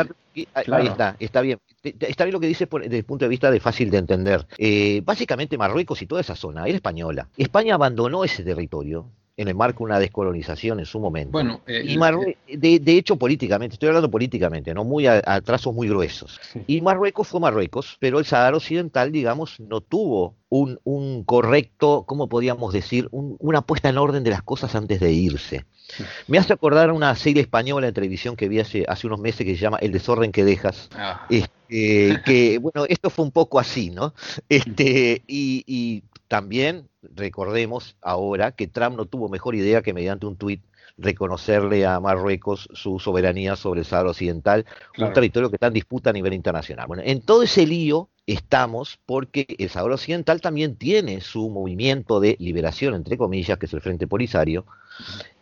ahí 0.53 0.87
está, 0.87 1.15
está 1.19 1.41
bien. 1.41 1.59
Está 1.99 2.25
bien 2.25 2.33
lo 2.33 2.39
que 2.39 2.47
dice 2.47 2.67
desde 2.71 2.97
el 2.97 3.05
punto 3.05 3.25
de 3.25 3.29
vista 3.29 3.51
de 3.51 3.59
fácil 3.59 3.89
de 3.89 3.97
entender. 3.97 4.45
Eh, 4.57 5.01
básicamente 5.03 5.57
Marruecos 5.57 6.01
y 6.01 6.07
toda 6.07 6.21
esa 6.21 6.35
zona 6.35 6.65
era 6.65 6.75
española. 6.75 7.27
España 7.37 7.75
abandonó 7.75 8.23
ese 8.23 8.43
territorio 8.43 9.07
en 9.37 9.47
el 9.49 9.55
marco 9.55 9.79
de 9.79 9.85
una 9.85 9.99
descolonización 9.99 10.79
en 10.79 10.85
su 10.85 10.99
momento. 10.99 11.31
Bueno, 11.31 11.61
eh, 11.67 11.83
y 11.85 12.57
de, 12.57 12.79
de, 12.79 12.97
hecho 12.97 13.17
políticamente, 13.17 13.73
estoy 13.73 13.87
hablando 13.89 14.09
políticamente, 14.09 14.73
no 14.73 14.85
muy 14.85 15.07
a, 15.07 15.41
trazos 15.41 15.73
muy 15.73 15.89
gruesos. 15.89 16.39
Y 16.67 16.81
Marruecos 16.81 17.27
fue 17.27 17.39
Marruecos, 17.39 17.97
pero 17.99 18.19
el 18.19 18.25
Sahara 18.25 18.55
Occidental, 18.55 19.11
digamos, 19.11 19.59
no 19.59 19.81
tuvo 19.81 20.35
un, 20.49 20.79
un 20.83 21.23
correcto, 21.23 22.05
¿cómo 22.07 22.29
podríamos 22.29 22.71
decir? 22.71 23.09
una 23.11 23.61
puesta 23.61 23.89
en 23.89 23.97
orden 23.97 24.23
de 24.23 24.29
las 24.29 24.41
cosas 24.41 24.73
antes 24.75 24.99
de 24.99 25.11
irse. 25.11 25.65
Me 26.27 26.37
hace 26.37 26.53
acordar 26.53 26.91
una 26.91 27.15
serie 27.15 27.41
española 27.41 27.87
en 27.87 27.93
televisión 27.93 28.35
que 28.35 28.47
vi 28.47 28.59
hace, 28.59 28.85
hace 28.87 29.07
unos 29.07 29.19
meses 29.19 29.45
que 29.45 29.55
se 29.55 29.61
llama 29.61 29.77
El 29.77 29.91
desorden 29.91 30.31
que 30.31 30.43
dejas. 30.43 30.89
Ah. 30.95 31.25
Este, 31.29 32.21
que, 32.25 32.57
bueno, 32.61 32.85
esto 32.87 33.09
fue 33.09 33.25
un 33.25 33.31
poco 33.31 33.59
así, 33.59 33.89
¿no? 33.89 34.13
Este, 34.49 35.23
y, 35.27 35.63
y 35.67 36.03
también 36.27 36.89
recordemos 37.01 37.97
ahora 38.01 38.51
que 38.51 38.67
Trump 38.67 38.97
no 38.97 39.05
tuvo 39.05 39.29
mejor 39.29 39.55
idea 39.55 39.81
que 39.81 39.93
mediante 39.93 40.25
un 40.25 40.37
tuit 40.37 40.61
reconocerle 40.97 41.85
a 41.85 41.99
Marruecos 41.99 42.69
su 42.73 42.99
soberanía 42.99 43.55
sobre 43.55 43.81
el 43.81 43.85
Sahara 43.85 44.09
Occidental, 44.09 44.65
un 44.97 45.13
territorio 45.13 45.49
que 45.49 45.57
está 45.57 45.67
en 45.67 45.73
disputa 45.73 46.09
a 46.09 46.13
nivel 46.13 46.33
internacional. 46.33 46.87
Bueno, 46.87 47.03
en 47.05 47.21
todo 47.21 47.43
ese 47.43 47.65
lío 47.65 48.09
estamos 48.25 48.99
porque 49.05 49.45
el 49.59 49.69
Sahara 49.69 49.95
Occidental 49.95 50.41
también 50.41 50.75
tiene 50.75 51.21
su 51.21 51.49
movimiento 51.49 52.19
de 52.19 52.35
liberación, 52.39 52.93
entre 52.95 53.17
comillas, 53.17 53.57
que 53.57 53.65
es 53.65 53.73
el 53.73 53.81
Frente 53.81 54.07
Polisario, 54.07 54.65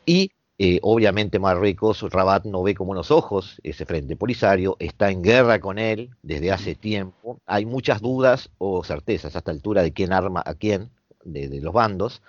y 0.05 0.31
Eh, 0.59 0.79
obviamente 0.83 1.39
Marruecos, 1.39 2.03
Rabat 2.11 2.45
no 2.45 2.61
ve 2.61 2.75
con 2.75 2.85
buenos 2.85 3.09
ojos 3.09 3.59
ese 3.63 3.85
frente 3.87 4.15
polisario, 4.15 4.77
está 4.77 5.09
en 5.09 5.23
guerra 5.23 5.59
con 5.59 5.79
él 5.79 6.11
desde 6.21 6.51
hace 6.51 6.75
tiempo. 6.75 7.39
Hay 7.47 7.65
muchas 7.65 8.01
dudas 8.01 8.51
o 8.59 8.83
certezas 8.83 9.35
a 9.35 9.39
esta 9.39 9.49
altura 9.49 9.81
de 9.81 9.91
quién 9.93 10.13
arma 10.13 10.43
a 10.45 10.53
quién 10.53 10.91
de, 11.23 11.61
los 11.61 11.73
bandos, 11.73 12.21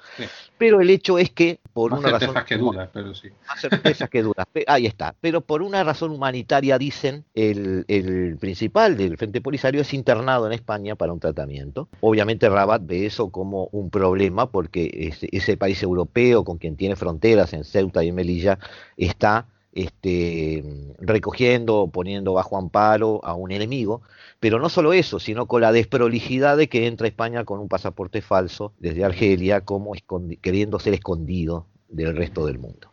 pero 0.58 0.80
el 0.80 0.90
hecho 0.90 1.18
es 1.18 1.30
que 1.30 1.60
por 1.72 1.92
una 1.92 2.10
razón 2.10 2.34
que 2.46 2.58
pero 2.92 3.14
sí. 3.14 3.28
Más 3.48 3.60
certezas 3.60 4.08
que 4.08 4.24
ahí 4.66 4.86
está, 4.86 5.14
pero 5.20 5.40
por 5.40 5.62
una 5.62 5.82
razón 5.82 6.12
humanitaria 6.12 6.78
dicen 6.78 7.24
el, 7.34 7.84
el 7.88 8.36
principal 8.38 8.96
del 8.96 9.16
Frente 9.16 9.40
Polisario 9.40 9.80
es 9.80 9.92
internado 9.94 10.46
en 10.46 10.52
España 10.52 10.94
para 10.94 11.12
un 11.12 11.20
tratamiento. 11.20 11.88
Obviamente 12.00 12.48
Rabat 12.48 12.82
ve 12.84 13.06
eso 13.06 13.30
como 13.30 13.68
un 13.72 13.90
problema 13.90 14.50
porque 14.50 14.90
ese, 14.92 15.28
ese 15.32 15.56
país 15.56 15.82
europeo 15.82 16.44
con 16.44 16.58
quien 16.58 16.76
tiene 16.76 16.96
fronteras 16.96 17.52
en 17.52 17.64
Ceuta 17.64 18.04
y 18.04 18.12
Melilla 18.12 18.58
está 18.96 19.46
este, 19.74 20.64
recogiendo, 20.98 21.88
poniendo 21.92 22.32
bajo 22.32 22.56
amparo 22.56 23.20
a 23.24 23.34
un 23.34 23.50
enemigo, 23.50 24.02
pero 24.38 24.60
no 24.60 24.68
solo 24.68 24.92
eso, 24.92 25.18
sino 25.18 25.46
con 25.46 25.62
la 25.62 25.72
desprolijidad 25.72 26.56
de 26.56 26.68
que 26.68 26.86
entra 26.86 27.06
a 27.06 27.08
España 27.08 27.44
con 27.44 27.58
un 27.58 27.68
pasaporte 27.68 28.22
falso 28.22 28.72
desde 28.78 29.04
Argelia, 29.04 29.62
como 29.62 29.92
queriendo 30.40 30.78
ser 30.78 30.94
escondido 30.94 31.66
del 31.88 32.16
resto 32.16 32.46
del 32.46 32.58
mundo. 32.58 32.92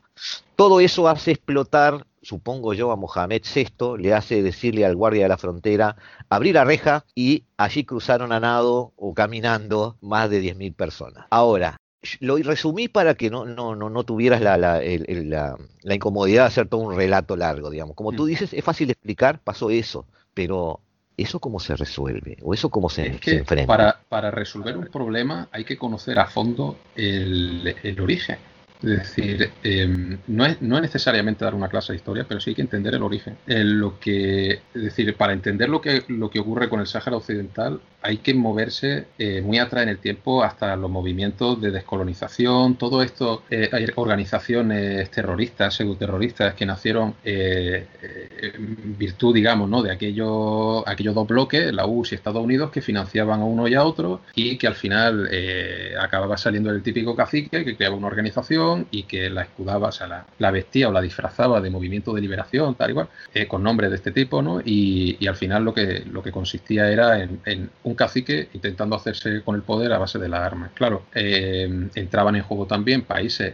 Todo 0.55 0.79
eso 0.79 1.07
hace 1.07 1.31
explotar, 1.31 2.05
supongo 2.21 2.73
yo, 2.73 2.91
a 2.91 2.95
Mohamed 2.95 3.43
VI, 3.43 3.97
le 3.97 4.13
hace 4.13 4.41
decirle 4.41 4.85
al 4.85 4.95
guardia 4.95 5.23
de 5.23 5.29
la 5.29 5.37
frontera, 5.37 5.95
abrir 6.29 6.55
la 6.55 6.63
reja 6.63 7.05
y 7.15 7.45
allí 7.57 7.83
cruzaron 7.83 8.31
a 8.31 8.39
nado 8.39 8.93
o 8.95 9.13
caminando 9.13 9.97
más 10.01 10.29
de 10.29 10.41
10.000 10.41 10.75
personas. 10.75 11.25
Ahora, 11.29 11.77
lo 12.19 12.37
resumí 12.37 12.87
para 12.87 13.15
que 13.15 13.29
no, 13.29 13.45
no, 13.45 13.75
no, 13.75 13.89
no 13.89 14.03
tuvieras 14.03 14.41
la, 14.41 14.57
la, 14.57 14.81
la, 14.81 15.95
incomodidad 15.95 16.43
de 16.43 16.47
hacer 16.47 16.67
todo 16.67 16.81
un 16.81 16.95
relato 16.95 17.35
largo, 17.35 17.69
digamos. 17.69 17.95
Como 17.95 18.11
tú 18.11 18.25
dices, 18.25 18.53
es 18.53 18.63
fácil 18.63 18.87
de 18.87 18.93
explicar, 18.93 19.39
pasó 19.39 19.69
eso, 19.69 20.07
pero 20.33 20.79
¿eso 21.15 21.39
cómo 21.39 21.59
se 21.59 21.75
resuelve? 21.75 22.37
¿O 22.41 22.53
eso 22.53 22.69
cómo 22.69 22.89
se, 22.89 23.05
enfrenta? 23.05 23.67
Para, 23.67 23.99
para, 24.09 24.31
resolver 24.31 24.77
un 24.77 24.87
problema 24.87 25.47
hay 25.51 25.63
que 25.63 25.77
conocer 25.77 26.17
a 26.17 26.25
fondo 26.25 26.77
el, 26.95 27.75
el 27.83 28.01
origen. 28.01 28.37
Es 28.83 28.89
decir, 28.89 29.51
em, 29.63 30.17
no, 30.27 30.45
es, 30.45 30.61
no 30.61 30.75
es 30.77 30.81
necesariamente 30.81 31.45
dar 31.45 31.53
una 31.53 31.69
clase 31.69 31.93
de 31.93 31.97
historia, 31.97 32.25
pero 32.27 32.39
sí 32.39 32.51
hay 32.51 32.55
que 32.55 32.61
entender 32.61 32.95
el 32.95 33.03
origen. 33.03 33.37
lo 33.45 33.99
que, 33.99 34.51
es 34.73 34.81
decir, 34.81 35.15
para 35.15 35.33
entender 35.33 35.69
lo 35.69 35.81
que, 35.81 36.03
lo 36.07 36.29
que 36.29 36.39
ocurre 36.39 36.69
con 36.69 36.79
el 36.79 36.87
Sáhara 36.87 37.17
Occidental, 37.17 37.79
hay 38.01 38.17
que 38.17 38.33
moverse 38.33 39.05
eh, 39.17 39.41
muy 39.41 39.59
atrás 39.59 39.83
en 39.83 39.89
el 39.89 39.99
tiempo 39.99 40.43
hasta 40.43 40.75
los 40.75 40.89
movimientos 40.89 41.61
de 41.61 41.71
descolonización, 41.71 42.75
todo 42.75 43.03
esto, 43.03 43.43
eh, 43.49 43.69
hay 43.71 43.85
organizaciones 43.95 45.09
terroristas, 45.11 45.75
pseudoterroristas 45.75 46.55
que 46.55 46.65
nacieron 46.65 47.15
eh, 47.23 47.85
en 48.41 48.97
virtud, 48.97 49.35
digamos, 49.35 49.69
¿no? 49.69 49.83
de 49.83 49.91
aquellos, 49.91 50.83
aquellos 50.87 51.13
dos 51.13 51.27
bloques, 51.27 51.71
la 51.71 51.85
URSS 51.85 52.11
y 52.11 52.15
Estados 52.15 52.43
Unidos, 52.43 52.71
que 52.71 52.81
financiaban 52.81 53.41
a 53.41 53.45
uno 53.45 53.67
y 53.67 53.75
a 53.75 53.83
otro 53.83 54.21
y 54.33 54.57
que 54.57 54.67
al 54.67 54.75
final 54.75 55.29
acababa 55.99 56.37
saliendo 56.37 56.71
el 56.71 56.81
típico 56.81 57.15
cacique 57.15 57.63
que 57.63 57.75
creaba 57.75 57.95
una 57.95 58.07
organización 58.07 58.70
y 58.91 59.03
que 59.03 59.29
la 59.29 59.43
escudaba, 59.43 59.89
o 59.89 59.91
sea, 59.91 60.25
la, 60.37 60.51
vestía 60.51 60.89
o 60.89 60.91
la 60.91 61.01
disfrazaba 61.01 61.61
de 61.61 61.69
movimiento 61.69 62.13
de 62.13 62.21
liberación, 62.21 62.75
tal 62.75 62.89
igual, 62.91 63.07
eh, 63.33 63.47
con 63.47 63.63
nombres 63.63 63.89
de 63.89 63.97
este 63.97 64.11
tipo, 64.11 64.41
¿no? 64.41 64.61
Y, 64.63 65.17
al 65.27 65.35
final 65.35 65.63
lo 65.63 65.73
que, 65.73 66.03
lo 66.11 66.21
que 66.21 66.31
consistía 66.31 66.91
era 66.91 67.21
en, 67.21 67.69
un 67.83 67.95
cacique 67.95 68.49
intentando 68.53 68.95
hacerse 68.95 69.41
con 69.43 69.55
el 69.55 69.61
poder 69.61 69.93
a 69.93 69.97
base 69.97 70.19
de 70.19 70.27
las 70.27 70.41
armas. 70.41 70.71
Claro, 70.73 71.03
eh, 71.15 71.69
entraban 71.95 72.35
en 72.35 72.43
juego 72.43 72.65
también 72.65 73.03
países 73.03 73.53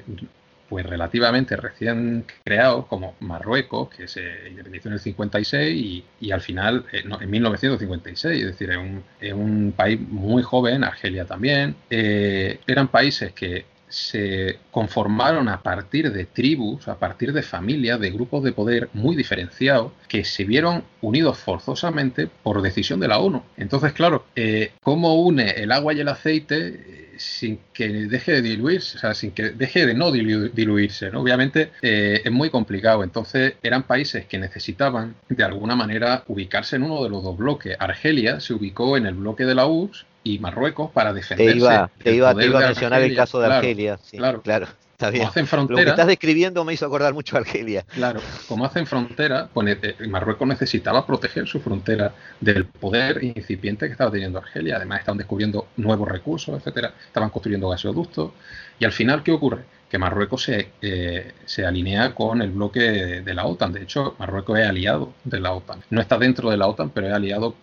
pues 0.69 0.85
relativamente 0.85 1.55
recién 1.55 2.25
creados 2.43 2.87
como 2.87 3.15
Marruecos, 3.21 3.89
que 3.89 4.07
se 4.07 4.49
independizó 4.49 4.89
en 4.89 4.95
el 4.95 4.99
56 4.99 5.81
y, 5.81 6.03
y 6.19 6.31
al 6.31 6.41
final, 6.41 6.85
eh, 6.91 7.03
en 7.21 7.29
1956, 7.29 8.41
es 8.41 8.47
decir, 8.47 8.71
es 8.71 8.77
un, 8.77 9.03
es 9.21 9.33
un, 9.33 9.73
país 9.77 9.99
muy 9.99 10.43
joven, 10.43 10.83
Argelia 10.83 11.25
también, 11.25 11.75
eran 11.89 12.89
países 12.89 13.31
que 13.31 13.65
se 13.89 14.59
conformaron 14.71 15.49
a 15.49 15.61
partir 15.61 16.11
de 16.11 16.25
tribus, 16.25 16.87
a 16.87 16.97
partir 16.97 17.33
de 17.33 17.41
familias, 17.41 17.99
de 17.99 18.11
grupos 18.11 18.43
de 18.43 18.51
poder 18.51 18.89
muy 18.93 19.15
diferenciados, 19.15 19.91
que 20.07 20.23
se 20.23 20.43
vieron 20.43 20.83
unidos 21.01 21.37
forzosamente 21.37 22.29
por 22.43 22.61
decisión 22.61 22.99
de 22.99 23.07
la 23.07 23.19
ONU. 23.19 23.43
Entonces, 23.55 23.93
claro, 23.93 24.25
eh, 24.35 24.71
¿cómo 24.81 25.21
une 25.21 25.51
el 25.51 25.71
agua 25.71 25.93
y 25.93 25.99
el 25.99 26.07
aceite 26.07 26.67
eh, 26.67 27.13
sin 27.17 27.59
que 27.73 27.87
deje 27.87 28.33
de 28.33 28.41
diluirse, 28.41 28.97
o 28.97 28.99
sea, 28.99 29.13
sin 29.13 29.31
que 29.31 29.49
deje 29.49 29.85
de 29.85 29.93
no 29.93 30.11
diluirse? 30.11 31.07
Obviamente 31.15 31.71
eh, 31.81 32.21
es 32.23 32.31
muy 32.31 32.49
complicado. 32.49 33.03
Entonces, 33.03 33.53
eran 33.63 33.83
países 33.83 34.25
que 34.25 34.37
necesitaban 34.37 35.15
de 35.29 35.43
alguna 35.43 35.75
manera 35.75 36.23
ubicarse 36.27 36.75
en 36.75 36.83
uno 36.83 37.03
de 37.03 37.09
los 37.09 37.23
dos 37.23 37.37
bloques. 37.37 37.75
Argelia 37.79 38.39
se 38.39 38.53
ubicó 38.53 38.97
en 38.97 39.05
el 39.05 39.15
bloque 39.15 39.45
de 39.45 39.55
la 39.55 39.67
URSS 39.67 40.06
y 40.23 40.39
Marruecos 40.39 40.91
para 40.91 41.13
defenderse. 41.13 41.53
Te 41.53 41.57
iba, 41.57 41.91
te 42.03 42.15
iba, 42.15 42.29
a 42.29 42.33
mencionar 42.33 43.01
el 43.01 43.15
caso 43.15 43.39
de 43.39 43.47
Argelia. 43.47 43.99
claro, 44.11 44.41
claro. 44.41 44.67
Está 44.97 45.11
bien. 45.11 45.27
hacen 45.27 45.45
frontera, 45.45 45.79
Lo 45.79 45.85
que 45.85 45.89
estás 45.91 46.07
describiendo 46.07 46.65
me 46.65 46.73
hizo 46.73 46.87
acordar 46.87 47.13
mucho 47.13 47.35
a 47.35 47.41
Argelia. 47.41 47.85
Claro, 47.93 48.19
como 48.47 48.65
hacen 48.65 48.87
frontera, 48.87 49.47
pues, 49.53 49.77
eh, 49.83 49.95
Marruecos 50.09 50.47
necesitaba 50.47 51.05
proteger 51.05 51.47
su 51.47 51.59
frontera 51.59 52.15
del 52.41 52.65
poder 52.65 53.23
incipiente 53.23 53.85
que 53.85 53.91
estaba 53.91 54.09
teniendo 54.09 54.39
Argelia. 54.39 54.77
Además, 54.77 55.01
estaban 55.01 55.19
descubriendo 55.19 55.67
nuevos 55.77 56.09
recursos, 56.09 56.57
etcétera. 56.57 56.95
Estaban 57.05 57.29
construyendo 57.29 57.69
gasoductos. 57.69 58.31
Y 58.79 58.85
al 58.85 58.91
final, 58.91 59.21
¿qué 59.21 59.33
ocurre? 59.33 59.65
Que 59.87 59.99
Marruecos 59.99 60.41
se, 60.41 60.71
eh, 60.81 61.31
se 61.45 61.63
alinea 61.63 62.15
con 62.15 62.41
el 62.41 62.49
bloque 62.49 62.79
de 62.79 63.33
la 63.35 63.45
OTAN. 63.45 63.73
De 63.73 63.83
hecho, 63.83 64.15
Marruecos 64.17 64.57
es 64.57 64.67
aliado 64.67 65.13
de 65.23 65.39
la 65.39 65.53
OTAN. 65.53 65.83
No 65.91 66.01
está 66.01 66.17
dentro 66.17 66.49
de 66.49 66.57
la 66.57 66.65
OTAN, 66.65 66.89
pero 66.89 67.05
es 67.05 67.13
aliado 67.13 67.53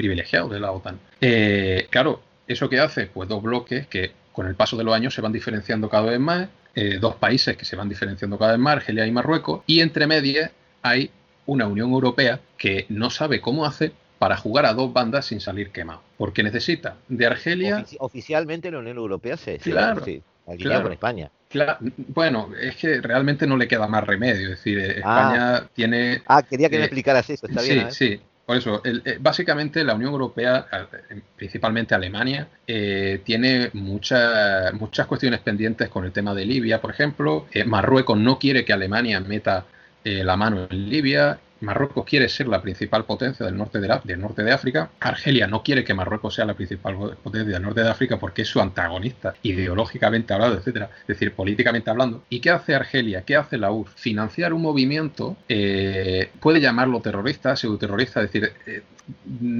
eh, 0.00 0.02
privilegiado 0.02 0.48
de 0.48 0.60
la 0.60 0.72
OTAN. 0.72 0.98
Eh, 1.20 1.86
claro, 1.90 2.22
¿eso 2.46 2.68
qué 2.68 2.80
hace? 2.80 3.06
Pues 3.06 3.28
dos 3.28 3.42
bloques 3.42 3.86
que 3.86 4.12
con 4.32 4.46
el 4.46 4.54
paso 4.54 4.76
de 4.76 4.84
los 4.84 4.94
años 4.94 5.14
se 5.14 5.20
van 5.20 5.32
diferenciando 5.32 5.88
cada 5.88 6.10
vez 6.10 6.20
más, 6.20 6.48
eh, 6.74 6.98
dos 7.00 7.16
países 7.16 7.56
que 7.56 7.64
se 7.64 7.76
van 7.76 7.88
diferenciando 7.88 8.38
cada 8.38 8.52
vez 8.52 8.60
más, 8.60 8.76
Argelia 8.76 9.06
y 9.06 9.12
Marruecos, 9.12 9.62
y 9.66 9.80
entre 9.80 10.06
medias 10.06 10.50
hay 10.82 11.10
una 11.46 11.66
Unión 11.66 11.90
Europea 11.90 12.40
que 12.56 12.86
no 12.88 13.10
sabe 13.10 13.40
cómo 13.40 13.66
hacer 13.66 13.92
para 14.18 14.36
jugar 14.36 14.66
a 14.66 14.74
dos 14.74 14.92
bandas 14.92 15.26
sin 15.26 15.40
salir 15.40 15.70
quemado. 15.70 16.02
Porque 16.16 16.42
necesita 16.42 16.96
de 17.08 17.26
Argelia. 17.26 17.84
oficialmente 17.98 18.70
la 18.70 18.78
Unión 18.78 18.98
Europea 18.98 19.36
se, 19.36 19.58
claro, 19.58 20.02
con 20.82 20.92
España. 20.92 21.30
bueno, 22.08 22.50
es 22.60 22.76
que 22.76 23.00
realmente 23.00 23.46
no 23.46 23.56
le 23.56 23.66
queda 23.66 23.88
más 23.88 24.04
remedio. 24.04 24.44
Es 24.44 24.50
decir, 24.50 24.78
ah. 24.78 24.98
España 24.98 25.68
tiene. 25.74 26.22
Ah, 26.26 26.42
quería 26.42 26.68
que 26.68 26.76
me 26.76 26.82
eh, 26.82 26.86
explicaras 26.86 27.28
eso, 27.30 27.46
está 27.46 27.62
bien. 27.62 27.90
Sí, 27.90 28.16
sí. 28.16 28.20
Por 28.50 28.56
eso, 28.56 28.82
eh, 28.84 29.16
básicamente 29.20 29.84
la 29.84 29.94
Unión 29.94 30.10
Europea, 30.10 30.66
principalmente 31.36 31.94
Alemania, 31.94 32.48
eh, 32.66 33.20
tiene 33.22 33.70
muchas 33.74 34.74
muchas 34.74 35.06
cuestiones 35.06 35.38
pendientes 35.38 35.88
con 35.88 36.04
el 36.04 36.10
tema 36.10 36.34
de 36.34 36.44
Libia, 36.44 36.80
por 36.80 36.90
ejemplo. 36.90 37.46
Eh, 37.52 37.62
Marruecos 37.62 38.18
no 38.18 38.40
quiere 38.40 38.64
que 38.64 38.72
Alemania 38.72 39.20
meta 39.20 39.66
la 40.02 40.36
mano 40.36 40.66
en 40.68 40.90
Libia 40.90 41.38
Marruecos 41.60 42.04
quiere 42.04 42.28
ser 42.28 42.48
la 42.48 42.62
principal 42.62 43.04
potencia 43.04 43.44
del 43.44 43.56
norte 43.56 43.80
de, 43.80 44.52
África. 44.52 44.90
Argelia 45.00 45.46
no 45.46 45.62
quiere 45.62 45.84
que 45.84 45.94
Marruecos 45.94 46.34
sea 46.34 46.44
la 46.44 46.54
principal 46.54 46.96
potencia 47.22 47.52
del 47.52 47.62
norte 47.62 47.82
de 47.82 47.90
África 47.90 48.18
porque 48.18 48.42
es 48.42 48.48
su 48.48 48.60
antagonista, 48.60 49.34
ideológicamente 49.42 50.32
hablando, 50.32 50.58
etcétera. 50.58 50.90
Es 51.02 51.06
decir, 51.06 51.34
políticamente 51.34 51.90
hablando. 51.90 52.24
¿Y 52.28 52.40
qué 52.40 52.50
hace 52.50 52.74
Argelia? 52.74 53.22
¿Qué 53.22 53.36
hace 53.36 53.58
la 53.58 53.70
URSS? 53.70 53.94
Financiar 53.94 54.52
un 54.52 54.62
movimiento, 54.62 55.36
eh, 55.48 56.30
puede 56.40 56.60
llamarlo 56.60 57.00
terrorista, 57.00 57.54
pseudoterrorista, 57.56 58.22
es 58.22 58.32
decir, 58.32 58.52
eh, 58.66 58.82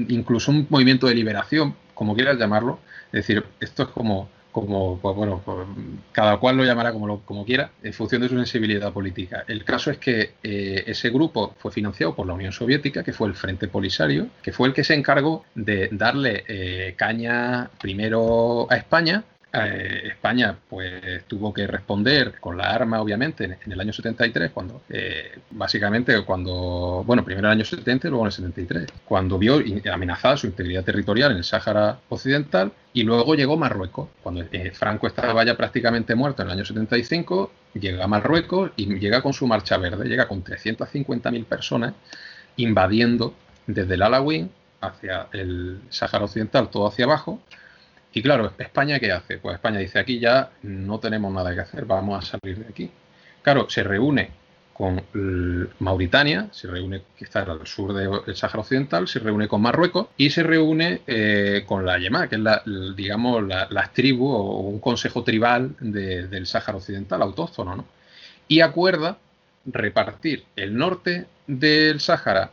incluso 0.09 0.51
un 0.51 0.67
movimiento 0.69 1.07
de 1.07 1.15
liberación, 1.15 1.75
como 1.93 2.15
quieras 2.15 2.37
llamarlo. 2.37 2.79
Es 3.07 3.27
decir, 3.27 3.43
esto 3.59 3.83
es 3.83 3.89
como 3.89 4.29
como, 4.51 4.99
pues 4.99 5.15
bueno, 5.15 5.41
pues, 5.43 5.67
cada 6.11 6.37
cual 6.37 6.57
lo 6.57 6.65
llamará 6.65 6.91
como, 6.91 7.21
como 7.21 7.45
quiera, 7.45 7.71
en 7.81 7.93
función 7.93 8.21
de 8.21 8.29
su 8.29 8.35
sensibilidad 8.35 8.91
política. 8.91 9.43
El 9.47 9.63
caso 9.63 9.91
es 9.91 9.97
que 9.97 10.33
eh, 10.43 10.83
ese 10.87 11.09
grupo 11.09 11.55
fue 11.57 11.71
financiado 11.71 12.15
por 12.15 12.27
la 12.27 12.33
Unión 12.33 12.51
Soviética, 12.51 13.03
que 13.03 13.13
fue 13.13 13.27
el 13.27 13.35
Frente 13.35 13.67
Polisario, 13.67 14.27
que 14.41 14.51
fue 14.51 14.67
el 14.67 14.73
que 14.73 14.83
se 14.83 14.93
encargó 14.93 15.45
de 15.55 15.89
darle 15.91 16.43
eh, 16.47 16.95
caña 16.97 17.69
primero 17.79 18.67
a 18.69 18.75
España 18.75 19.23
eh, 19.53 20.03
España 20.05 20.55
pues 20.69 21.25
tuvo 21.25 21.53
que 21.53 21.67
responder 21.67 22.39
con 22.39 22.57
la 22.57 22.71
arma 22.71 23.01
obviamente 23.01 23.43
en, 23.43 23.71
el 23.71 23.81
año 23.81 23.91
73 23.91 24.49
cuando 24.51 24.83
eh, 24.89 25.39
básicamente 25.49 26.23
cuando 26.23 27.03
bueno 27.05 27.25
primero 27.25 27.49
en 27.49 27.51
el 27.51 27.57
año 27.59 27.65
70 27.65 28.07
y 28.07 28.09
luego 28.11 28.23
en 28.23 28.27
el 28.27 28.31
73 28.31 28.87
cuando 29.03 29.37
vio 29.37 29.61
amenazada 29.91 30.37
su 30.37 30.47
integridad 30.47 30.85
territorial 30.85 31.31
en 31.31 31.37
el 31.39 31.43
Sáhara 31.43 31.99
Occidental 32.07 32.71
y 32.93 33.03
luego 33.03 33.35
llegó 33.35 33.57
Marruecos. 33.57 34.07
Cuando 34.23 34.45
eh, 34.53 34.71
Franco 34.71 35.07
estaba 35.07 35.43
ya 35.43 35.57
prácticamente 35.57 36.15
muerto 36.15 36.43
en 36.43 36.47
el 36.47 36.53
año 36.53 36.65
75 36.65 37.51
llega 37.73 38.05
a 38.05 38.07
Marruecos 38.07 38.71
y 38.77 38.99
llega 38.99 39.21
con 39.21 39.33
su 39.33 39.47
marcha 39.47 39.77
verde 39.77 40.07
llega 40.07 40.29
con 40.29 40.45
350.000 40.45 41.43
personas 41.43 41.93
invadiendo 42.55 43.33
desde 43.67 43.95
el 43.95 44.01
Alawín 44.01 44.49
hacia 44.79 45.27
el 45.33 45.81
Sáhara 45.89 46.23
Occidental 46.23 46.69
todo 46.69 46.87
hacia 46.87 47.03
abajo 47.03 47.41
y 48.13 48.21
claro, 48.21 48.51
¿España 48.57 48.99
qué 48.99 49.11
hace? 49.11 49.37
Pues 49.37 49.55
España 49.55 49.79
dice, 49.79 49.99
aquí 49.99 50.19
ya 50.19 50.51
no 50.63 50.99
tenemos 50.99 51.33
nada 51.33 51.53
que 51.53 51.61
hacer, 51.61 51.85
vamos 51.85 52.23
a 52.23 52.37
salir 52.39 52.57
de 52.57 52.69
aquí. 52.69 52.91
Claro, 53.41 53.69
se 53.69 53.83
reúne 53.83 54.41
con 54.73 55.03
Mauritania, 55.79 56.47
se 56.51 56.67
reúne, 56.67 57.03
que 57.15 57.27
al 57.37 57.67
sur 57.67 57.93
del 57.93 58.35
Sáhara 58.35 58.61
Occidental, 58.61 59.07
se 59.07 59.19
reúne 59.19 59.47
con 59.47 59.61
Marruecos 59.61 60.07
y 60.17 60.31
se 60.31 60.41
reúne 60.43 61.01
eh, 61.05 61.63
con 61.67 61.85
la 61.85 61.99
Yemá, 61.99 62.27
que 62.27 62.35
es 62.35 62.41
la, 62.41 62.63
digamos, 62.95 63.43
la, 63.47 63.91
tribu 63.93 64.27
o 64.27 64.59
un 64.61 64.79
consejo 64.79 65.23
tribal 65.23 65.75
del 65.79 66.47
Sáhara 66.47 66.77
Occidental, 66.77 67.21
autóctono, 67.21 67.75
¿no? 67.75 67.85
Y 68.47 68.61
acuerda 68.61 69.17
repartir 69.65 70.45
el 70.55 70.75
norte 70.75 71.27
del 71.45 71.99
Sáhara 71.99 72.51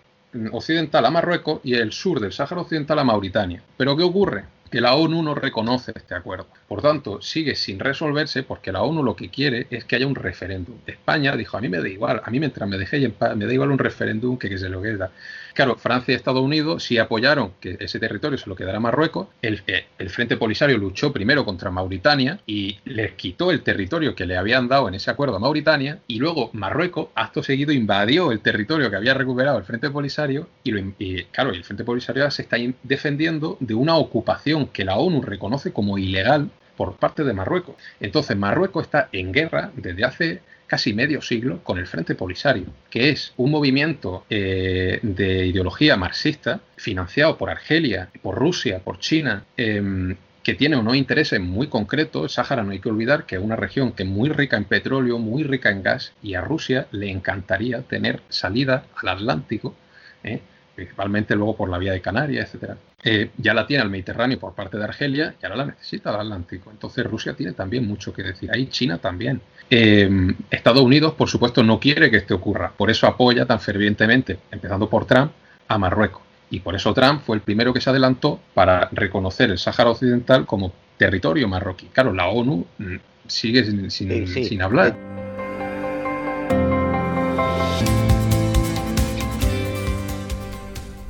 Occidental 0.53 1.07
a 1.07 1.11
Marruecos 1.11 1.61
y 1.65 1.75
el 1.75 1.93
sur 1.93 2.21
del 2.21 2.33
Sáhara 2.33 2.61
Occidental 2.61 2.99
a 2.99 3.05
Mauritania. 3.05 3.63
Pero 3.77 3.97
¿qué 3.97 4.03
ocurre? 4.03 4.45
Que 4.71 4.81
la 4.81 4.95
ONU 4.95 5.23
no 5.23 5.35
reconoce 5.35 5.93
este 5.95 6.15
acuerdo. 6.15 6.47
Por 6.67 6.83
tanto, 6.83 7.21
sigue 7.23 7.55
sin 7.55 7.79
resolverse 7.79 8.43
porque 8.43 8.73
la 8.73 8.83
ONU 8.83 9.03
lo 9.03 9.17
que 9.17 9.29
quiere 9.29 9.67
es 9.71 9.85
que 9.85 9.97
haya 9.97 10.07
un 10.07 10.15
referéndum. 10.15 10.77
España 10.87 11.37
dijo, 11.37 11.57
a 11.57 11.61
mí 11.61 11.69
me 11.69 11.79
da 11.79 11.89
igual, 11.89 12.21
a 12.25 12.31
mí 12.31 12.41
mientras 12.41 12.69
me 12.69 12.77
dejé 12.77 13.03
en 13.05 13.13
paz, 13.13 13.37
me 13.37 13.47
da 13.47 13.53
igual 13.53 13.71
un 13.71 13.79
referéndum 13.79 14.37
que 14.37 14.49
que 14.49 14.59
se 14.59 14.69
lo 14.69 14.83
queda. 14.83 15.11
Claro, 15.55 15.75
Francia 15.77 16.13
y 16.13 16.15
Estados 16.15 16.43
Unidos 16.43 16.85
sí 16.85 16.99
apoyaron 16.99 17.53
que 17.61 17.77
ese 17.81 17.99
territorio 17.99 18.39
se 18.39 18.49
lo 18.49 18.55
quedara 18.55 18.77
a 18.77 18.81
Marruecos. 18.81 19.27
El, 19.43 19.63
eh, 19.67 19.87
el, 19.99 20.09
Frente 20.09 20.37
Polisario 20.37 20.79
luchó 20.79 21.13
primero 21.13 21.45
contra 21.45 21.71
Mauritania 21.71 22.39
y 22.47 22.79
les 22.85 23.15
quitó 23.15 23.51
el 23.51 23.63
territorio 23.63 24.15
que 24.15 24.25
le 24.25 24.37
habían 24.37 24.69
dado 24.69 24.87
en 24.87 24.95
ese 24.95 25.11
acuerdo 25.11 25.35
a 25.35 25.41
Mauritania. 25.41 25.99
Y 26.07 26.21
luego 26.21 26.51
Marruecos, 26.53 27.09
acto 27.17 27.43
seguido, 27.43 27.73
invadió 27.73 28.31
el 28.31 28.39
territorio 28.39 28.89
que 28.89 28.97
había 28.97 29.15
recuperado 29.15 29.59
el 29.59 29.65
Frente 29.65 29.91
Polisario. 29.91 30.49
Y, 30.63 30.71
lo, 30.71 30.93
y 30.99 31.25
claro, 31.33 31.51
el 31.51 31.65
Frente 31.65 31.83
Polisario 31.83 32.31
se 32.31 32.43
está 32.43 32.57
defendiendo 32.85 33.57
de 33.59 33.75
una 33.75 33.97
ocupación 33.97 34.58
que 34.67 34.85
la 34.85 34.97
ONU 34.97 35.23
reconoce 35.23 35.73
como 35.73 35.99
ilegal 35.99 36.51
por 36.77 36.97
parte 36.97 37.25
de 37.25 37.33
Marruecos. 37.33 37.77
Entonces 38.01 38.37
Marruecos 38.37 38.85
está 38.85 39.09
en 39.13 39.33
guerra 39.33 39.71
desde 39.75 40.05
hace 40.05 40.41
casi 40.69 40.93
medio 40.93 41.23
siglo 41.23 41.65
con 41.65 41.79
el 41.79 41.87
Frente 41.87 42.15
Polisario, 42.15 42.67
que 42.91 43.09
es 43.09 43.33
un 43.37 43.51
movimiento 43.51 44.25
eh, 44.29 45.01
de 45.03 45.47
ideología 45.47 45.97
marxista 45.97 46.61
financiado 46.77 47.37
por 47.39 47.51
Argelia, 47.51 48.11
por 48.23 48.37
Rusia, 48.37 48.81
por 48.81 49.01
China, 49.01 49.45
em, 49.57 50.15
que 50.43 50.55
tiene 50.55 50.77
unos 50.77 50.95
intereses 50.97 51.41
muy 51.41 51.67
concretos. 51.69 52.35
Sáhara 52.35 52.63
no 52.63 52.71
hay 52.71 52.81
que 52.81 52.89
olvidar 52.91 53.27
que 53.27 53.37
es 53.37 53.43
una 53.43 53.57
región 53.57 53.93
que 53.93 54.05
es 54.05 54.09
muy 54.09 54.29
rica 54.29 54.57
en 54.57 54.65
petróleo, 54.65 55.19
muy 55.19 55.43
rica 55.43 55.71
en 55.71 55.83
gas, 55.83 56.13
y 56.23 56.35
a 56.35 56.43
Rusia 56.43 56.87
le 56.93 57.11
encantaría 57.11 57.83
tener 57.83 58.21
salida 58.29 58.85
al 59.03 59.09
Atlántico. 59.09 59.75
¿eh? 60.23 60.41
Principalmente 60.79 61.35
luego 61.35 61.57
por 61.57 61.69
la 61.69 61.77
vía 61.77 61.91
de 61.91 62.01
Canarias, 62.01 62.47
etcétera. 62.47 62.77
Eh, 63.03 63.31
ya 63.37 63.53
la 63.53 63.67
tiene 63.67 63.83
el 63.83 63.91
Mediterráneo 63.91 64.39
por 64.39 64.55
parte 64.55 64.79
de 64.79 64.85
Argelia 64.85 65.35
y 65.43 65.45
ahora 65.45 65.57
la 65.57 65.67
necesita 65.67 66.11
el 66.11 66.21
Atlántico. 66.21 66.71
Entonces 66.71 67.05
Rusia 67.05 67.35
tiene 67.35 67.53
también 67.53 67.85
mucho 67.85 68.13
que 68.13 68.23
decir. 68.23 68.49
Ahí 68.53 68.69
China 68.69 68.99
también. 68.99 69.41
Eh, 69.69 70.09
Estados 70.49 70.81
Unidos, 70.81 71.15
por 71.15 71.29
supuesto, 71.29 71.65
no 71.65 71.81
quiere 71.81 72.13
que 72.13 72.19
esto 72.19 72.37
ocurra. 72.37 72.73
Por 72.77 72.91
eso 72.91 73.09
apoya 73.09 73.45
tan 73.45 73.59
fervientemente, 73.59 74.39
empezando 74.53 74.89
por 74.89 75.05
Trump, 75.05 75.33
a 75.67 75.79
Marruecos. 75.79 76.23
Y 76.49 76.61
por 76.61 76.77
eso 76.77 76.95
Trump 76.95 77.23
fue 77.23 77.35
el 77.35 77.43
primero 77.43 77.75
que 77.75 77.81
se 77.81 77.91
adelantó 77.91 78.39
para 78.55 78.89
reconocer 78.93 79.51
el 79.51 79.59
Sáhara 79.59 79.91
Occidental 79.91 80.47
como 80.47 80.73
territorio 80.97 81.49
marroquí. 81.49 81.89
Claro, 81.93 82.13
la 82.15 82.29
ONU 82.29 82.65
mm, 82.79 82.97
sigue 83.27 83.65
sin, 83.65 83.91
sin 83.91 84.63
hablar. 84.63 84.97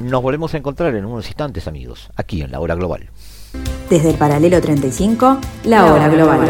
Nos 0.08 0.22
volvemos 0.22 0.54
a 0.54 0.56
encontrar 0.56 0.94
en 0.94 1.04
unos 1.04 1.26
instantes, 1.26 1.68
amigos, 1.68 2.08
aquí 2.16 2.40
en 2.40 2.50
la 2.50 2.60
hora 2.60 2.74
global. 2.74 3.10
Desde 3.90 4.08
el 4.08 4.16
paralelo 4.16 4.58
35, 4.58 5.38
la, 5.64 5.84
hora, 5.84 6.08
global. 6.08 6.48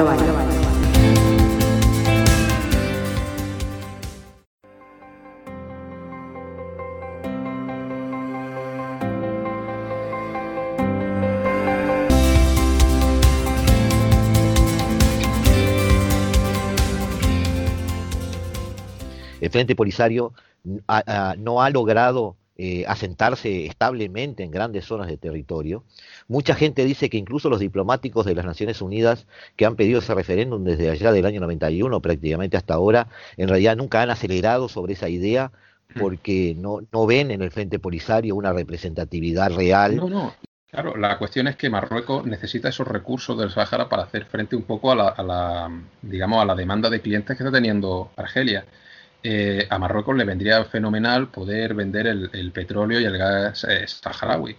El 19.40 19.50
Frente 19.50 19.74
Polisario 19.74 20.32
no 21.38 21.60
ha 21.60 21.70
logrado 21.70 22.36
eh, 22.60 22.84
asentarse 22.88 23.66
establemente 23.66 24.42
en 24.42 24.50
grandes 24.50 24.84
zonas 24.84 25.06
de 25.06 25.16
territorio. 25.16 25.84
Mucha 26.26 26.56
gente 26.56 26.84
dice 26.84 27.08
que 27.08 27.16
incluso 27.16 27.48
los 27.48 27.60
diplomáticos 27.60 28.26
de 28.26 28.34
las 28.34 28.44
Naciones 28.44 28.82
Unidas 28.82 29.28
que 29.54 29.64
han 29.64 29.76
pedido 29.76 30.00
ese 30.00 30.12
referéndum 30.12 30.64
desde 30.64 30.90
allá 30.90 31.12
del 31.12 31.24
año 31.24 31.38
91 31.40 32.00
prácticamente 32.00 32.56
hasta 32.56 32.74
ahora, 32.74 33.06
en 33.36 33.48
realidad 33.48 33.76
nunca 33.76 34.02
han 34.02 34.10
acelerado 34.10 34.68
sobre 34.68 34.94
esa 34.94 35.08
idea 35.08 35.52
mm. 35.94 36.00
porque 36.00 36.56
no, 36.58 36.80
no 36.92 37.06
ven 37.06 37.30
en 37.30 37.42
el 37.42 37.52
Frente 37.52 37.78
Polisario 37.78 38.34
una 38.34 38.52
representatividad 38.52 39.54
real. 39.54 39.94
No, 39.94 40.10
no. 40.10 40.34
Claro, 40.68 40.96
la 40.96 41.16
cuestión 41.16 41.46
es 41.46 41.54
que 41.54 41.70
Marruecos 41.70 42.26
necesita 42.26 42.70
esos 42.70 42.88
recursos 42.88 43.38
del 43.38 43.52
Sahara 43.52 43.88
para 43.88 44.02
hacer 44.02 44.24
frente 44.26 44.56
un 44.56 44.64
poco 44.64 44.90
a 44.90 44.96
la, 44.96 45.08
a 45.10 45.22
la 45.22 45.70
digamos, 46.02 46.42
a 46.42 46.44
la 46.44 46.56
demanda 46.56 46.90
de 46.90 47.00
clientes 47.00 47.36
que 47.36 47.44
está 47.44 47.52
teniendo 47.52 48.10
Argelia. 48.16 48.64
Eh, 49.22 49.66
a 49.68 49.78
Marruecos 49.78 50.16
le 50.16 50.24
vendría 50.24 50.64
fenomenal 50.64 51.28
poder 51.28 51.74
vender 51.74 52.06
el, 52.06 52.52
petróleo 52.52 53.00
y 53.00 53.04
el 53.04 53.18
gas 53.18 53.64
eh, 53.64 53.86
saharaui. 53.86 54.56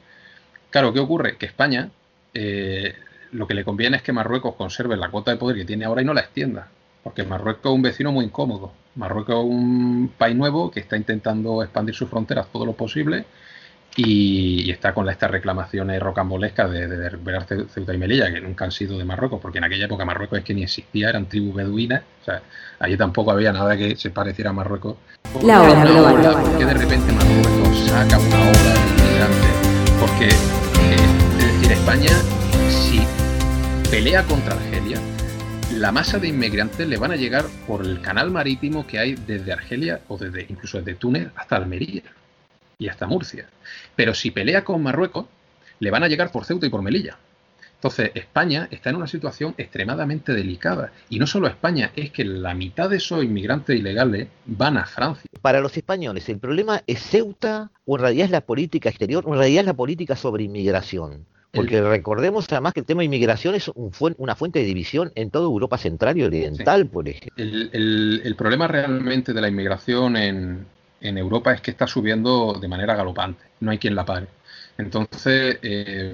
Claro, 0.69 0.93
¿qué 0.93 0.99
ocurre? 0.99 1.37
Que 1.37 1.45
España 1.45 1.89
eh, 2.33 2.93
lo 3.31 3.47
que 3.47 3.53
le 3.53 3.63
conviene 3.63 3.97
es 3.97 4.03
que 4.03 4.13
Marruecos 4.13 4.55
conserve 4.55 4.97
la 4.97 5.09
cuota 5.09 5.31
de 5.31 5.37
poder 5.37 5.55
que 5.55 5.65
tiene 5.65 5.85
ahora 5.85 6.01
y 6.01 6.05
no 6.05 6.13
la 6.13 6.21
extienda. 6.21 6.67
Porque 7.03 7.23
Marruecos 7.23 7.71
es 7.71 7.75
un 7.75 7.81
vecino 7.81 8.11
muy 8.11 8.25
incómodo. 8.25 8.73
Marruecos 8.95 9.35
es 9.35 9.51
un 9.51 10.11
país 10.17 10.35
nuevo 10.35 10.69
que 10.71 10.81
está 10.81 10.97
intentando 10.97 11.63
expandir 11.63 11.95
sus 11.95 12.09
fronteras 12.09 12.51
todo 12.51 12.65
lo 12.65 12.73
posible 12.73 13.25
y, 13.95 14.69
está 14.71 14.93
con 14.93 15.09
estas 15.09 15.31
reclamaciones 15.31 16.01
rocambolescas 16.01 16.71
de, 16.71 16.87
de, 16.87 17.09
recuperar 17.09 17.45
Ceuta 17.45 17.93
y 17.93 17.97
Melilla, 17.97 18.31
que 18.31 18.41
nunca 18.41 18.65
han 18.65 18.71
sido 18.71 18.97
de 18.97 19.05
Marruecos, 19.05 19.39
porque 19.41 19.57
en 19.57 19.65
aquella 19.65 19.85
época 19.85 20.05
Marruecos 20.05 20.39
es 20.39 20.45
que 20.45 20.53
ni 20.53 20.63
existía, 20.63 21.09
eran 21.09 21.27
tribus 21.27 21.55
beduinas, 21.55 22.03
o 22.21 22.25
sea, 22.25 22.41
allí 22.79 22.97
tampoco 22.97 23.31
había 23.31 23.51
nada 23.51 23.75
que 23.75 23.95
se 23.95 24.09
pareciera 24.09 24.51
a 24.51 24.53
Marruecos. 24.53 24.95
La 25.43 25.61
hora 25.61 25.85
global. 25.85 26.41
¿Por 26.41 26.57
qué 26.57 26.65
de 26.65 26.73
repente 26.73 27.11
Marruecos 27.11 27.79
saca 27.87 28.19
una 28.19 28.41
obra 28.41 28.73
de 28.73 28.89
inmigrantes? 28.89 29.51
Porque, 29.99 30.27
eh, 30.27 31.39
es 31.39 31.53
decir, 31.53 31.71
España, 31.71 32.11
si 32.69 33.01
pelea 33.89 34.23
contra 34.23 34.53
Argelia, 34.53 34.97
la 35.75 35.91
masa 35.91 36.19
de 36.19 36.27
inmigrantes 36.27 36.87
le 36.87 36.97
van 36.97 37.11
a 37.11 37.15
llegar 37.15 37.45
por 37.67 37.85
el 37.85 38.01
canal 38.01 38.31
marítimo 38.31 38.87
que 38.87 38.99
hay 38.99 39.15
desde 39.15 39.53
Argelia 39.53 40.01
o 40.07 40.17
desde 40.17 40.45
incluso 40.49 40.79
desde 40.79 40.95
Túnez 40.95 41.29
hasta 41.35 41.57
Almería 41.57 42.01
y 42.79 42.87
hasta 42.87 43.05
Murcia. 43.05 43.47
Pero 43.95 44.13
si 44.15 44.31
pelea 44.31 44.63
con 44.63 44.81
Marruecos, 44.81 45.25
le 45.79 45.91
van 45.91 46.03
a 46.03 46.07
llegar 46.07 46.31
por 46.31 46.45
Ceuta 46.45 46.65
y 46.65 46.69
por 46.69 46.81
Melilla. 46.81 47.17
Entonces, 47.75 48.11
España 48.15 48.67
está 48.71 48.89
en 48.89 48.97
una 48.97 49.07
situación 49.07 49.53
extremadamente 49.57 50.33
delicada. 50.33 50.91
Y 51.09 51.19
no 51.19 51.27
solo 51.27 51.47
España, 51.47 51.91
es 51.95 52.11
que 52.11 52.25
la 52.25 52.53
mitad 52.53 52.89
de 52.89 52.97
esos 52.97 53.23
inmigrantes 53.23 53.77
ilegales 53.77 54.27
van 54.45 54.77
a 54.77 54.85
Francia. 54.85 55.29
Para 55.41 55.61
los 55.61 55.77
españoles, 55.77 56.27
¿el 56.27 56.39
problema 56.39 56.81
es 56.87 57.01
Ceuta 57.01 57.71
o 57.85 57.95
en 57.95 58.01
realidad 58.01 58.25
es 58.25 58.31
la 58.31 58.41
política 58.41 58.89
exterior 58.89 59.23
o 59.25 59.33
en 59.33 59.39
realidad 59.39 59.61
es 59.61 59.67
la 59.67 59.73
política 59.75 60.15
sobre 60.17 60.43
inmigración? 60.43 61.25
Porque 61.51 61.81
recordemos 61.81 62.45
además 62.51 62.73
que 62.73 62.81
el 62.81 62.85
tema 62.85 62.99
de 62.99 63.05
inmigración 63.05 63.55
es 63.55 63.71
una 63.73 64.35
fuente 64.35 64.59
de 64.59 64.65
división 64.65 65.11
en 65.15 65.31
toda 65.31 65.45
Europa 65.45 65.77
Central 65.77 66.17
y 66.17 66.23
Oriental, 66.23 66.85
por 66.85 67.09
ejemplo. 67.09 67.33
el, 67.37 68.35
problema 68.37 68.67
realmente 68.67 69.33
de 69.33 69.41
la 69.41 69.47
inmigración 69.47 70.15
en, 70.15 70.67
en 71.01 71.17
Europa 71.17 71.53
es 71.53 71.61
que 71.61 71.71
está 71.71 71.87
subiendo 71.87 72.57
de 72.59 72.67
manera 72.67 72.95
galopante, 72.95 73.43
no 73.59 73.71
hay 73.71 73.77
quien 73.77 73.95
la 73.95 74.05
pare. 74.05 74.27
Entonces, 74.77 75.59
eh, 75.61 76.11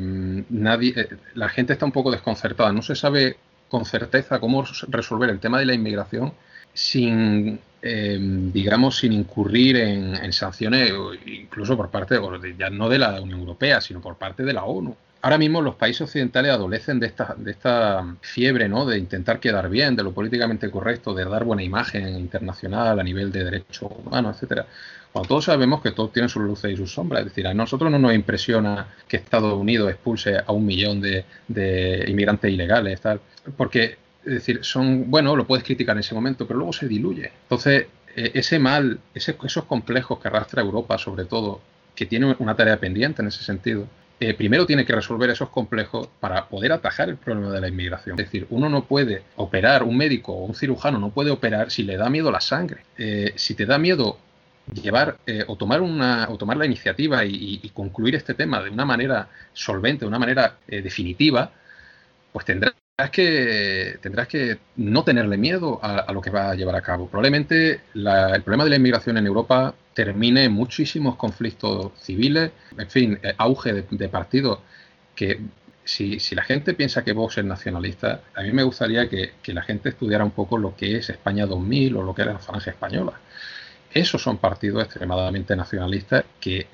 nadie, 0.50 0.94
eh, 0.96 1.10
la 1.36 1.50
gente 1.50 1.74
está 1.74 1.86
un 1.86 1.92
poco 1.92 2.12
desconcertada, 2.12 2.72
no 2.72 2.82
se 2.82 2.96
sabe 2.96 3.38
con 3.70 3.86
certeza 3.86 4.40
cómo 4.40 4.64
resolver 4.88 5.30
el 5.30 5.40
tema 5.40 5.60
de 5.60 5.66
la 5.66 5.74
inmigración 5.74 6.34
sin, 6.74 7.60
eh, 7.82 8.18
digamos, 8.20 8.98
sin 8.98 9.14
incurrir 9.14 9.78
en, 9.78 10.34
sanciones, 10.34 10.92
incluso 11.26 11.78
por 11.78 11.90
parte, 11.90 12.20
ya 12.58 12.70
no 12.70 12.90
de 12.90 13.00
la 13.00 13.22
Unión 13.22 13.40
Europea, 13.40 13.82
sino 13.82 14.02
por 14.02 14.18
parte 14.18 14.44
de 14.44 14.54
la 14.54 14.66
ONU 14.66 14.96
ahora 15.26 15.40
mismo 15.40 15.60
los 15.60 15.74
países 15.74 16.02
occidentales 16.02 16.52
adolecen 16.52 17.00
de 17.00 17.08
esta, 17.08 17.34
de 17.36 17.50
esta 17.50 18.16
fiebre, 18.22 18.70
¿no? 18.70 18.86
De 18.86 19.00
intentar 19.00 19.40
quedar 19.40 19.70
bien, 19.70 19.96
de 19.96 20.04
lo 20.04 20.14
políticamente 20.14 20.70
correcto, 20.70 21.16
de 21.16 21.26
dar 21.26 21.44
buena 21.44 21.64
imagen 21.64 22.08
internacional 22.20 23.00
a 23.00 23.04
nivel 23.04 23.32
de 23.32 23.44
derechos 23.44 23.92
humanos, 23.92 24.36
etcétera. 24.36 24.68
Cuando 25.12 25.28
todos 25.28 25.46
sabemos 25.46 25.82
que 25.82 25.94
todos 25.94 26.14
tienen 26.14 26.30
sus 26.30 26.44
luces 26.44 26.72
y 26.72 26.78
sus 26.78 26.94
sombras, 26.94 27.22
es 27.22 27.30
decir, 27.30 27.48
a 27.48 27.56
nosotros 27.56 27.90
no 27.90 27.98
nos 27.98 28.14
impresiona 28.14 28.86
que 29.08 29.18
Estados 29.18 29.52
Unidos 29.56 29.90
expulse 29.90 30.38
a 30.38 30.52
un 30.52 30.64
millón 30.64 31.02
de, 31.02 32.06
inmigrantes 32.08 32.54
ilegales, 32.54 33.02
tal, 33.02 33.20
porque, 33.58 33.98
es 34.26 34.32
decir, 34.32 34.60
son, 34.62 35.10
bueno, 35.10 35.36
lo 35.36 35.48
puedes 35.48 35.64
criticar 35.64 35.96
en 35.96 36.02
ese 36.02 36.14
momento, 36.14 36.46
pero 36.46 36.60
luego 36.60 36.74
se 36.74 36.88
diluye. 36.88 37.32
Entonces, 37.42 37.88
e, 38.16 38.30
ese 38.36 38.60
mal, 38.60 39.00
esos 39.16 39.64
complejos 39.64 40.20
que 40.20 40.28
arrastra 40.28 40.62
Europa, 40.62 41.00
sobre 41.00 41.26
todo, 41.26 41.62
que 41.96 42.06
tiene 42.06 42.36
una 42.38 42.56
tarea 42.56 42.78
pendiente 42.80 43.24
en 43.24 43.30
ese 43.30 43.44
sentido, 43.44 43.88
eh, 44.20 44.34
primero 44.34 44.66
tiene 44.66 44.86
que 44.86 44.94
resolver 44.94 45.30
esos 45.30 45.50
complejos 45.50 46.08
para 46.20 46.48
poder 46.48 46.72
atajar 46.72 47.10
el 47.10 47.18
problema 47.18 47.52
de 47.52 47.62
la 47.62 47.68
inmigración. 47.68 48.20
Es 48.20 48.26
decir, 48.28 48.48
uno 48.50 48.70
no 48.70 48.86
puede 48.86 49.24
operar, 49.36 49.84
un 49.84 49.98
médico 49.98 50.34
o 50.34 50.46
un 50.46 50.56
cirujano 50.56 51.00
no 51.00 51.10
puede 51.10 51.32
operar 51.32 51.70
si 51.70 51.84
le 51.84 51.98
da 51.98 52.10
miedo 52.10 52.32
la 52.32 52.40
sangre. 52.40 52.86
Eh, 52.98 53.34
si 53.36 53.56
te 53.56 53.66
da 53.66 53.78
miedo 53.78 54.18
llevar 54.74 55.18
eh, 55.28 55.44
o 55.48 55.58
tomar 55.58 55.82
una 55.82 56.28
o 56.30 56.38
tomar 56.38 56.58
la 56.58 56.66
iniciativa 56.66 57.26
y, 57.26 57.70
concluir 57.74 58.16
este 58.16 58.34
tema 58.34 58.64
de 58.64 58.70
una 58.70 58.86
manera 58.86 59.28
solvente, 59.54 60.06
de 60.06 60.08
una 60.08 60.20
manera 60.20 60.58
definitiva, 60.68 61.52
pues 62.32 62.46
tendrás 62.46 62.74
que 63.12 64.00
tendrás 64.02 64.28
que 64.30 64.58
no 64.78 65.04
tenerle 65.04 65.38
miedo 65.38 65.80
a, 65.84 66.12
lo 66.14 66.22
que 66.22 66.30
va 66.30 66.52
a 66.52 66.56
llevar 66.56 66.76
a 66.76 66.82
cabo. 66.82 67.10
Probablemente 67.10 67.82
el 67.94 68.42
problema 68.42 68.64
de 68.64 68.70
la 68.70 68.76
inmigración 68.78 69.18
en 69.18 69.28
Europa 69.28 69.76
termine 69.94 70.48
muchísimos 70.48 71.18
conflictos 71.18 71.92
civiles, 72.00 72.52
en 72.78 72.90
fin, 72.90 73.20
eh, 73.22 73.34
auge 73.38 73.74
de, 73.74 74.10
partidos 74.10 74.60
que 75.14 75.42
si, 75.84 76.18
la 76.36 76.44
gente 76.44 76.74
piensa 76.74 77.04
que 77.04 77.12
Vox 77.12 77.38
es 77.38 77.46
nacionalista, 77.46 78.22
a 78.34 78.42
mí 78.44 78.52
me 78.54 78.64
gustaría 78.64 79.10
que, 79.10 79.34
la 79.48 79.62
gente 79.62 79.90
estudiara 79.90 80.24
un 80.24 80.32
poco 80.32 80.58
lo 80.58 80.76
que 80.76 80.98
es 80.98 81.10
España 81.10 81.46
2000 81.46 81.98
o 81.98 82.04
lo 82.04 82.16
que 82.16 82.22
era 82.22 82.34
la 82.34 82.40
Falange 82.40 82.72
Española. 82.72 83.14
Esos 83.94 84.22
son 84.22 84.38
partidos 84.38 84.84
extremadamente 84.84 85.56
nacionalistas 85.56 86.24
que, 86.40 86.68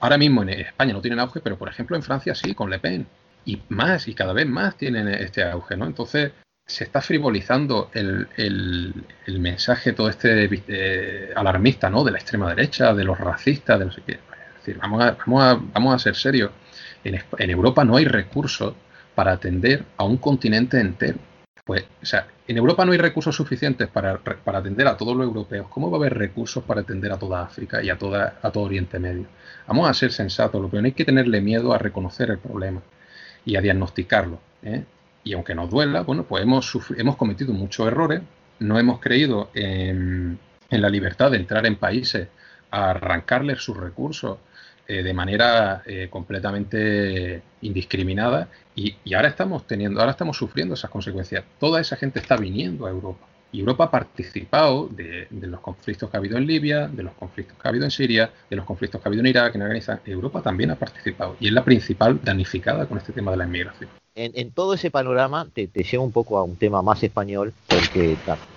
ahora 0.00 0.18
mismo 0.18 0.42
en 0.42 0.50
España 0.50 0.92
no 0.92 1.00
tienen 1.00 1.18
auge, 1.18 1.40
pero 1.40 1.58
por 1.58 1.68
ejemplo 1.68 1.96
en 1.96 2.02
Francia 2.02 2.34
sí, 2.34 2.54
con 2.54 2.70
Le 2.70 2.78
Pen. 2.78 3.06
Y 3.48 3.62
más, 3.70 4.06
y 4.08 4.14
cada 4.14 4.34
vez 4.34 4.46
más 4.46 4.76
tienen 4.76 5.08
este 5.08 5.42
auge, 5.42 5.74
¿no? 5.74 5.86
Entonces, 5.86 6.32
se 6.66 6.84
está 6.84 7.00
frivolizando 7.00 7.90
el, 7.94 8.28
el, 8.36 9.40
mensaje 9.40 9.94
todo 9.94 10.10
este 10.10 10.50
eh, 10.68 11.32
alarmista 11.34 11.88
¿no? 11.88 12.04
de 12.04 12.10
la 12.10 12.18
extrema 12.18 12.50
derecha, 12.50 12.92
de 12.92 13.04
los 13.04 13.18
racistas, 13.18 13.78
de 13.78 13.86
los 13.86 13.96
Es 13.96 14.06
decir, 14.58 14.76
vamos 14.76 15.02
a, 15.02 15.12
vamos 15.12 15.42
a, 15.42 15.54
vamos 15.72 15.94
a 15.94 15.98
ser 15.98 16.14
serios. 16.14 16.50
En, 17.02 17.18
en, 17.38 17.50
Europa 17.50 17.86
no 17.86 17.96
hay 17.96 18.04
recursos 18.04 18.74
para 19.14 19.32
atender 19.32 19.82
a 19.96 20.04
un 20.04 20.18
continente 20.18 20.78
entero. 20.78 21.18
Pues, 21.64 21.86
o 22.02 22.04
sea, 22.04 22.26
en 22.46 22.58
Europa 22.58 22.84
no 22.84 22.92
hay 22.92 22.98
recursos 22.98 23.34
suficientes 23.34 23.88
para, 23.88 24.18
para, 24.18 24.58
atender 24.58 24.88
a 24.88 24.96
todos 24.98 25.16
los 25.16 25.26
europeos. 25.26 25.68
¿Cómo 25.70 25.90
va 25.90 25.96
a 25.96 26.00
haber 26.00 26.18
recursos 26.18 26.62
para 26.64 26.82
atender 26.82 27.12
a 27.12 27.18
toda 27.18 27.44
África 27.44 27.82
y 27.82 27.88
a, 27.88 27.96
toda, 27.96 28.40
a 28.42 28.50
todo 28.50 28.64
Oriente 28.64 28.98
Medio? 28.98 29.26
Vamos 29.66 29.88
a 29.88 29.94
ser 29.94 30.12
sensatos. 30.12 30.60
Lo 30.60 30.70
que 30.70 30.76
no 30.76 30.84
hay 30.84 30.92
que 30.92 31.06
tenerle 31.06 31.40
miedo 31.40 31.72
a 31.72 31.78
reconocer 31.78 32.28
el 32.28 32.38
problema 32.38 32.82
y 33.48 33.56
a 33.56 33.60
diagnosticarlo. 33.60 34.38
¿eh? 34.62 34.84
y 35.28 35.34
aunque 35.34 35.54
nos 35.54 35.68
duela, 35.68 36.02
bueno, 36.02 36.24
pues 36.24 36.42
hemos, 36.42 36.72
hemos 36.96 37.16
cometido 37.16 37.52
muchos 37.52 37.86
errores, 37.86 38.22
no 38.60 38.78
hemos 38.78 38.98
creído 38.98 39.50
en, 39.54 40.38
la 40.70 40.88
libertad 40.88 41.30
de 41.30 41.36
entrar 41.36 41.66
en 41.66 41.76
países 41.76 42.28
a 42.70 42.90
arrancarles 42.90 43.62
sus 43.62 43.76
recursos 43.76 44.38
eh, 44.86 45.02
de 45.02 45.12
manera 45.12 45.82
eh, 45.84 46.08
completamente 46.10 47.42
indiscriminada 47.60 48.48
y, 48.74 48.96
ahora 49.14 49.28
estamos 49.28 49.66
teniendo, 49.66 50.00
ahora 50.00 50.12
estamos 50.12 50.36
sufriendo 50.36 50.74
esas 50.74 50.90
consecuencias. 50.90 51.44
Toda 51.58 51.80
esa 51.80 51.96
gente 51.96 52.20
está 52.20 52.36
viniendo 52.36 52.86
a 52.86 52.90
Europa. 52.90 53.26
Y 53.52 53.60
Europa 53.60 53.84
ha 53.84 53.90
participado 53.90 54.88
de, 54.88 55.26
de, 55.30 55.46
los 55.46 55.60
conflictos 55.60 56.10
que 56.10 56.16
ha 56.16 56.20
habido 56.20 56.36
en 56.36 56.46
Libia, 56.46 56.88
de 56.88 57.02
los 57.02 57.14
conflictos 57.14 57.56
que 57.56 57.66
ha 57.66 57.70
habido 57.70 57.84
en 57.84 57.90
Siria, 57.90 58.30
de 58.50 58.56
los 58.56 58.64
conflictos 58.64 59.00
que 59.00 59.08
ha 59.08 59.10
habido 59.10 59.20
en 59.20 59.26
Irak, 59.28 59.54
en 59.54 59.62
Afganistán. 59.62 60.00
Europa 60.04 60.42
también 60.42 60.70
ha 60.70 60.76
participado 60.76 61.36
y 61.40 61.48
es 61.48 61.52
la 61.52 61.64
principal 61.64 62.20
damnificada 62.22 62.86
con 62.86 62.98
este 62.98 63.12
tema 63.12 63.30
de 63.30 63.36
la 63.38 63.44
inmigración 63.44 63.88
en, 64.18 64.50
todo 64.50 64.74
ese 64.74 64.90
panorama 64.90 65.48
te, 65.52 65.68
lleva 65.68 66.02
un 66.02 66.12
poco 66.12 66.38
a 66.38 66.42
un 66.42 66.56
tema 66.56 66.82
más 66.82 67.02
español, 67.02 67.52
porque 67.68 68.16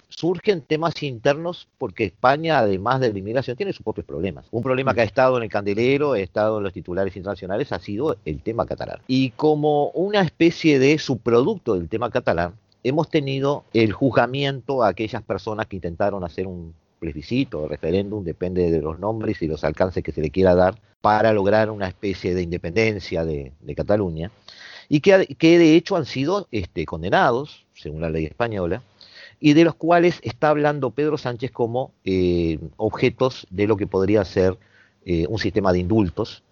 surgen 0.10 0.62
temas 0.62 1.02
internos 1.04 1.68
porque 1.78 2.06
España, 2.06 2.60
además 2.60 3.00
de 3.00 3.14
la 3.14 3.20
inmigración, 3.20 3.56
tiene 3.56 3.74
sus 3.74 3.84
propios 3.84 4.06
problemas. 4.06 4.46
Un 4.52 4.64
problema 4.64 4.94
que 4.94 5.02
ha 5.02 5.06
estado 5.06 5.38
en 5.38 5.44
el 5.44 5.50
candelero, 5.50 6.14
ha 6.14 6.20
estado 6.20 6.58
en 6.58 6.64
los 6.64 6.74
titulares 6.74 7.16
internacionales, 7.16 7.72
ha 7.72 7.80
sido 7.80 8.18
el 8.26 8.42
tema 8.42 8.66
catalán. 8.66 9.00
Y 9.08 9.32
como 9.32 9.90
una 9.90 10.22
especie 10.22 10.80
de 10.80 10.98
subproducto 10.98 11.76
del 11.76 11.90
tema 11.90 12.10
catalán, 12.10 12.56
hemos 12.84 13.10
tenido 13.10 13.64
el 13.74 13.92
juzgamiento 13.94 14.84
a 14.84 14.90
aquellas 14.90 15.24
personas 15.24 15.68
que 15.68 15.78
intentaron 15.78 16.24
hacer 16.24 16.48
un 16.48 16.74
plebiscito 17.00 17.64
o 17.64 17.68
referéndum, 17.68 18.24
depende 18.24 18.70
de 18.70 18.82
los 18.82 19.00
nombres 19.00 19.42
y 19.42 19.48
los 19.48 19.64
alcances 19.64 20.04
que 20.04 20.12
se 20.12 20.22
le 20.22 20.30
quiera 20.30 20.56
dar, 20.56 20.80
para 21.02 21.34
lograr 21.34 21.72
una 21.72 21.88
especie 21.88 22.36
de 22.36 22.44
independencia 22.44 23.26
de 23.26 23.76
Cataluña 23.76 24.32
y 24.94 25.00
que, 25.00 25.58
de 25.58 25.76
hecho 25.78 25.96
han 25.96 26.06
sido 26.06 26.50
este, 26.52 26.86
condenados, 26.86 27.66
según 27.74 28.02
la 28.02 28.10
ley 28.10 28.26
española, 28.26 28.84
y 29.40 29.54
de 29.54 29.64
los 29.64 29.76
cuales 29.76 30.20
está 30.22 30.50
hablando 30.50 30.92
Pedro 30.92 31.18
Sánchez 31.18 31.50
como 31.52 31.94
eh, 32.04 32.60
objetos 32.76 33.48
de 33.50 33.68
lo 33.68 33.78
que 33.78 33.88
podría 33.88 34.26
ser 34.26 34.58
eh, 35.06 35.26
un 35.30 35.40
sistema 35.40 35.72
de 35.72 35.80
indultos. 35.80 36.44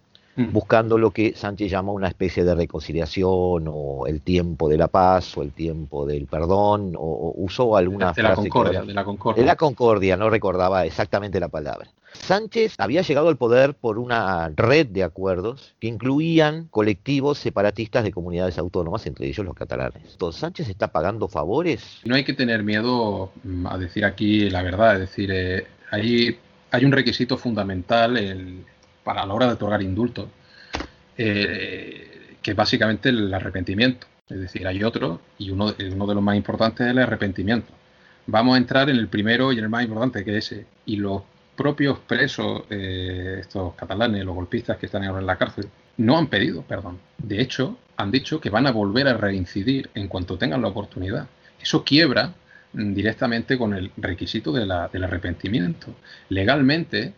Buscando 0.52 0.98
lo 0.98 1.10
que 1.10 1.34
Sánchez 1.34 1.70
llama 1.70 1.92
una 1.92 2.08
especie 2.08 2.44
de 2.44 2.54
reconciliación 2.54 3.64
o 3.68 4.06
el 4.06 4.20
tiempo 4.20 4.68
de 4.68 4.78
la 4.78 4.88
paz 4.88 5.36
o 5.36 5.42
el 5.42 5.52
tiempo 5.52 6.06
del 6.06 6.26
perdón, 6.26 6.94
o, 6.96 7.34
usó 7.36 7.76
alguna 7.76 8.12
de, 8.12 8.22
la 8.22 8.34
concordia, 8.34 8.82
de 8.82 8.94
la 8.94 9.04
concordia. 9.04 9.42
De 9.42 9.46
la 9.46 9.56
concordia, 9.56 10.16
no 10.16 10.30
recordaba 10.30 10.84
exactamente 10.84 11.40
la 11.40 11.48
palabra. 11.48 11.88
Sánchez 12.12 12.74
había 12.78 13.02
llegado 13.02 13.28
al 13.28 13.36
poder 13.36 13.74
por 13.74 13.98
una 13.98 14.50
red 14.56 14.86
de 14.86 15.04
acuerdos 15.04 15.74
que 15.78 15.86
incluían 15.86 16.66
colectivos 16.68 17.38
separatistas 17.38 18.04
de 18.04 18.12
comunidades 18.12 18.58
autónomas, 18.58 19.06
entre 19.06 19.28
ellos 19.28 19.46
los 19.46 19.54
catalanes. 19.54 20.02
Entonces, 20.12 20.40
¿Sánchez 20.40 20.68
está 20.68 20.88
pagando 20.88 21.28
favores? 21.28 22.00
No 22.04 22.14
hay 22.14 22.24
que 22.24 22.34
tener 22.34 22.62
miedo 22.62 23.30
mm, 23.44 23.66
a 23.66 23.78
decir 23.78 24.04
aquí 24.04 24.50
la 24.50 24.62
verdad, 24.62 24.94
es 24.94 25.00
decir, 25.00 25.30
eh, 25.32 25.66
hay, 25.90 26.38
hay 26.70 26.84
un 26.84 26.92
requisito 26.92 27.36
fundamental 27.36 28.16
para 29.10 29.26
la 29.26 29.34
hora 29.34 29.46
de 29.46 29.54
otorgar 29.54 29.82
indulto, 29.82 30.28
eh, 31.18 32.36
que 32.40 32.52
es 32.52 32.56
básicamente 32.56 33.08
el 33.08 33.34
arrepentimiento. 33.34 34.06
Es 34.28 34.38
decir, 34.38 34.64
hay 34.68 34.84
otro, 34.84 35.20
y 35.36 35.50
uno, 35.50 35.74
uno 35.92 36.06
de 36.06 36.14
los 36.14 36.22
más 36.22 36.36
importantes 36.36 36.86
es 36.86 36.92
el 36.92 36.98
arrepentimiento. 37.00 37.72
Vamos 38.26 38.54
a 38.54 38.58
entrar 38.58 38.88
en 38.88 38.94
el 38.94 39.08
primero 39.08 39.52
y 39.52 39.58
en 39.58 39.64
el 39.64 39.68
más 39.68 39.82
importante, 39.82 40.24
que 40.24 40.38
es 40.38 40.52
ese. 40.52 40.66
Y 40.86 40.94
los 40.94 41.22
propios 41.56 41.98
presos, 41.98 42.62
eh, 42.70 43.38
estos 43.40 43.74
catalanes, 43.74 44.24
los 44.24 44.36
golpistas 44.36 44.76
que 44.76 44.86
están 44.86 45.02
ahora 45.02 45.18
en 45.18 45.26
la 45.26 45.36
cárcel, 45.36 45.66
no 45.96 46.16
han 46.16 46.28
pedido 46.28 46.62
perdón. 46.62 47.00
De 47.18 47.40
hecho, 47.40 47.78
han 47.96 48.12
dicho 48.12 48.40
que 48.40 48.48
van 48.48 48.68
a 48.68 48.70
volver 48.70 49.08
a 49.08 49.14
reincidir 49.14 49.90
en 49.96 50.06
cuanto 50.06 50.38
tengan 50.38 50.62
la 50.62 50.68
oportunidad. 50.68 51.26
Eso 51.60 51.82
quiebra 51.82 52.32
mm, 52.74 52.94
directamente 52.94 53.58
con 53.58 53.74
el 53.74 53.90
requisito 53.96 54.52
del 54.52 54.70
arrepentimiento. 54.70 55.96
Legalmente, 56.28 57.12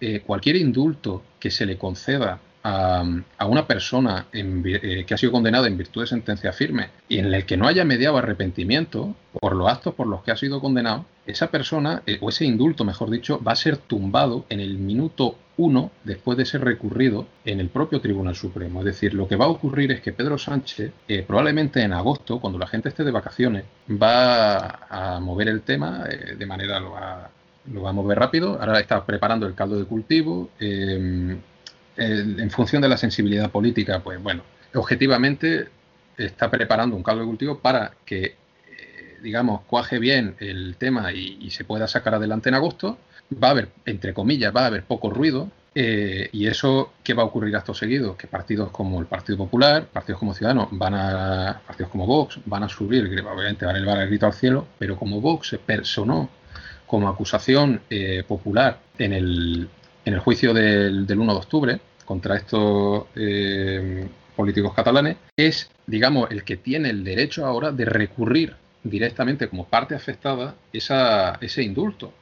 eh, 0.00 0.20
cualquier 0.20 0.56
indulto 0.56 1.22
que 1.38 1.50
se 1.50 1.66
le 1.66 1.76
conceda 1.76 2.40
a, 2.62 3.46
una 3.46 3.66
persona 3.66 4.26
eh, 4.32 5.04
que 5.06 5.14
ha 5.14 5.16
sido 5.16 5.32
condenada 5.32 5.68
en 5.68 5.76
virtud 5.76 6.02
de 6.02 6.06
sentencia 6.06 6.52
firme 6.52 6.90
y 7.08 7.18
en 7.18 7.32
el 7.32 7.46
que 7.46 7.56
no 7.56 7.66
haya 7.66 7.84
mediado 7.84 8.18
arrepentimiento 8.18 9.14
por 9.32 9.54
los 9.54 9.70
actos 9.70 9.94
por 9.94 10.06
los 10.06 10.22
que 10.22 10.32
ha 10.32 10.36
sido 10.36 10.60
condenado, 10.60 11.04
esa 11.26 11.50
persona, 11.50 12.02
eh, 12.06 12.18
o 12.20 12.30
ese 12.30 12.44
indulto, 12.44 12.84
mejor 12.84 13.10
dicho, 13.10 13.40
va 13.42 13.52
a 13.52 13.56
ser 13.56 13.76
tumbado 13.76 14.44
en 14.48 14.60
el 14.60 14.78
minuto 14.78 15.36
uno 15.58 15.90
después 16.04 16.38
de 16.38 16.46
ser 16.46 16.64
recurrido 16.64 17.26
en 17.44 17.60
el 17.60 17.68
propio 17.68 18.00
Tribunal 18.00 18.34
Supremo. 18.34 18.80
Es 18.80 18.86
decir, 18.86 19.14
lo 19.14 19.28
que 19.28 19.36
va 19.36 19.46
a 19.46 19.48
ocurrir 19.48 19.92
es 19.92 20.00
que 20.00 20.12
Pedro 20.12 20.38
Sánchez, 20.38 20.92
eh, 21.08 21.24
probablemente 21.26 21.82
en 21.82 21.92
agosto, 21.92 22.40
cuando 22.40 22.58
la 22.58 22.66
gente 22.66 22.88
esté 22.88 23.04
de 23.04 23.10
vacaciones, 23.10 23.64
va 23.90 24.86
a 24.88 25.20
mover 25.20 25.48
el 25.48 25.62
tema 25.62 26.04
de 26.04 26.46
manera 26.46 26.80
lo 26.80 26.96
lo 27.72 27.82
va 27.82 27.90
a 27.90 27.92
mover 27.92 28.18
rápido. 28.18 28.58
Ahora 28.60 28.80
está 28.80 29.04
preparando 29.04 29.46
el 29.46 29.54
caldo 29.54 29.78
de 29.78 29.84
cultivo 29.84 30.50
en 30.60 31.42
función 32.50 32.80
de 32.80 32.88
la 32.88 32.96
sensibilidad 32.96 33.50
política, 33.50 34.00
pues 34.00 34.22
bueno, 34.22 34.42
objetivamente 34.74 35.68
está 36.16 36.50
preparando 36.50 36.96
un 36.96 37.02
caldo 37.02 37.22
de 37.22 37.28
cultivo 37.28 37.58
para 37.58 37.92
que, 38.04 38.24
eh, 38.24 39.18
digamos, 39.22 39.62
cuaje 39.62 39.98
bien 39.98 40.34
el 40.40 40.76
tema 40.76 41.12
y, 41.12 41.50
se 41.50 41.64
pueda 41.64 41.86
sacar 41.86 42.14
adelante 42.14 42.48
en 42.48 42.54
agosto. 42.54 42.98
Va 43.42 43.48
a 43.48 43.50
haber, 43.52 43.68
entre 43.84 44.14
comillas, 44.14 44.54
va 44.54 44.62
a 44.62 44.66
haber 44.66 44.84
poco 44.84 45.10
ruido. 45.10 45.50
Eh, 45.74 46.28
y 46.32 46.46
eso, 46.46 46.92
¿qué 47.04 47.14
va 47.14 47.22
a 47.22 47.26
ocurrir 47.26 47.54
acto 47.54 47.72
seguido? 47.72 48.16
Que 48.16 48.26
partidos 48.26 48.70
como 48.70 49.00
el 49.00 49.06
Partido 49.06 49.38
Popular, 49.38 49.86
partidos 49.86 50.18
como 50.18 50.34
Ciudadanos, 50.34 50.68
van 50.72 50.94
a, 50.94 51.60
partidos 51.66 51.92
como 51.92 52.06
Vox, 52.06 52.40
van 52.46 52.64
a 52.64 52.68
subir, 52.68 53.04
obviamente 53.04 53.64
van 53.64 53.76
a 53.76 53.78
elevar 53.78 54.00
el 54.00 54.08
grito 54.08 54.26
al 54.26 54.32
cielo, 54.32 54.66
pero 54.78 54.96
como 54.96 55.20
Vox 55.20 55.48
se 55.48 55.58
personó 55.58 56.30
como 56.88 57.08
acusación 57.08 57.80
eh, 57.90 58.24
popular 58.26 58.80
en 58.98 59.12
el, 59.12 59.68
en 60.04 60.14
el 60.14 60.20
juicio 60.20 60.52
del, 60.52 61.06
del 61.06 61.18
1 61.20 61.32
de 61.32 61.38
octubre, 61.38 61.80
contra 62.04 62.36
estos 62.36 63.04
eh, 63.14 64.08
políticos 64.34 64.72
catalanes, 64.74 65.18
es, 65.36 65.70
digamos, 65.86 66.30
el 66.30 66.42
que 66.42 66.56
tiene 66.56 66.88
el 66.88 67.04
derecho 67.04 67.44
ahora 67.44 67.70
de 67.70 67.84
recurrir 67.84 68.56
directamente 68.82 69.48
como 69.48 69.66
parte 69.66 69.94
afectada 69.94 70.54
esa, 70.72 71.34
ese 71.42 71.62
indulto. 71.62 72.12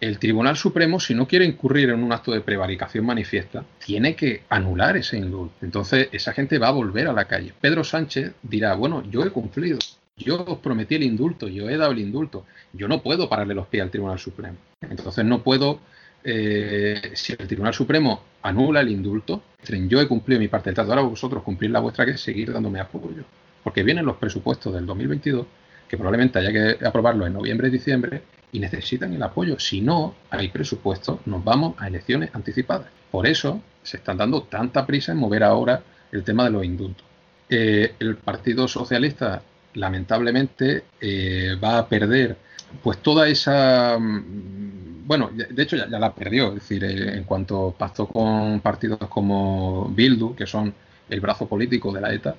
El 0.00 0.18
Tribunal 0.18 0.56
Supremo, 0.56 0.98
si 0.98 1.14
no 1.14 1.28
quiere 1.28 1.44
incurrir 1.44 1.90
en 1.90 2.02
un 2.02 2.12
acto 2.12 2.32
de 2.32 2.40
prevaricación 2.40 3.04
manifiesta, 3.04 3.64
tiene 3.84 4.16
que 4.16 4.42
anular 4.48 4.96
ese 4.96 5.18
indulto. 5.18 5.54
Entonces, 5.60 6.08
esa 6.12 6.32
gente 6.32 6.58
va 6.58 6.68
a 6.68 6.72
volver 6.72 7.06
a 7.08 7.12
la 7.12 7.26
calle. 7.26 7.52
Pedro 7.60 7.84
Sánchez 7.84 8.32
dirá, 8.42 8.74
bueno, 8.74 9.02
yo 9.10 9.24
he 9.24 9.30
cumplido, 9.30 9.78
yo 10.16 10.44
os 10.44 10.58
prometí 10.58 10.94
el 10.94 11.02
indulto, 11.02 11.48
yo 11.48 11.68
he 11.68 11.76
dado 11.76 11.92
el 11.92 11.98
indulto, 11.98 12.46
yo 12.72 12.88
no 12.88 13.02
puedo 13.02 13.28
pararle 13.28 13.54
los 13.54 13.66
pies 13.66 13.82
al 13.82 13.90
Tribunal 13.90 14.18
Supremo. 14.18 14.56
Entonces, 14.80 15.24
no 15.24 15.42
puedo 15.42 15.80
eh, 16.26 17.12
si 17.14 17.32
el 17.32 17.46
Tribunal 17.46 17.74
Supremo 17.74 18.22
anula 18.42 18.80
el 18.80 18.88
indulto, 18.88 19.42
yo 19.88 20.00
he 20.00 20.08
cumplido 20.08 20.40
mi 20.40 20.48
parte 20.48 20.70
del 20.70 20.74
trato, 20.74 20.90
ahora 20.90 21.02
vosotros 21.02 21.42
cumplir 21.42 21.70
la 21.70 21.80
vuestra, 21.80 22.06
que 22.06 22.12
es 22.12 22.20
seguir 22.20 22.52
dándome 22.52 22.80
apoyo. 22.80 23.24
Porque 23.62 23.82
vienen 23.82 24.06
los 24.06 24.16
presupuestos 24.16 24.72
del 24.74 24.86
2022, 24.86 25.46
que 25.86 25.96
probablemente 25.96 26.38
haya 26.38 26.52
que 26.52 26.84
aprobarlos 26.84 27.26
en 27.26 27.34
noviembre 27.34 27.68
y 27.68 27.72
diciembre, 27.72 28.22
y 28.52 28.58
necesitan 28.58 29.12
el 29.12 29.22
apoyo. 29.22 29.58
Si 29.58 29.80
no 29.80 30.14
hay 30.30 30.48
presupuesto, 30.48 31.20
nos 31.26 31.44
vamos 31.44 31.74
a 31.78 31.88
elecciones 31.88 32.30
anticipadas. 32.32 32.86
Por 33.10 33.26
eso 33.26 33.60
se 33.82 33.98
están 33.98 34.16
dando 34.16 34.44
tanta 34.44 34.86
prisa 34.86 35.12
en 35.12 35.18
mover 35.18 35.44
ahora 35.44 35.82
el 36.10 36.24
tema 36.24 36.44
de 36.44 36.50
los 36.50 36.64
indultos. 36.64 37.04
Eh, 37.50 37.94
el 37.98 38.16
Partido 38.16 38.66
Socialista, 38.66 39.42
lamentablemente, 39.74 40.84
eh, 41.00 41.56
va 41.62 41.78
a 41.78 41.88
perder 41.88 42.36
pues 42.82 42.98
toda 42.98 43.28
esa 43.28 43.96
mm, 43.98 45.06
bueno, 45.06 45.30
de 45.32 45.62
hecho 45.62 45.76
ya, 45.76 45.86
la 45.86 46.14
perdió, 46.14 46.48
es 46.48 46.54
decir, 46.54 46.82
eh, 46.84 47.16
en 47.16 47.24
cuanto 47.24 47.74
pasó 47.78 48.06
con 48.06 48.60
partidos 48.60 48.98
como 49.08 49.90
Bildu, 49.94 50.34
que 50.34 50.46
son 50.46 50.72
el 51.10 51.20
brazo 51.20 51.46
político 51.46 51.92
de 51.92 52.00
la 52.00 52.12
ETA, 52.12 52.36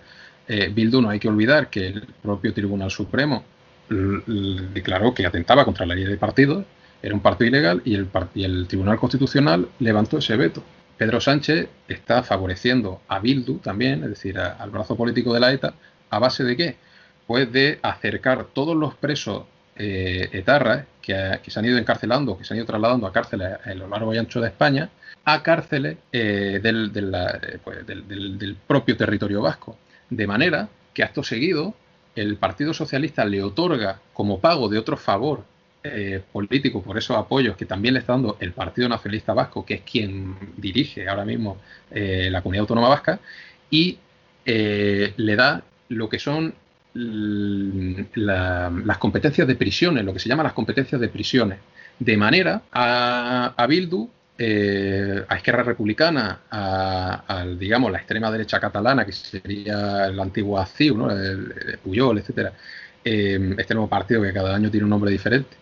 Bildu 0.48 1.02
no 1.02 1.10
hay 1.10 1.20
que 1.20 1.28
olvidar 1.28 1.70
que 1.70 1.88
el 1.88 2.08
propio 2.22 2.54
Tribunal 2.54 2.92
Supremo 2.92 3.44
declaró 3.90 5.14
que 5.14 5.26
atentaba 5.26 5.66
contra 5.66 5.86
la 5.86 5.96
ley 5.96 6.06
de 6.06 6.18
partidos, 6.18 6.66
era 7.02 7.14
un 7.14 7.22
partido 7.22 7.50
ilegal 7.50 7.82
y 7.86 7.94
el, 7.96 8.10
y 8.34 8.44
el 8.44 8.68
Tribunal 8.68 8.98
Constitucional 8.98 9.70
levantó 9.80 10.18
ese 10.18 10.36
veto. 10.36 10.64
Pedro 10.98 11.20
Sánchez 11.20 11.68
está 11.88 12.24
favoreciendo 12.24 13.02
a 13.08 13.20
Bildu 13.20 13.60
también, 13.60 14.04
es 14.04 14.10
decir, 14.10 14.40
al 14.40 14.70
brazo 14.70 14.96
político 14.96 15.34
de 15.34 15.40
la 15.40 15.52
ETA, 15.52 15.74
¿a 16.10 16.20
base 16.20 16.44
de 16.44 16.56
qué? 16.56 16.78
Pues 17.28 17.52
de 17.52 17.80
acercar 17.82 18.46
todos 18.54 18.76
los 18.76 18.94
presos 18.96 19.44
eh, 19.78 20.30
etarras 20.32 20.86
que, 21.02 21.40
se 21.48 21.60
han 21.60 21.66
ido 21.66 21.78
encarcelando, 21.78 22.38
que 22.38 22.44
se 22.44 22.54
han 22.54 22.58
ido 22.58 22.66
trasladando 22.66 23.08
a 23.08 23.14
cárceles 23.14 23.58
a 23.64 23.74
lo 23.74 23.88
largo 23.88 24.14
y 24.14 24.18
ancho 24.18 24.42
de 24.42 24.48
España, 24.48 24.90
a 25.24 25.44
cárceles 25.44 25.98
eh, 26.12 26.62
eh, 26.64 27.60
pues, 27.64 27.86
del, 27.86 28.38
del, 28.38 28.56
propio 28.68 28.98
territorio 28.98 29.42
vasco. 29.42 29.78
De 30.10 30.28
manera 30.28 30.70
que 30.94 31.04
acto 31.04 31.24
seguido 31.24 31.74
el 32.16 32.38
Partido 32.38 32.74
Socialista 32.74 33.26
le 33.26 33.44
otorga 33.44 34.00
como 34.14 34.40
pago 34.40 34.70
de 34.70 34.78
otro 34.78 34.98
favor 34.98 35.44
eh, 35.84 36.22
político 36.32 36.82
por 36.82 36.98
esos 36.98 37.18
apoyos 37.18 37.58
que 37.58 37.66
también 37.66 37.94
le 37.94 38.00
está 38.00 38.14
dando 38.14 38.38
el 38.40 38.54
Partido 38.54 38.88
Nacionalista 38.88 39.34
Vasco, 39.34 39.66
que 39.66 39.76
es 39.76 39.82
quien 39.82 40.36
dirige 40.58 41.08
ahora 41.08 41.26
mismo 41.26 41.58
la 41.92 42.42
comunidad 42.42 42.62
autónoma 42.62 42.90
vasca, 42.90 43.20
y 43.70 43.98
le 44.46 45.36
da 45.36 45.64
lo 45.90 46.10
que 46.10 46.20
son 46.20 46.54
las 48.16 48.98
competencias 48.98 49.48
de 49.48 49.56
prisiones, 49.56 50.04
lo 50.06 50.14
que 50.14 50.20
se 50.20 50.30
llama 50.30 50.44
las 50.44 50.54
competencias 50.54 51.00
de 51.00 51.10
prisiones, 51.10 51.60
de 52.00 52.18
manera 52.18 52.62
a, 52.72 53.54
a 53.56 53.68
Bildu 53.68 54.10
eh, 54.38 55.24
a 55.30 55.36
Esquerra 55.38 55.64
Republicana, 55.64 56.42
a, 56.52 57.46
digamos 57.58 57.90
la 57.90 58.00
extrema 58.00 58.30
derecha 58.30 58.60
catalana, 58.60 59.06
que 59.06 59.14
sería 59.14 60.10
la 60.10 60.24
antigua 60.24 60.66
CIU, 60.66 60.98
¿no? 60.98 61.10
el, 61.10 61.80
Puyol, 61.82 62.18
etcétera, 62.18 62.52
eh, 63.04 63.56
este 63.58 63.74
nuevo 63.74 63.88
partido 63.88 64.22
que 64.22 64.34
cada 64.34 64.54
año 64.54 64.70
tiene 64.70 64.84
un 64.84 64.90
nombre 64.90 65.10
diferente, 65.10 65.56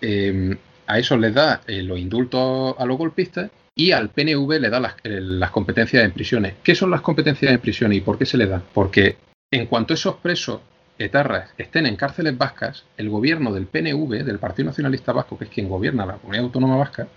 eh, 0.00 0.56
a 0.88 0.98
eso 0.98 1.16
les 1.16 1.32
da 1.32 1.60
los 1.68 2.00
indultos 2.00 2.74
a 2.76 2.84
los 2.84 2.98
golpistas 2.98 3.48
y 3.76 3.92
al 3.92 4.08
PNV 4.10 4.58
le 4.58 4.70
da 4.70 4.80
las, 4.80 5.50
competencias 5.52 6.04
en 6.04 6.10
prisiones. 6.10 6.54
¿Qué 6.64 6.74
son 6.74 6.90
las 6.90 7.02
competencias 7.02 7.52
en 7.52 7.60
prisiones 7.60 7.98
y 7.98 8.00
por 8.00 8.18
qué 8.18 8.26
se 8.26 8.36
le 8.38 8.46
da? 8.46 8.60
Porque 8.74 9.16
en 9.52 9.66
cuanto 9.66 9.94
esos 9.94 10.16
presos 10.16 10.60
etarras 10.96 11.50
estén 11.58 11.86
en 11.86 11.96
cárceles 11.96 12.38
vascas, 12.38 12.84
el 12.96 13.08
gobierno 13.08 13.52
del 13.52 13.66
PNV, 13.66 14.22
del 14.22 14.38
Partido 14.38 14.66
Nacionalista 14.66 15.12
Vasco, 15.12 15.36
que 15.36 15.46
es 15.46 15.50
quien 15.50 15.68
gobierna 15.68 16.06
la 16.06 16.18
comunidad 16.18 16.44
autónoma 16.44 16.76
vasca, 16.76 17.08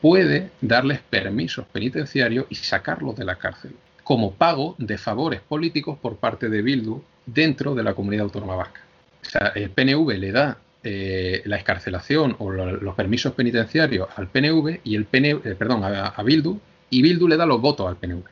puede 0.00 0.50
darles 0.62 1.00
permisos 1.00 1.66
penitenciarios 1.66 2.46
y 2.48 2.54
sacarlos 2.54 3.14
de 3.16 3.26
la 3.26 3.36
cárcel, 3.36 3.72
como 4.02 4.32
pago 4.32 4.74
de 4.78 4.96
favores 4.96 5.42
políticos 5.42 5.98
por 6.00 6.16
parte 6.16 6.48
de 6.48 6.62
Bildu 6.62 7.02
dentro 7.26 7.74
de 7.74 7.82
la 7.82 7.92
comunidad 7.92 8.24
autónoma 8.24 8.56
vasca. 8.56 8.80
O 9.20 9.24
sea, 9.26 9.52
el 9.54 9.68
PNV 9.68 10.16
le 10.16 10.32
da 10.32 10.56
eh, 10.82 11.42
la 11.44 11.56
escarcelación 11.56 12.36
o 12.38 12.50
los 12.50 12.94
permisos 12.94 13.34
penitenciarios 13.34 14.08
al 14.16 14.28
PNV 14.28 14.80
y 14.82 14.94
el 14.94 15.04
PNV, 15.04 15.46
eh, 15.46 15.54
perdón, 15.58 15.84
a, 15.84 16.22
Bildu, 16.22 16.58
y 16.88 17.02
Bildu 17.02 17.28
le 17.28 17.36
da 17.36 17.44
los 17.44 17.60
votos 17.60 17.86
al 17.86 17.96
PNV. 17.96 18.24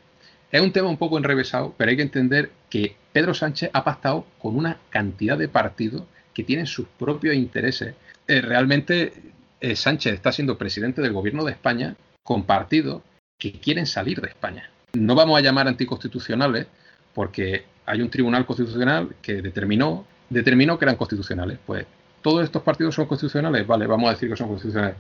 Es 0.51 0.63
un 0.63 0.73
tema 0.73 0.89
un 0.89 0.97
poco 0.97 1.19
enrevesado, 1.19 1.75
pero 1.77 1.91
hay 1.91 1.97
que 1.97 2.03
entender 2.03 2.51
que 2.71 2.97
Pedro 3.19 3.35
Sánchez 3.35 3.71
ha 3.73 3.83
pactado 3.83 4.27
con 4.39 4.55
una 4.55 4.79
cantidad 4.91 5.37
de 5.37 5.49
partidos 5.49 6.05
que 6.33 6.45
tienen 6.45 6.69
sus 6.69 6.87
propios 6.87 7.35
intereses. 7.35 7.97
Eh, 8.29 8.41
realmente 8.41 9.13
eh, 9.61 9.75
Sánchez 9.75 10.15
está 10.15 10.31
siendo 10.31 10.57
presidente 10.57 11.03
del 11.03 11.13
gobierno 11.13 11.45
de 11.45 11.51
España 11.51 11.97
con 12.23 12.45
partidos 12.45 13.03
que 13.37 13.51
quieren 13.55 13.87
salir 13.87 14.21
de 14.21 14.29
España. 14.29 14.71
No 14.93 15.17
vamos 15.17 15.37
a 15.37 15.43
llamar 15.43 15.67
anticonstitucionales 15.67 16.69
porque 17.13 17.65
hay 17.87 18.03
un 18.03 18.09
tribunal 18.09 18.47
constitucional 18.47 19.09
que 19.21 19.43
determinó, 19.43 20.07
que 20.31 20.85
eran 20.85 20.95
constitucionales. 20.95 21.59
Pues 21.67 21.87
todos 22.23 22.45
estos 22.45 22.63
partidos 22.63 22.95
son 22.95 23.07
constitucionales, 23.07 23.67
vale, 23.67 23.89
vamos 23.89 24.11
a 24.11 24.13
decir 24.13 24.29
que 24.31 24.37
son 24.37 24.47
constitucionales, 24.47 24.95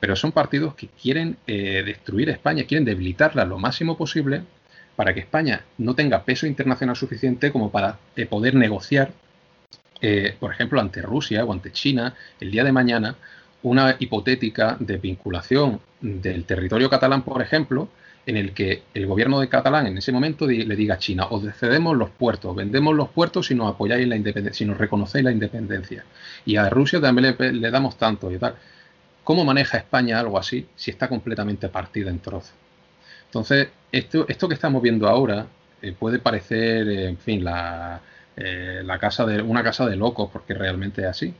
pero 0.00 0.16
son 0.16 0.32
partidos 0.32 0.74
que 0.74 0.88
quieren 0.88 1.36
eh, 1.46 1.82
destruir 1.84 2.30
España, 2.30 2.64
quieren 2.64 2.86
debilitarla 2.86 3.44
lo 3.44 3.58
máximo 3.58 3.94
posible 3.98 4.40
para 4.98 5.14
que 5.14 5.20
España 5.20 5.62
no 5.78 5.94
tenga 5.94 6.24
peso 6.24 6.44
internacional 6.44 6.96
suficiente 6.96 7.52
como 7.52 7.70
para 7.70 8.00
eh, 8.16 8.26
poder 8.26 8.56
negociar, 8.56 9.12
por 10.40 10.52
ejemplo, 10.52 10.80
ante 10.80 11.02
Rusia 11.02 11.44
o 11.44 11.52
ante 11.52 11.72
China 11.72 12.14
el 12.40 12.50
día 12.50 12.64
de 12.64 12.72
mañana 12.72 13.16
una 13.62 13.94
hipotética 13.98 14.76
de 14.80 14.96
vinculación 14.96 15.80
del 16.00 16.44
territorio 16.44 16.90
catalán, 16.90 17.22
por 17.22 17.42
ejemplo, 17.42 17.88
en 18.28 18.36
el 18.36 18.52
que 18.52 18.82
el 18.92 19.06
gobierno 19.06 19.40
de 19.40 19.48
Catalán 19.48 19.86
en 19.86 19.96
ese 19.96 20.12
momento 20.12 20.46
le 20.46 20.76
diga 20.76 20.96
a 20.96 20.98
China, 20.98 21.28
os 21.30 21.42
cedemos 21.56 21.96
los 21.96 22.10
puertos, 22.10 22.54
vendemos 22.54 22.94
los 22.94 23.08
puertos 23.08 23.46
si 23.46 23.54
nos 23.54 23.72
apoyáis 23.72 24.06
la 24.06 24.16
independencia, 24.16 24.58
si 24.58 24.66
nos 24.66 24.76
reconocéis 24.76 25.24
la 25.24 25.32
independencia. 25.32 26.04
Y 26.44 26.56
a 26.56 26.68
Rusia 26.68 27.00
también 27.00 27.34
le, 27.38 27.70
damos 27.70 27.96
tanto 27.96 28.30
y 28.30 28.36
tal. 28.36 28.54
¿Cómo 29.24 29.46
maneja 29.46 29.78
España 29.78 30.20
algo 30.20 30.38
así 30.38 30.66
si 30.76 30.90
está 30.90 31.08
completamente 31.08 31.70
partida 31.70 32.10
en 32.10 32.18
trozos? 32.18 32.67
Entonces, 33.28 33.68
esto, 33.92 34.26
esto 34.28 34.48
que 34.48 34.54
estamos 34.54 34.82
viendo 34.82 35.08
ahora 35.08 35.46
eh, 35.80 35.94
puede 35.98 36.18
parecer, 36.18 36.88
en 36.88 37.18
fin, 37.18 37.44
la, 37.44 38.00
eh, 38.36 38.82
la 38.84 38.98
casa 38.98 39.24
de, 39.24 39.40
una 39.42 39.62
casa 39.62 39.86
de 39.86 39.96
locos, 39.96 40.30
porque 40.32 40.54
realmente 40.54 41.02
es 41.02 41.08
así 41.08 41.34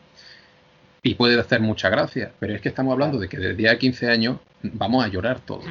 y 1.03 1.15
puede 1.15 1.39
hacer 1.39 1.61
mucha 1.61 1.89
gracia, 1.89 2.33
pero 2.39 2.55
es 2.55 2.61
que 2.61 2.69
estamos 2.69 2.93
hablando 2.93 3.19
de 3.19 3.29
que 3.29 3.39
desde 3.39 3.55
día 3.55 3.79
15 3.79 4.11
años 4.11 4.39
vamos 4.63 5.05
a 5.05 5.09
llorar 5.09 5.41
todo. 5.41 5.63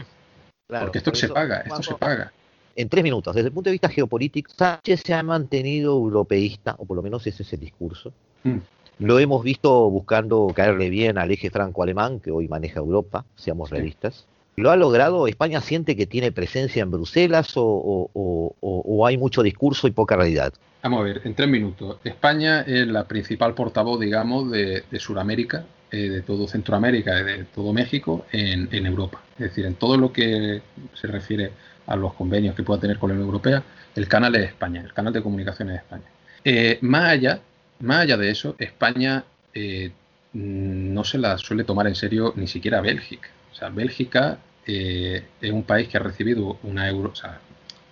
porque 0.68 0.98
esto 0.98 1.14
se 1.14 1.30
paga, 1.30 1.62
esto 1.62 1.84
se 1.84 1.96
paga. 1.96 2.32
En 2.76 2.90
tres 2.90 3.04
minutos, 3.04 3.34
desde 3.34 3.48
el 3.48 3.54
punto 3.54 3.70
de 3.70 3.74
vista 3.74 3.90
geopolítico, 3.90 4.52
Sánchez 4.56 5.02
se 5.04 5.14
ha 5.14 5.24
mantenido 5.24 5.94
europeísta, 5.94 6.76
o 6.78 6.86
por 6.86 6.96
lo 6.96 7.04
menos 7.04 7.26
ese 7.26 7.44
es 7.44 7.54
el 7.54 7.60
discurso. 7.60 8.14
Mm. 8.44 8.58
Lo 9.00 9.20
hemos 9.20 9.44
visto 9.44 9.90
buscando 9.90 10.52
caerle 10.56 10.90
bien 10.90 11.18
al 11.18 11.32
eje 11.32 11.50
franco-alemán, 11.50 12.20
que 12.20 12.32
hoy 12.32 12.48
maneja 12.48 12.80
Europa, 12.80 13.26
seamos 13.36 13.70
realistas. 13.70 14.26
¿Lo 14.60 14.72
ha 14.72 14.76
logrado? 14.76 15.28
¿España 15.28 15.62
siente 15.62 15.96
que 15.96 16.08
tiene 16.08 16.32
presencia 16.32 16.82
en 16.82 16.90
Bruselas 16.90 17.54
o 17.56 19.06
hay 19.06 19.16
mucho 19.16 19.44
discurso 19.44 19.88
y 19.88 19.92
poca 19.92 20.16
realidad? 20.16 20.52
Vamos 20.82 21.02
a 21.02 21.04
ver, 21.04 21.22
en 21.26 21.36
tres 21.36 21.48
minutos. 21.48 21.98
España 22.04 22.62
es 22.62 22.88
la 22.88 23.08
principal 23.08 23.54
portavoz, 23.54 24.00
digamos, 24.00 24.50
de, 24.50 24.84
Sudamérica, 24.98 25.64
eh, 25.92 26.10
de 26.10 26.22
todo 26.24 26.48
Centroamérica, 26.48 27.14
de 27.16 27.44
todo 27.44 27.72
México 27.72 28.26
en, 28.32 28.86
Europa. 28.86 29.22
Es 29.34 29.50
decir, 29.50 29.66
en 29.68 29.76
todo 29.76 29.96
lo 29.96 30.12
que 30.12 30.62
se 30.96 31.06
refiere 31.06 31.52
a 31.86 31.96
los 31.96 32.16
convenios 32.16 32.56
que 32.56 32.64
pueda 32.64 32.80
tener 32.80 32.98
con 32.98 33.10
la 33.10 33.14
Unión 33.14 33.28
Europea, 33.28 33.64
el 33.96 34.08
canal 34.08 34.34
es 34.36 34.50
España, 34.50 34.82
el 34.82 34.94
canal 34.94 35.14
de 35.14 35.22
comunicaciones 35.22 35.74
de 35.74 35.80
España. 35.80 36.06
Eh, 36.44 36.80
más, 36.82 37.12
allá, 37.12 37.42
más 37.80 37.98
allá 38.00 38.18
de 38.18 38.32
eso, 38.32 38.56
España 38.58 39.24
eh, 39.54 39.92
no 40.34 41.04
se 41.04 41.20
la 41.20 41.38
suele 41.38 41.64
tomar 41.64 41.86
en 41.86 41.96
serio 41.96 42.34
ni 42.36 42.48
siquiera 42.48 42.82
Bélgica. 42.82 43.30
O 43.52 43.56
sea, 43.56 43.70
Bélgica 43.70 44.40
es 44.68 45.52
un 45.52 45.64
país 45.64 45.88
que 45.88 45.98
ha 45.98 46.02
recibido 46.02 46.58
una 46.64 46.88
euro, 46.90 47.14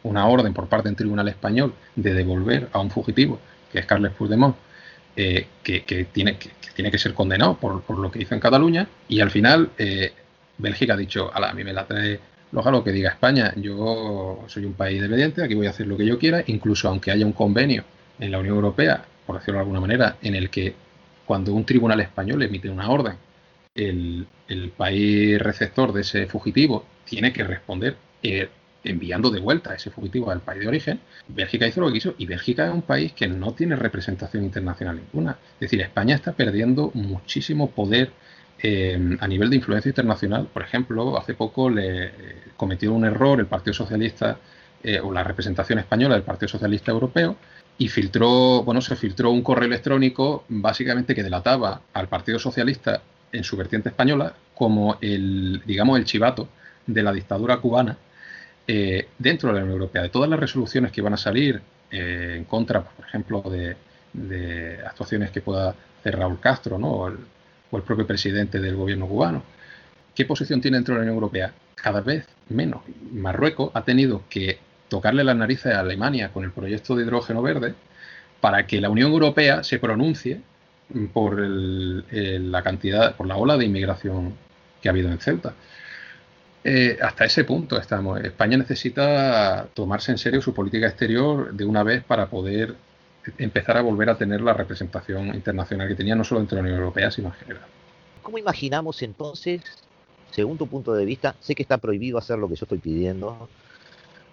una 0.04 0.28
orden 0.28 0.54
por 0.54 0.68
parte 0.68 0.90
del 0.90 0.96
tribunal 0.96 1.28
español 1.28 1.74
de 1.96 2.14
devolver 2.14 2.70
a 2.74 2.80
un 2.80 2.92
fugitivo, 2.92 3.40
que 3.72 3.80
es 3.80 3.86
Carles 3.86 4.12
Puigdemont, 4.14 4.56
eh, 5.16 5.48
que, 5.64 6.08
tiene, 6.12 6.38
que, 6.38 6.50
tiene 6.76 6.92
que 6.92 6.98
ser 6.98 7.14
condenado 7.14 7.58
por, 7.58 7.98
lo 7.98 8.12
que 8.12 8.22
hizo 8.22 8.34
en 8.34 8.42
Cataluña, 8.42 8.88
y 9.08 9.22
al 9.22 9.32
final 9.32 9.72
eh, 9.78 10.14
Bélgica 10.58 10.94
ha 10.94 10.98
dicho, 10.98 11.32
a 11.34 11.54
mí 11.54 11.64
me 11.64 11.74
la 11.74 11.86
trae 11.86 12.20
lo 12.52 12.84
que 12.84 12.92
diga 12.92 13.10
España, 13.10 13.54
yo 13.58 14.44
soy 14.48 14.66
un 14.66 14.74
país 14.74 15.02
dependiente, 15.02 15.44
aquí 15.44 15.56
voy 15.56 15.68
a 15.68 15.72
hacer 15.72 15.88
lo 15.88 15.98
que 15.98 16.06
yo 16.06 16.18
quiera, 16.18 16.44
incluso 16.48 16.88
aunque 16.88 17.12
haya 17.12 17.26
un 17.26 17.34
convenio 17.34 17.84
en 18.20 18.32
la 18.32 18.40
Unión 18.40 18.56
Europea, 18.56 19.04
por 19.26 19.38
decirlo 19.38 19.56
de 19.56 19.64
alguna 19.64 19.82
manera, 19.82 20.18
en 20.22 20.36
el 20.36 20.50
que 20.50 20.74
cuando 21.26 21.54
un 21.54 21.66
tribunal 21.66 22.00
español 22.00 22.44
emite 22.44 22.70
una 22.70 22.90
orden, 22.90 23.16
el, 23.76 24.28
país 24.78 25.40
receptor 25.40 25.94
de 25.94 26.02
ese 26.02 26.28
fugitivo 26.28 26.86
tiene 27.04 27.34
que 27.34 27.44
responder 27.44 27.98
eh, 28.24 28.50
enviando 28.84 29.30
de 29.30 29.40
vuelta 29.40 29.72
a 29.72 29.76
ese 29.76 29.90
fugitivo 29.90 30.32
al 30.32 30.42
país 30.42 30.62
de 30.62 30.68
origen, 30.68 31.00
Bélgica 31.28 31.68
hizo 31.68 31.82
lo 31.82 31.88
que 31.88 31.94
quiso 31.94 32.16
y 32.18 32.26
Bélgica 32.26 32.68
es 32.68 32.74
un 32.74 32.84
país 32.84 33.14
que 33.14 33.28
no 33.28 33.54
tiene 33.54 33.76
representación 33.76 34.44
internacional 34.44 34.98
ninguna. 34.98 35.38
Es 35.56 35.62
decir, 35.62 35.82
España 35.82 36.16
está 36.16 36.34
perdiendo 36.34 36.92
muchísimo 36.94 37.72
poder 37.72 38.12
eh, 38.60 39.18
a 39.20 39.28
nivel 39.28 39.50
de 39.50 39.58
influencia 39.58 39.90
internacional, 39.90 40.48
por 40.54 40.62
ejemplo, 40.62 41.18
hace 41.18 41.34
poco 41.34 41.70
le 41.70 42.12
cometió 42.56 42.94
un 42.94 43.06
error 43.06 43.40
el 43.40 43.48
Partido 43.48 43.74
Socialista 43.74 44.40
o 45.02 45.12
la 45.12 45.24
representación 45.24 45.80
española 45.80 46.14
del 46.14 46.24
Partido 46.24 46.48
Socialista 46.48 46.92
Europeo 46.92 47.38
y 47.80 47.88
filtró, 47.88 48.62
bueno, 48.64 48.82
se 48.82 48.96
filtró 48.96 49.32
un 49.32 49.42
correo 49.42 49.66
electrónico 49.66 50.46
básicamente 50.48 51.16
que 51.16 51.24
delataba 51.24 51.82
al 51.92 52.08
Partido 52.08 52.38
Socialista 52.38 53.02
en 53.32 53.44
su 53.44 53.58
vertiente 53.58 53.90
española 53.90 54.34
como 54.54 54.98
el, 55.02 55.62
digamos, 55.66 55.98
el 56.00 56.06
chivato 56.06 56.48
de 56.88 57.04
la 57.04 57.12
dictadura 57.12 57.58
cubana 57.58 57.98
eh, 58.68 59.08
dentro 59.18 59.50
de 59.50 59.56
la 59.56 59.62
Unión 59.62 59.74
Europea. 59.74 60.04
De 60.04 60.10
todas 60.10 60.30
las 60.30 60.40
resoluciones 60.40 60.92
que 60.92 61.02
van 61.02 61.14
a 61.14 61.18
salir 61.18 61.62
eh, 61.92 62.36
en 62.38 62.46
contra, 62.46 62.84
por 62.84 63.06
ejemplo, 63.06 63.42
de, 63.42 63.76
actuaciones 64.88 65.32
que 65.32 65.42
pueda 65.42 65.76
hacer 66.00 66.18
Raúl 66.18 66.40
Castro 66.40 66.78
¿no? 66.78 66.88
o, 66.88 67.08
el, 67.10 67.18
o 67.70 67.78
el 67.78 67.84
propio 67.84 68.08
presidente 68.08 68.60
del 68.60 68.76
gobierno 68.76 69.08
cubano. 69.08 69.44
¿Qué 70.16 70.26
posición 70.26 70.62
tiene 70.62 70.78
dentro 70.78 70.94
de 70.94 71.00
la 71.00 71.04
Unión 71.04 71.16
Europea? 71.16 71.54
Cada 71.76 72.00
vez 72.00 72.26
menos. 72.48 72.82
Marruecos 73.12 73.72
ha 73.74 73.84
tenido 73.84 74.24
que 74.30 74.60
tocarle 74.88 75.26
las 75.26 75.36
narices 75.36 75.74
a 75.74 75.82
Alemania 75.82 76.32
con 76.32 76.46
el 76.46 76.52
proyecto 76.52 76.96
de 76.96 77.04
hidrógeno 77.04 77.42
verde 77.42 77.76
para 78.40 78.66
que 78.66 78.80
la 78.80 78.90
Unión 78.90 79.12
Europea 79.12 79.64
se 79.64 79.80
pronuncie 79.80 80.42
por 81.14 81.40
la 81.40 82.64
cantidad, 82.64 83.16
por 83.16 83.28
la 83.28 83.38
ola 83.38 83.58
de 83.58 83.66
inmigración 83.66 84.34
que 84.82 84.90
ha 84.90 84.92
habido 84.92 85.10
en 85.12 85.20
Ceuta. 85.20 85.54
Eh, 86.64 86.98
hasta 87.02 87.26
ese 87.26 87.44
punto 87.44 87.80
estamos. 87.80 88.20
España 88.22 88.58
necesita 88.58 89.68
tomarse 89.74 90.12
en 90.12 90.18
serio 90.18 90.42
su 90.42 90.54
política 90.54 90.88
exterior 90.88 91.54
de 91.54 91.64
una 91.64 91.84
vez 91.84 92.04
para 92.04 92.28
poder 92.28 92.76
empezar 93.38 93.78
a 93.78 93.82
volver 93.82 94.10
a 94.10 94.18
tener 94.18 94.42
la 94.42 94.54
representación 94.54 95.34
internacional 95.34 95.88
que 95.88 95.96
tenía 95.96 96.16
no 96.16 96.24
solo 96.24 96.40
dentro 96.42 96.56
de 96.56 96.64
la 96.64 96.68
Unión 96.68 96.80
Europea, 96.80 97.12
sino 97.12 97.28
en 97.28 97.34
general. 97.36 97.66
¿Cómo 98.22 98.38
imaginamos 98.40 99.04
entonces, 99.04 99.62
según 100.32 100.58
tu 100.58 100.68
punto 100.68 100.94
de 100.94 101.06
vista, 101.06 101.36
sé 101.40 101.54
que 101.54 101.62
está 101.62 101.78
prohibido 101.78 102.18
hacer 102.18 102.40
lo 102.40 102.48
que 102.48 102.56
yo 102.56 102.66
estoy 102.66 102.80
pidiendo, 102.80 103.48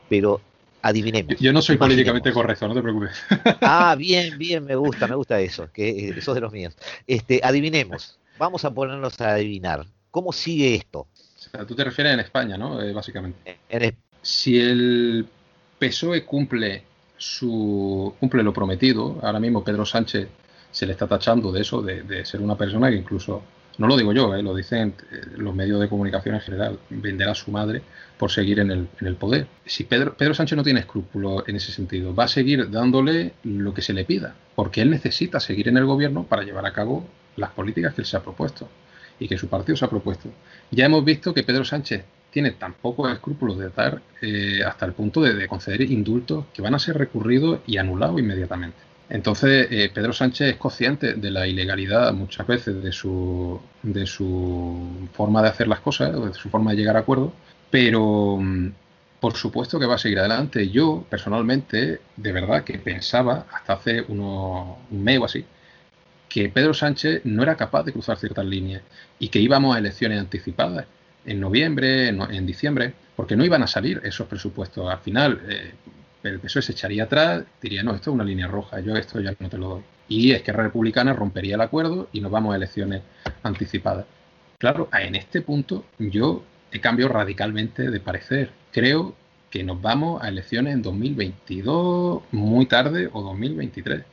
pero 0.09 0.41
adivinemos. 0.83 1.39
Yo, 1.39 1.53
no 1.53 1.63
soy 1.63 1.77
políticamente 1.77 2.33
correcto, 2.33 2.69
no 2.69 2.75
te 2.75 2.83
preocupes. 2.83 3.23
Ah, 3.63 3.95
bien, 3.99 4.37
bien, 4.39 4.65
me 4.65 4.75
gusta, 4.75 5.07
me 5.07 5.15
gusta 5.15 5.41
eso, 5.41 5.71
que 5.73 6.11
eso 6.11 6.33
es 6.33 6.35
de 6.35 6.41
los 6.41 6.53
míos. 6.53 6.77
Este, 7.07 7.41
adivinemos, 7.43 8.19
vamos 8.39 8.65
a 8.65 8.73
ponernos 8.73 9.21
a 9.21 9.33
adivinar. 9.33 9.87
¿Cómo 10.11 10.33
sigue 10.33 10.75
esto? 10.75 11.01
O 11.01 11.09
sea, 11.51 11.65
tú 11.65 11.75
te 11.75 11.85
refieres 11.85 12.15
en 12.15 12.21
España, 12.21 12.59
¿no? 12.59 12.81
Eh, 12.83 12.93
básicamente. 12.93 13.59
si 14.21 14.59
el 14.59 15.27
PSOE 15.79 16.25
cumple 16.25 16.85
su 17.17 18.15
cumple 18.19 18.43
lo 18.43 18.53
prometido, 18.53 19.19
ahora 19.23 19.39
mismo 19.39 19.63
Pedro 19.63 19.87
Sánchez 19.87 20.29
se 20.71 20.87
le 20.87 20.93
está 20.93 21.07
tachando 21.07 21.53
de 21.53 21.61
eso, 21.61 21.81
de 21.83 22.25
ser 22.25 22.41
una 22.41 22.57
persona 22.57 22.91
que 22.91 22.97
incluso 22.97 23.43
no 23.79 23.87
lo 23.87 23.97
digo 23.97 24.13
yo, 24.13 24.35
eh, 24.35 24.43
lo 24.43 24.55
dicen 24.55 24.95
eh, 25.11 25.21
los 25.37 25.55
medios 25.55 25.81
de 25.81 25.89
comunicación 25.89 26.35
en 26.35 26.41
general, 26.41 26.79
vender 26.91 27.29
a 27.29 27.35
su 27.35 27.51
madre 27.51 27.83
por 28.19 28.31
seguir 28.31 28.61
en 28.61 28.71
el, 28.71 29.17
poder. 29.17 29.47
Si 29.65 29.85
Pedro, 29.85 30.15
Pedro 30.17 30.35
Sánchez 30.35 30.57
no 30.57 30.63
tiene 30.63 30.81
escrúpulos 30.81 31.45
en 31.47 31.57
ese 31.57 31.73
sentido, 31.73 32.15
va 32.15 32.25
a 32.25 32.29
seguir 32.29 32.71
dándole 32.71 33.33
lo 33.43 33.75
que 33.75 33.83
se 33.83 33.93
le 33.93 34.05
pida, 34.05 34.35
porque 34.55 34.83
él 34.83 34.91
necesita 34.91 35.41
seguir 35.41 35.69
en 35.69 35.77
el 35.77 35.87
gobierno 35.87 36.25
para 36.25 36.43
llevar 36.43 36.67
a 36.67 36.73
cabo 36.73 37.07
las 37.37 37.51
políticas 37.51 37.95
que 37.95 38.03
él 38.03 38.07
se 38.07 38.17
ha 38.17 38.23
propuesto 38.23 38.69
y 39.19 39.29
que 39.29 39.39
su 39.39 39.49
partido 39.49 39.77
se 39.77 39.85
ha 39.85 39.91
propuesto. 39.91 40.31
Ya 40.71 40.87
hemos 40.87 41.05
visto 41.05 41.35
que 41.35 41.43
Pedro 41.43 41.65
Sánchez 41.65 42.05
tiene 42.31 42.53
tan 42.53 42.75
pocos 42.75 43.13
escrúpulos 43.13 43.59
de 43.59 43.69
dar 43.71 44.01
eh, 44.21 44.61
hasta 44.67 44.87
el 44.87 44.93
punto 44.93 45.21
de 45.21 45.47
conceder 45.49 45.83
indultos 45.83 46.47
que 46.55 46.63
van 46.63 46.75
a 46.75 46.79
ser 46.79 46.97
recurridos 46.97 47.61
y 47.67 47.77
anulados 47.77 48.19
inmediatamente. 48.19 48.92
Entonces, 49.11 49.69
eh, 49.71 49.91
Pedro 49.93 50.13
Sánchez 50.13 50.53
es 50.53 50.57
consciente 50.57 51.15
de 51.15 51.31
la 51.31 51.47
ilegalidad 51.47 52.13
muchas 52.15 52.47
veces 52.47 52.83
de 52.83 52.93
su, 52.93 53.61
de 53.83 54.07
su 54.07 55.09
forma 55.13 55.43
de 55.43 55.49
hacer 55.49 55.69
las 55.69 55.81
cosas, 55.81 56.13
de 56.13 56.35
su 56.35 56.49
forma 56.49 56.71
de 56.71 56.79
llegar 56.79 56.97
a 56.97 57.01
acuerdos, 57.01 57.33
pero 57.71 58.39
mm, 58.41 58.69
por 59.21 59.35
supuesto 59.37 59.79
que 59.79 59.87
va 59.87 59.97
a 59.97 59.99
seguir 59.99 60.19
adelante. 60.19 60.69
Yo, 60.71 61.05
personalmente, 61.09 62.01
de 62.17 62.33
verdad 62.33 62.65
que 62.65 62.79
pensaba 62.79 63.47
hasta 63.53 63.75
hace 63.75 64.03
unos, 64.09 64.79
un 64.91 65.05
mes 65.05 65.19
o 65.21 65.27
así, 65.27 65.45
que 66.29 66.49
Pedro 66.49 66.73
Sánchez 66.73 67.21
no 67.25 67.43
era 67.43 67.57
capaz 67.57 67.85
de 67.85 67.93
cruzar 67.93 68.17
ciertas 68.19 68.47
líneas 68.47 68.83
y 69.19 69.29
que 69.29 69.39
íbamos 69.39 69.77
a 69.77 69.79
elecciones 69.79 70.19
anticipadas 70.19 70.87
en 71.27 71.41
noviembre, 71.41 72.09
en, 72.09 72.47
diciembre, 72.47 72.95
porque 73.15 73.37
no 73.37 73.45
iban 73.45 73.63
a 73.63 73.67
salir 73.67 74.01
esos 74.03 74.27
presupuestos. 74.27 74.91
Al 74.91 74.99
final, 74.99 75.41
eh, 75.49 75.73
el 76.23 76.41
PSOE 76.41 76.63
se 76.63 76.73
echaría 76.73 77.05
atrás, 77.05 77.45
diría, 77.61 77.83
no, 77.83 77.95
esto 77.95 78.11
es 78.11 78.15
una 78.15 78.25
línea 78.25 78.47
roja, 78.47 78.81
yo 78.81 78.97
esto 78.97 79.21
ya 79.21 79.35
no 79.39 79.49
te 79.49 79.59
lo 79.59 79.69
doy. 79.69 79.83
Y 80.09 80.33
Esquerra 80.33 80.65
Republicana 80.65 81.13
rompería 81.13 81.55
el 81.55 81.61
acuerdo 81.61 82.09
y 82.13 82.21
nos 82.21 82.31
vamos 82.31 82.53
a 82.53 82.57
elecciones 82.57 83.03
anticipadas. 83.43 84.07
Claro, 84.59 84.89
en 84.93 85.15
este 85.15 85.43
punto 85.43 85.85
yo 85.99 86.45
he 86.71 86.81
cambiado 86.81 87.13
radicalmente 87.13 87.91
de 87.91 88.01
parecer. 88.01 88.51
Creo 88.73 89.15
que 89.51 89.65
nos 89.65 89.81
vamos 89.83 90.23
a 90.23 90.29
elecciones 90.29 90.75
en 90.75 90.83
2022, 90.83 92.23
muy 92.33 92.67
tarde, 92.67 93.09
o 93.13 93.23
2023. 93.23 94.05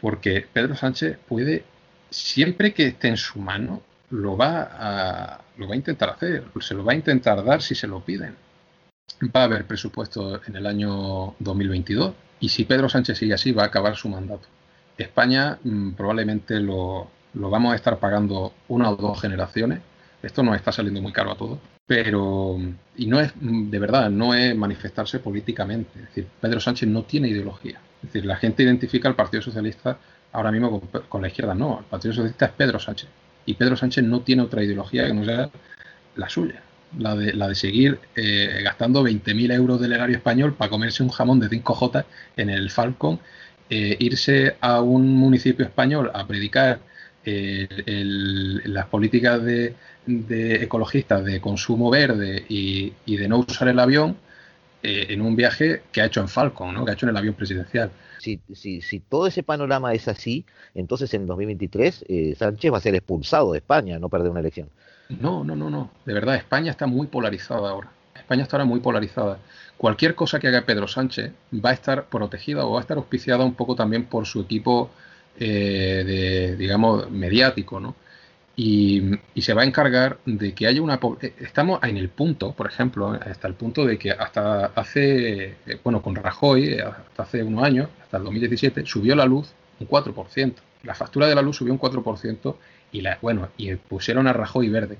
Porque 0.00 0.46
Pedro 0.52 0.76
Sánchez 0.76 1.18
puede, 1.28 1.64
siempre 2.10 2.74
que 2.74 2.88
esté 2.88 3.08
en 3.08 3.16
su 3.16 3.38
mano, 3.38 3.82
lo 4.10 4.36
va 4.36 4.68
a, 4.70 5.40
lo 5.56 5.66
va 5.66 5.74
a 5.74 5.76
intentar 5.76 6.10
hacer, 6.10 6.44
se 6.60 6.74
lo 6.74 6.84
va 6.84 6.92
a 6.92 6.96
intentar 6.96 7.42
dar 7.44 7.62
si 7.62 7.74
se 7.74 7.86
lo 7.86 8.04
piden 8.04 8.36
va 9.34 9.42
a 9.42 9.44
haber 9.44 9.66
presupuesto 9.66 10.40
en 10.46 10.56
el 10.56 10.66
año 10.66 11.34
2022 11.38 12.14
y 12.40 12.48
si 12.48 12.64
Pedro 12.64 12.88
Sánchez 12.88 13.18
sigue 13.18 13.34
así 13.34 13.52
va 13.52 13.64
a 13.64 13.66
acabar 13.66 13.96
su 13.96 14.08
mandato. 14.08 14.48
España 14.98 15.58
mm, 15.62 15.92
probablemente 15.92 16.60
lo, 16.60 17.08
vamos 17.34 17.72
a 17.72 17.76
estar 17.76 17.98
pagando 17.98 18.52
una 18.68 18.90
o 18.90 18.96
dos 18.96 19.20
generaciones. 19.20 19.80
Esto 20.22 20.42
nos 20.42 20.56
está 20.56 20.72
saliendo 20.72 21.02
muy 21.02 21.12
caro 21.12 21.32
a 21.32 21.36
todos. 21.36 21.58
Pero, 21.86 22.58
y 22.96 23.06
no 23.06 23.20
es, 23.20 23.32
mm, 23.36 23.70
de 23.70 23.78
verdad, 23.78 24.10
no 24.10 24.34
es 24.34 24.54
manifestarse 24.56 25.18
políticamente. 25.18 25.90
Es 25.96 26.06
decir, 26.06 26.26
Pedro 26.40 26.60
Sánchez 26.60 26.88
no 26.88 27.02
tiene 27.04 27.28
ideología. 27.28 27.80
Es 28.02 28.12
decir, 28.12 28.24
la 28.26 28.36
gente 28.36 28.62
identifica 28.62 29.08
al 29.08 29.16
Partido 29.16 29.42
Socialista 29.42 29.98
ahora 30.32 30.50
mismo 30.50 30.80
con, 30.80 31.02
con 31.02 31.22
la 31.22 31.28
izquierda. 31.28 31.54
No, 31.54 31.80
el 31.80 31.84
Partido 31.84 32.14
Socialista 32.14 32.46
es 32.46 32.52
Pedro 32.52 32.78
Sánchez. 32.78 33.08
Y 33.46 33.54
Pedro 33.54 33.76
Sánchez 33.76 34.04
no 34.04 34.20
tiene 34.20 34.42
otra 34.42 34.62
ideología 34.62 35.06
que 35.06 35.14
no 35.14 35.24
sea 35.24 35.50
la 36.16 36.28
suya 36.28 36.62
la 36.98 37.14
de, 37.14 37.32
la 37.34 37.48
de 37.48 37.54
seguir 37.54 37.98
eh, 38.16 38.60
gastando 38.62 39.02
20.000 39.02 39.52
euros 39.52 39.80
del 39.80 39.92
erario 39.92 40.16
español 40.16 40.54
para 40.54 40.70
comerse 40.70 41.02
un 41.02 41.10
jamón 41.10 41.40
de 41.40 41.48
5J 41.48 42.04
en 42.36 42.50
el 42.50 42.70
Falcon, 42.70 43.20
eh, 43.70 43.96
irse 43.98 44.56
a 44.60 44.80
un 44.80 45.14
municipio 45.14 45.64
español 45.64 46.10
a 46.12 46.26
predicar 46.26 46.80
eh, 47.24 47.66
las 48.66 48.86
políticas 48.86 49.42
de, 49.42 49.74
ecologistas 50.06 51.24
de 51.24 51.40
consumo 51.40 51.90
verde 51.90 52.44
y, 52.48 52.92
de 53.06 53.28
no 53.28 53.38
usar 53.38 53.68
el 53.68 53.78
avión 53.78 54.16
en 54.82 55.22
un 55.22 55.34
viaje 55.34 55.80
que 55.90 56.02
ha 56.02 56.04
hecho 56.04 56.20
en 56.20 56.28
Falcon, 56.28 56.74
¿no? 56.74 56.84
que 56.84 56.90
ha 56.90 56.94
hecho 56.94 57.06
en 57.06 57.10
el 57.10 57.16
avión 57.16 57.32
presidencial. 57.32 57.90
Si, 58.18 58.38
si, 58.52 58.82
si 58.82 59.00
todo 59.00 59.26
ese 59.26 59.42
panorama 59.42 59.94
es 59.94 60.08
así, 60.08 60.44
entonces 60.74 61.14
en 61.14 61.26
2023 61.26 62.04
Sánchez 62.36 62.70
va 62.70 62.76
a 62.76 62.80
ser 62.82 62.94
expulsado 62.94 63.52
de 63.52 63.58
España, 63.58 63.98
no 63.98 64.10
perder 64.10 64.30
una 64.30 64.40
elección. 64.40 64.68
No, 65.08 65.44
no, 65.44 65.54
no, 65.56 65.70
no. 65.70 65.90
De 66.04 66.14
verdad, 66.14 66.36
España 66.36 66.70
está 66.70 66.86
muy 66.86 67.06
polarizada 67.06 67.70
ahora. 67.70 67.90
España 68.14 68.42
está 68.42 68.56
ahora 68.56 68.64
muy 68.64 68.80
polarizada. 68.80 69.38
Cualquier 69.76 70.14
cosa 70.14 70.38
que 70.38 70.48
haga 70.48 70.62
Pedro 70.62 70.88
Sánchez 70.88 71.32
va 71.52 71.70
a 71.70 71.72
estar 71.72 72.06
protegida 72.06 72.64
o 72.64 72.72
va 72.72 72.78
a 72.78 72.82
estar 72.82 72.96
auspiciada 72.96 73.44
un 73.44 73.54
poco 73.54 73.74
también 73.74 74.04
por 74.04 74.26
su 74.26 74.40
equipo 74.40 74.90
eh, 75.38 76.04
de, 76.06 76.56
digamos, 76.56 77.10
mediático, 77.10 77.80
¿no? 77.80 77.96
Y, 78.56 79.02
se 79.40 79.52
va 79.52 79.62
a 79.62 79.64
encargar 79.64 80.18
de 80.24 80.54
que 80.54 80.66
haya 80.68 80.80
una... 80.80 81.00
Eh, 81.20 81.34
estamos 81.40 81.82
en 81.82 81.96
el 81.96 82.08
punto, 82.08 82.52
por 82.52 82.68
ejemplo, 82.68 83.10
hasta 83.12 83.48
el 83.48 83.54
punto 83.54 83.84
de 83.84 83.98
que 83.98 84.12
hasta 84.12 84.66
hace, 84.66 85.56
eh, 85.66 85.80
bueno, 85.82 86.00
con 86.02 86.14
Rajoy, 86.14 86.78
hasta 86.78 87.24
hace 87.24 87.42
unos 87.42 87.64
años, 87.64 87.88
hasta 88.02 88.18
el 88.18 88.24
2017, 88.24 88.86
subió 88.86 89.16
la 89.16 89.26
luz 89.26 89.52
un 89.80 89.88
4%. 89.88 90.54
La 90.84 90.94
factura 90.94 91.26
de 91.26 91.34
la 91.34 91.42
luz 91.42 91.56
subió 91.56 91.72
un 91.72 91.80
4% 91.80 92.56
y 92.94 93.00
la, 93.00 93.18
bueno, 93.20 93.48
y 93.58 93.74
pusieron 93.74 94.28
a 94.28 94.32
Rajoy 94.32 94.68
verde. 94.70 94.96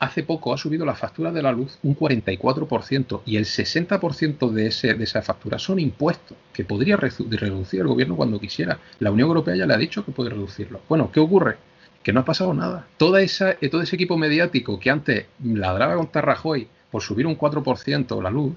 Hace 0.00 0.22
poco 0.22 0.52
ha 0.52 0.58
subido 0.58 0.84
la 0.84 0.94
factura 0.94 1.32
de 1.32 1.40
la 1.40 1.52
luz 1.52 1.78
un 1.82 1.96
44% 1.96 3.22
y 3.24 3.36
el 3.36 3.44
60% 3.44 4.50
de, 4.50 4.66
ese, 4.66 4.94
de 4.94 5.04
esa 5.04 5.22
factura 5.22 5.58
son 5.58 5.78
impuestos 5.78 6.36
que 6.52 6.64
podría 6.64 6.96
reducir 6.96 7.80
el 7.80 7.86
gobierno 7.86 8.16
cuando 8.16 8.40
quisiera. 8.40 8.78
La 8.98 9.10
Unión 9.10 9.28
Europea 9.28 9.56
ya 9.56 9.66
le 9.66 9.74
ha 9.74 9.78
dicho 9.78 10.04
que 10.04 10.12
puede 10.12 10.30
reducirlo. 10.30 10.80
Bueno, 10.88 11.10
¿qué 11.12 11.20
ocurre? 11.20 11.56
Que 12.02 12.12
no 12.12 12.20
ha 12.20 12.24
pasado 12.24 12.54
nada. 12.54 12.86
Toda 12.96 13.22
esa, 13.22 13.52
eh, 13.60 13.68
todo 13.68 13.82
ese 13.82 13.96
equipo 13.96 14.16
mediático 14.16 14.78
que 14.78 14.90
antes 14.90 15.26
ladraba 15.42 15.96
contra 15.96 16.22
Rajoy 16.22 16.68
por 16.90 17.02
subir 17.02 17.26
un 17.26 17.38
4% 17.38 18.22
la 18.22 18.30
luz, 18.30 18.56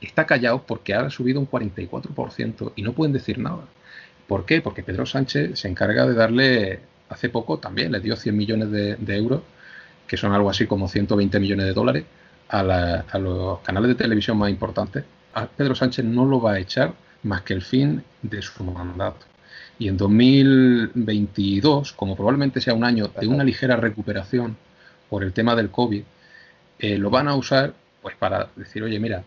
está 0.00 0.26
callado 0.26 0.62
porque 0.66 0.94
ha 0.94 1.08
subido 1.10 1.40
un 1.40 1.50
44% 1.50 2.72
y 2.76 2.82
no 2.82 2.92
pueden 2.92 3.12
decir 3.12 3.38
nada. 3.38 3.64
¿Por 4.26 4.44
qué? 4.44 4.60
Porque 4.60 4.82
Pedro 4.82 5.06
Sánchez 5.06 5.58
se 5.58 5.68
encarga 5.68 6.06
de 6.06 6.14
darle 6.14 6.80
hace 7.08 7.28
poco 7.28 7.58
también 7.58 7.92
le 7.92 8.00
dio 8.00 8.16
100 8.16 8.36
millones 8.36 8.70
de, 8.70 9.16
euros, 9.16 9.42
que 10.06 10.16
son 10.16 10.32
algo 10.32 10.50
así 10.50 10.66
como 10.66 10.88
120 10.88 11.40
millones 11.40 11.66
de 11.66 11.72
dólares, 11.72 12.04
a, 12.48 12.62
los 13.18 13.60
canales 13.60 13.88
de 13.88 13.94
televisión 13.94 14.38
más 14.38 14.50
importantes. 14.50 15.04
A 15.34 15.46
Pedro 15.46 15.74
Sánchez 15.74 16.04
no 16.04 16.24
lo 16.24 16.40
va 16.40 16.52
a 16.52 16.58
echar 16.58 16.94
más 17.22 17.42
que 17.42 17.54
el 17.54 17.62
fin 17.62 18.02
de 18.22 18.42
su 18.42 18.64
mandato. 18.64 19.26
Y 19.78 19.88
en 19.88 19.96
2022, 19.96 21.92
como 21.92 22.16
probablemente 22.16 22.60
sea 22.60 22.74
un 22.74 22.84
año 22.84 23.08
de 23.20 23.26
una 23.26 23.44
ligera 23.44 23.76
recuperación 23.76 24.56
por 25.08 25.22
el 25.22 25.32
tema 25.32 25.54
del 25.54 25.70
COVID, 25.70 26.02
eh, 26.80 26.98
lo 26.98 27.10
van 27.10 27.28
a 27.28 27.34
usar 27.34 27.74
pues 28.02 28.16
para 28.16 28.48
decir, 28.56 28.82
oye, 28.82 28.98
mira, 28.98 29.22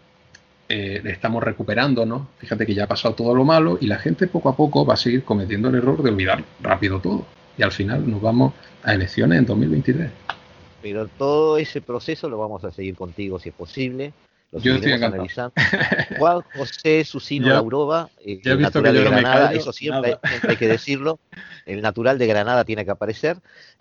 eh, 0.70 1.02
estamos 1.06 1.44
recuperándonos, 1.44 2.28
fíjate 2.38 2.66
que 2.66 2.74
ya 2.74 2.86
ha 2.86 2.88
pasado 2.88 3.14
todo 3.14 3.36
lo 3.36 3.44
malo 3.44 3.78
y 3.82 3.88
la 3.88 3.98
gente 3.98 4.28
poco 4.28 4.48
a 4.48 4.56
poco 4.56 4.86
va 4.86 4.94
a 4.94 4.98
seguir 4.98 5.24
cometiendo 5.24 5.68
el 5.68 5.76
error 5.76 6.02
de 6.02 6.10
olvidar 6.10 6.44
rápido 6.62 7.00
todo. 7.00 7.26
Y 7.62 7.64
al 7.64 7.72
final 7.72 8.09
nos 8.09 8.20
vamos 8.20 8.53
a 8.82 8.95
elecciones 8.95 9.38
en 9.38 9.45
2023. 9.45 10.09
Pero 10.82 11.07
todo 11.07 11.59
ese 11.59 11.80
proceso 11.80 12.28
lo 12.28 12.39
vamos 12.39 12.64
a 12.64 12.72
seguir 12.72 12.95
contigo 12.95 13.38
si 13.38 13.49
es 13.49 13.55
posible. 13.55 14.14
Lo 14.51 14.59
Yo 14.59 14.74
estoy 14.74 14.93
analizando. 14.93 15.53
Juan 16.18 16.41
José 16.55 17.05
Susino 17.05 17.49
Lauroba, 17.49 18.09
el 18.26 18.59
natural 18.59 18.95
de 18.95 19.03
Granada, 19.03 19.53
eso 19.53 19.72
siempre, 19.72 20.18
hay 20.41 20.57
que 20.57 20.68
decirlo. 20.68 21.20
El 21.68 21.84
natural 21.84 22.18
de 22.18 22.26
Granada 22.26 22.66
tiene 22.66 22.84
que 22.84 22.89
aparecer. 22.89 23.38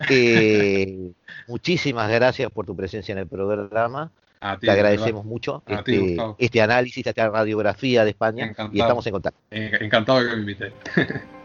Eh, 0.07 1.13
muchísimas 1.47 2.07
gracias 2.11 2.51
por 2.51 2.67
tu 2.67 2.75
presencia 2.75 3.13
en 3.13 3.17
el 3.17 3.27
programa. 3.27 4.11
Te 4.59 4.69
agradecemos 4.69 5.25
mucho 5.25 5.63
este, 5.65 6.17
este, 6.37 6.61
análisis, 6.61 7.07
esta 7.07 7.29
radiografía 7.29 8.03
de 8.03 8.11
España 8.11 8.53
y 8.71 8.79
estamos 8.79 9.07
en 9.07 9.13
contacto. 9.13 9.39
Encantado 9.49 10.19
que 10.19 10.35
me 10.35 10.41
invite. 10.41 10.71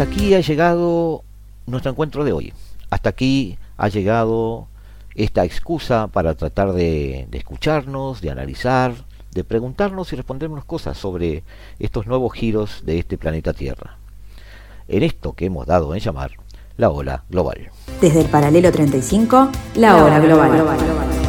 hasta 0.00 0.14
aquí 0.14 0.32
ha 0.32 0.40
llegado 0.40 1.24
nuestro 1.66 1.90
encuentro 1.90 2.24
de 2.24 2.32
hoy. 2.32 2.54
Hasta 2.88 3.10
aquí 3.10 3.58
ha 3.76 3.88
llegado 3.88 4.66
esta 5.14 5.44
excusa 5.44 6.06
para 6.06 6.34
tratar 6.36 6.72
de, 6.72 7.28
escucharnos, 7.32 8.22
de 8.22 8.30
analizar, 8.30 8.94
de 9.32 9.44
preguntarnos 9.44 10.10
y 10.14 10.16
respondernos 10.16 10.64
cosas 10.64 10.96
sobre 10.96 11.44
estos 11.78 12.06
nuevos 12.06 12.32
giros 12.32 12.82
de 12.86 12.98
este 12.98 13.18
planeta 13.18 13.52
Tierra. 13.52 13.98
En 14.88 15.02
esto 15.02 15.34
que 15.34 15.44
hemos 15.44 15.66
dado 15.66 15.94
en 15.94 16.00
llamar 16.00 16.30
la 16.78 16.88
ola 16.88 17.24
global. 17.28 17.70
Desde 18.00 18.22
el 18.22 18.28
paralelo 18.30 18.72
35, 18.72 19.50
la, 19.74 20.02
ola 20.02 20.18
global. 20.18 21.19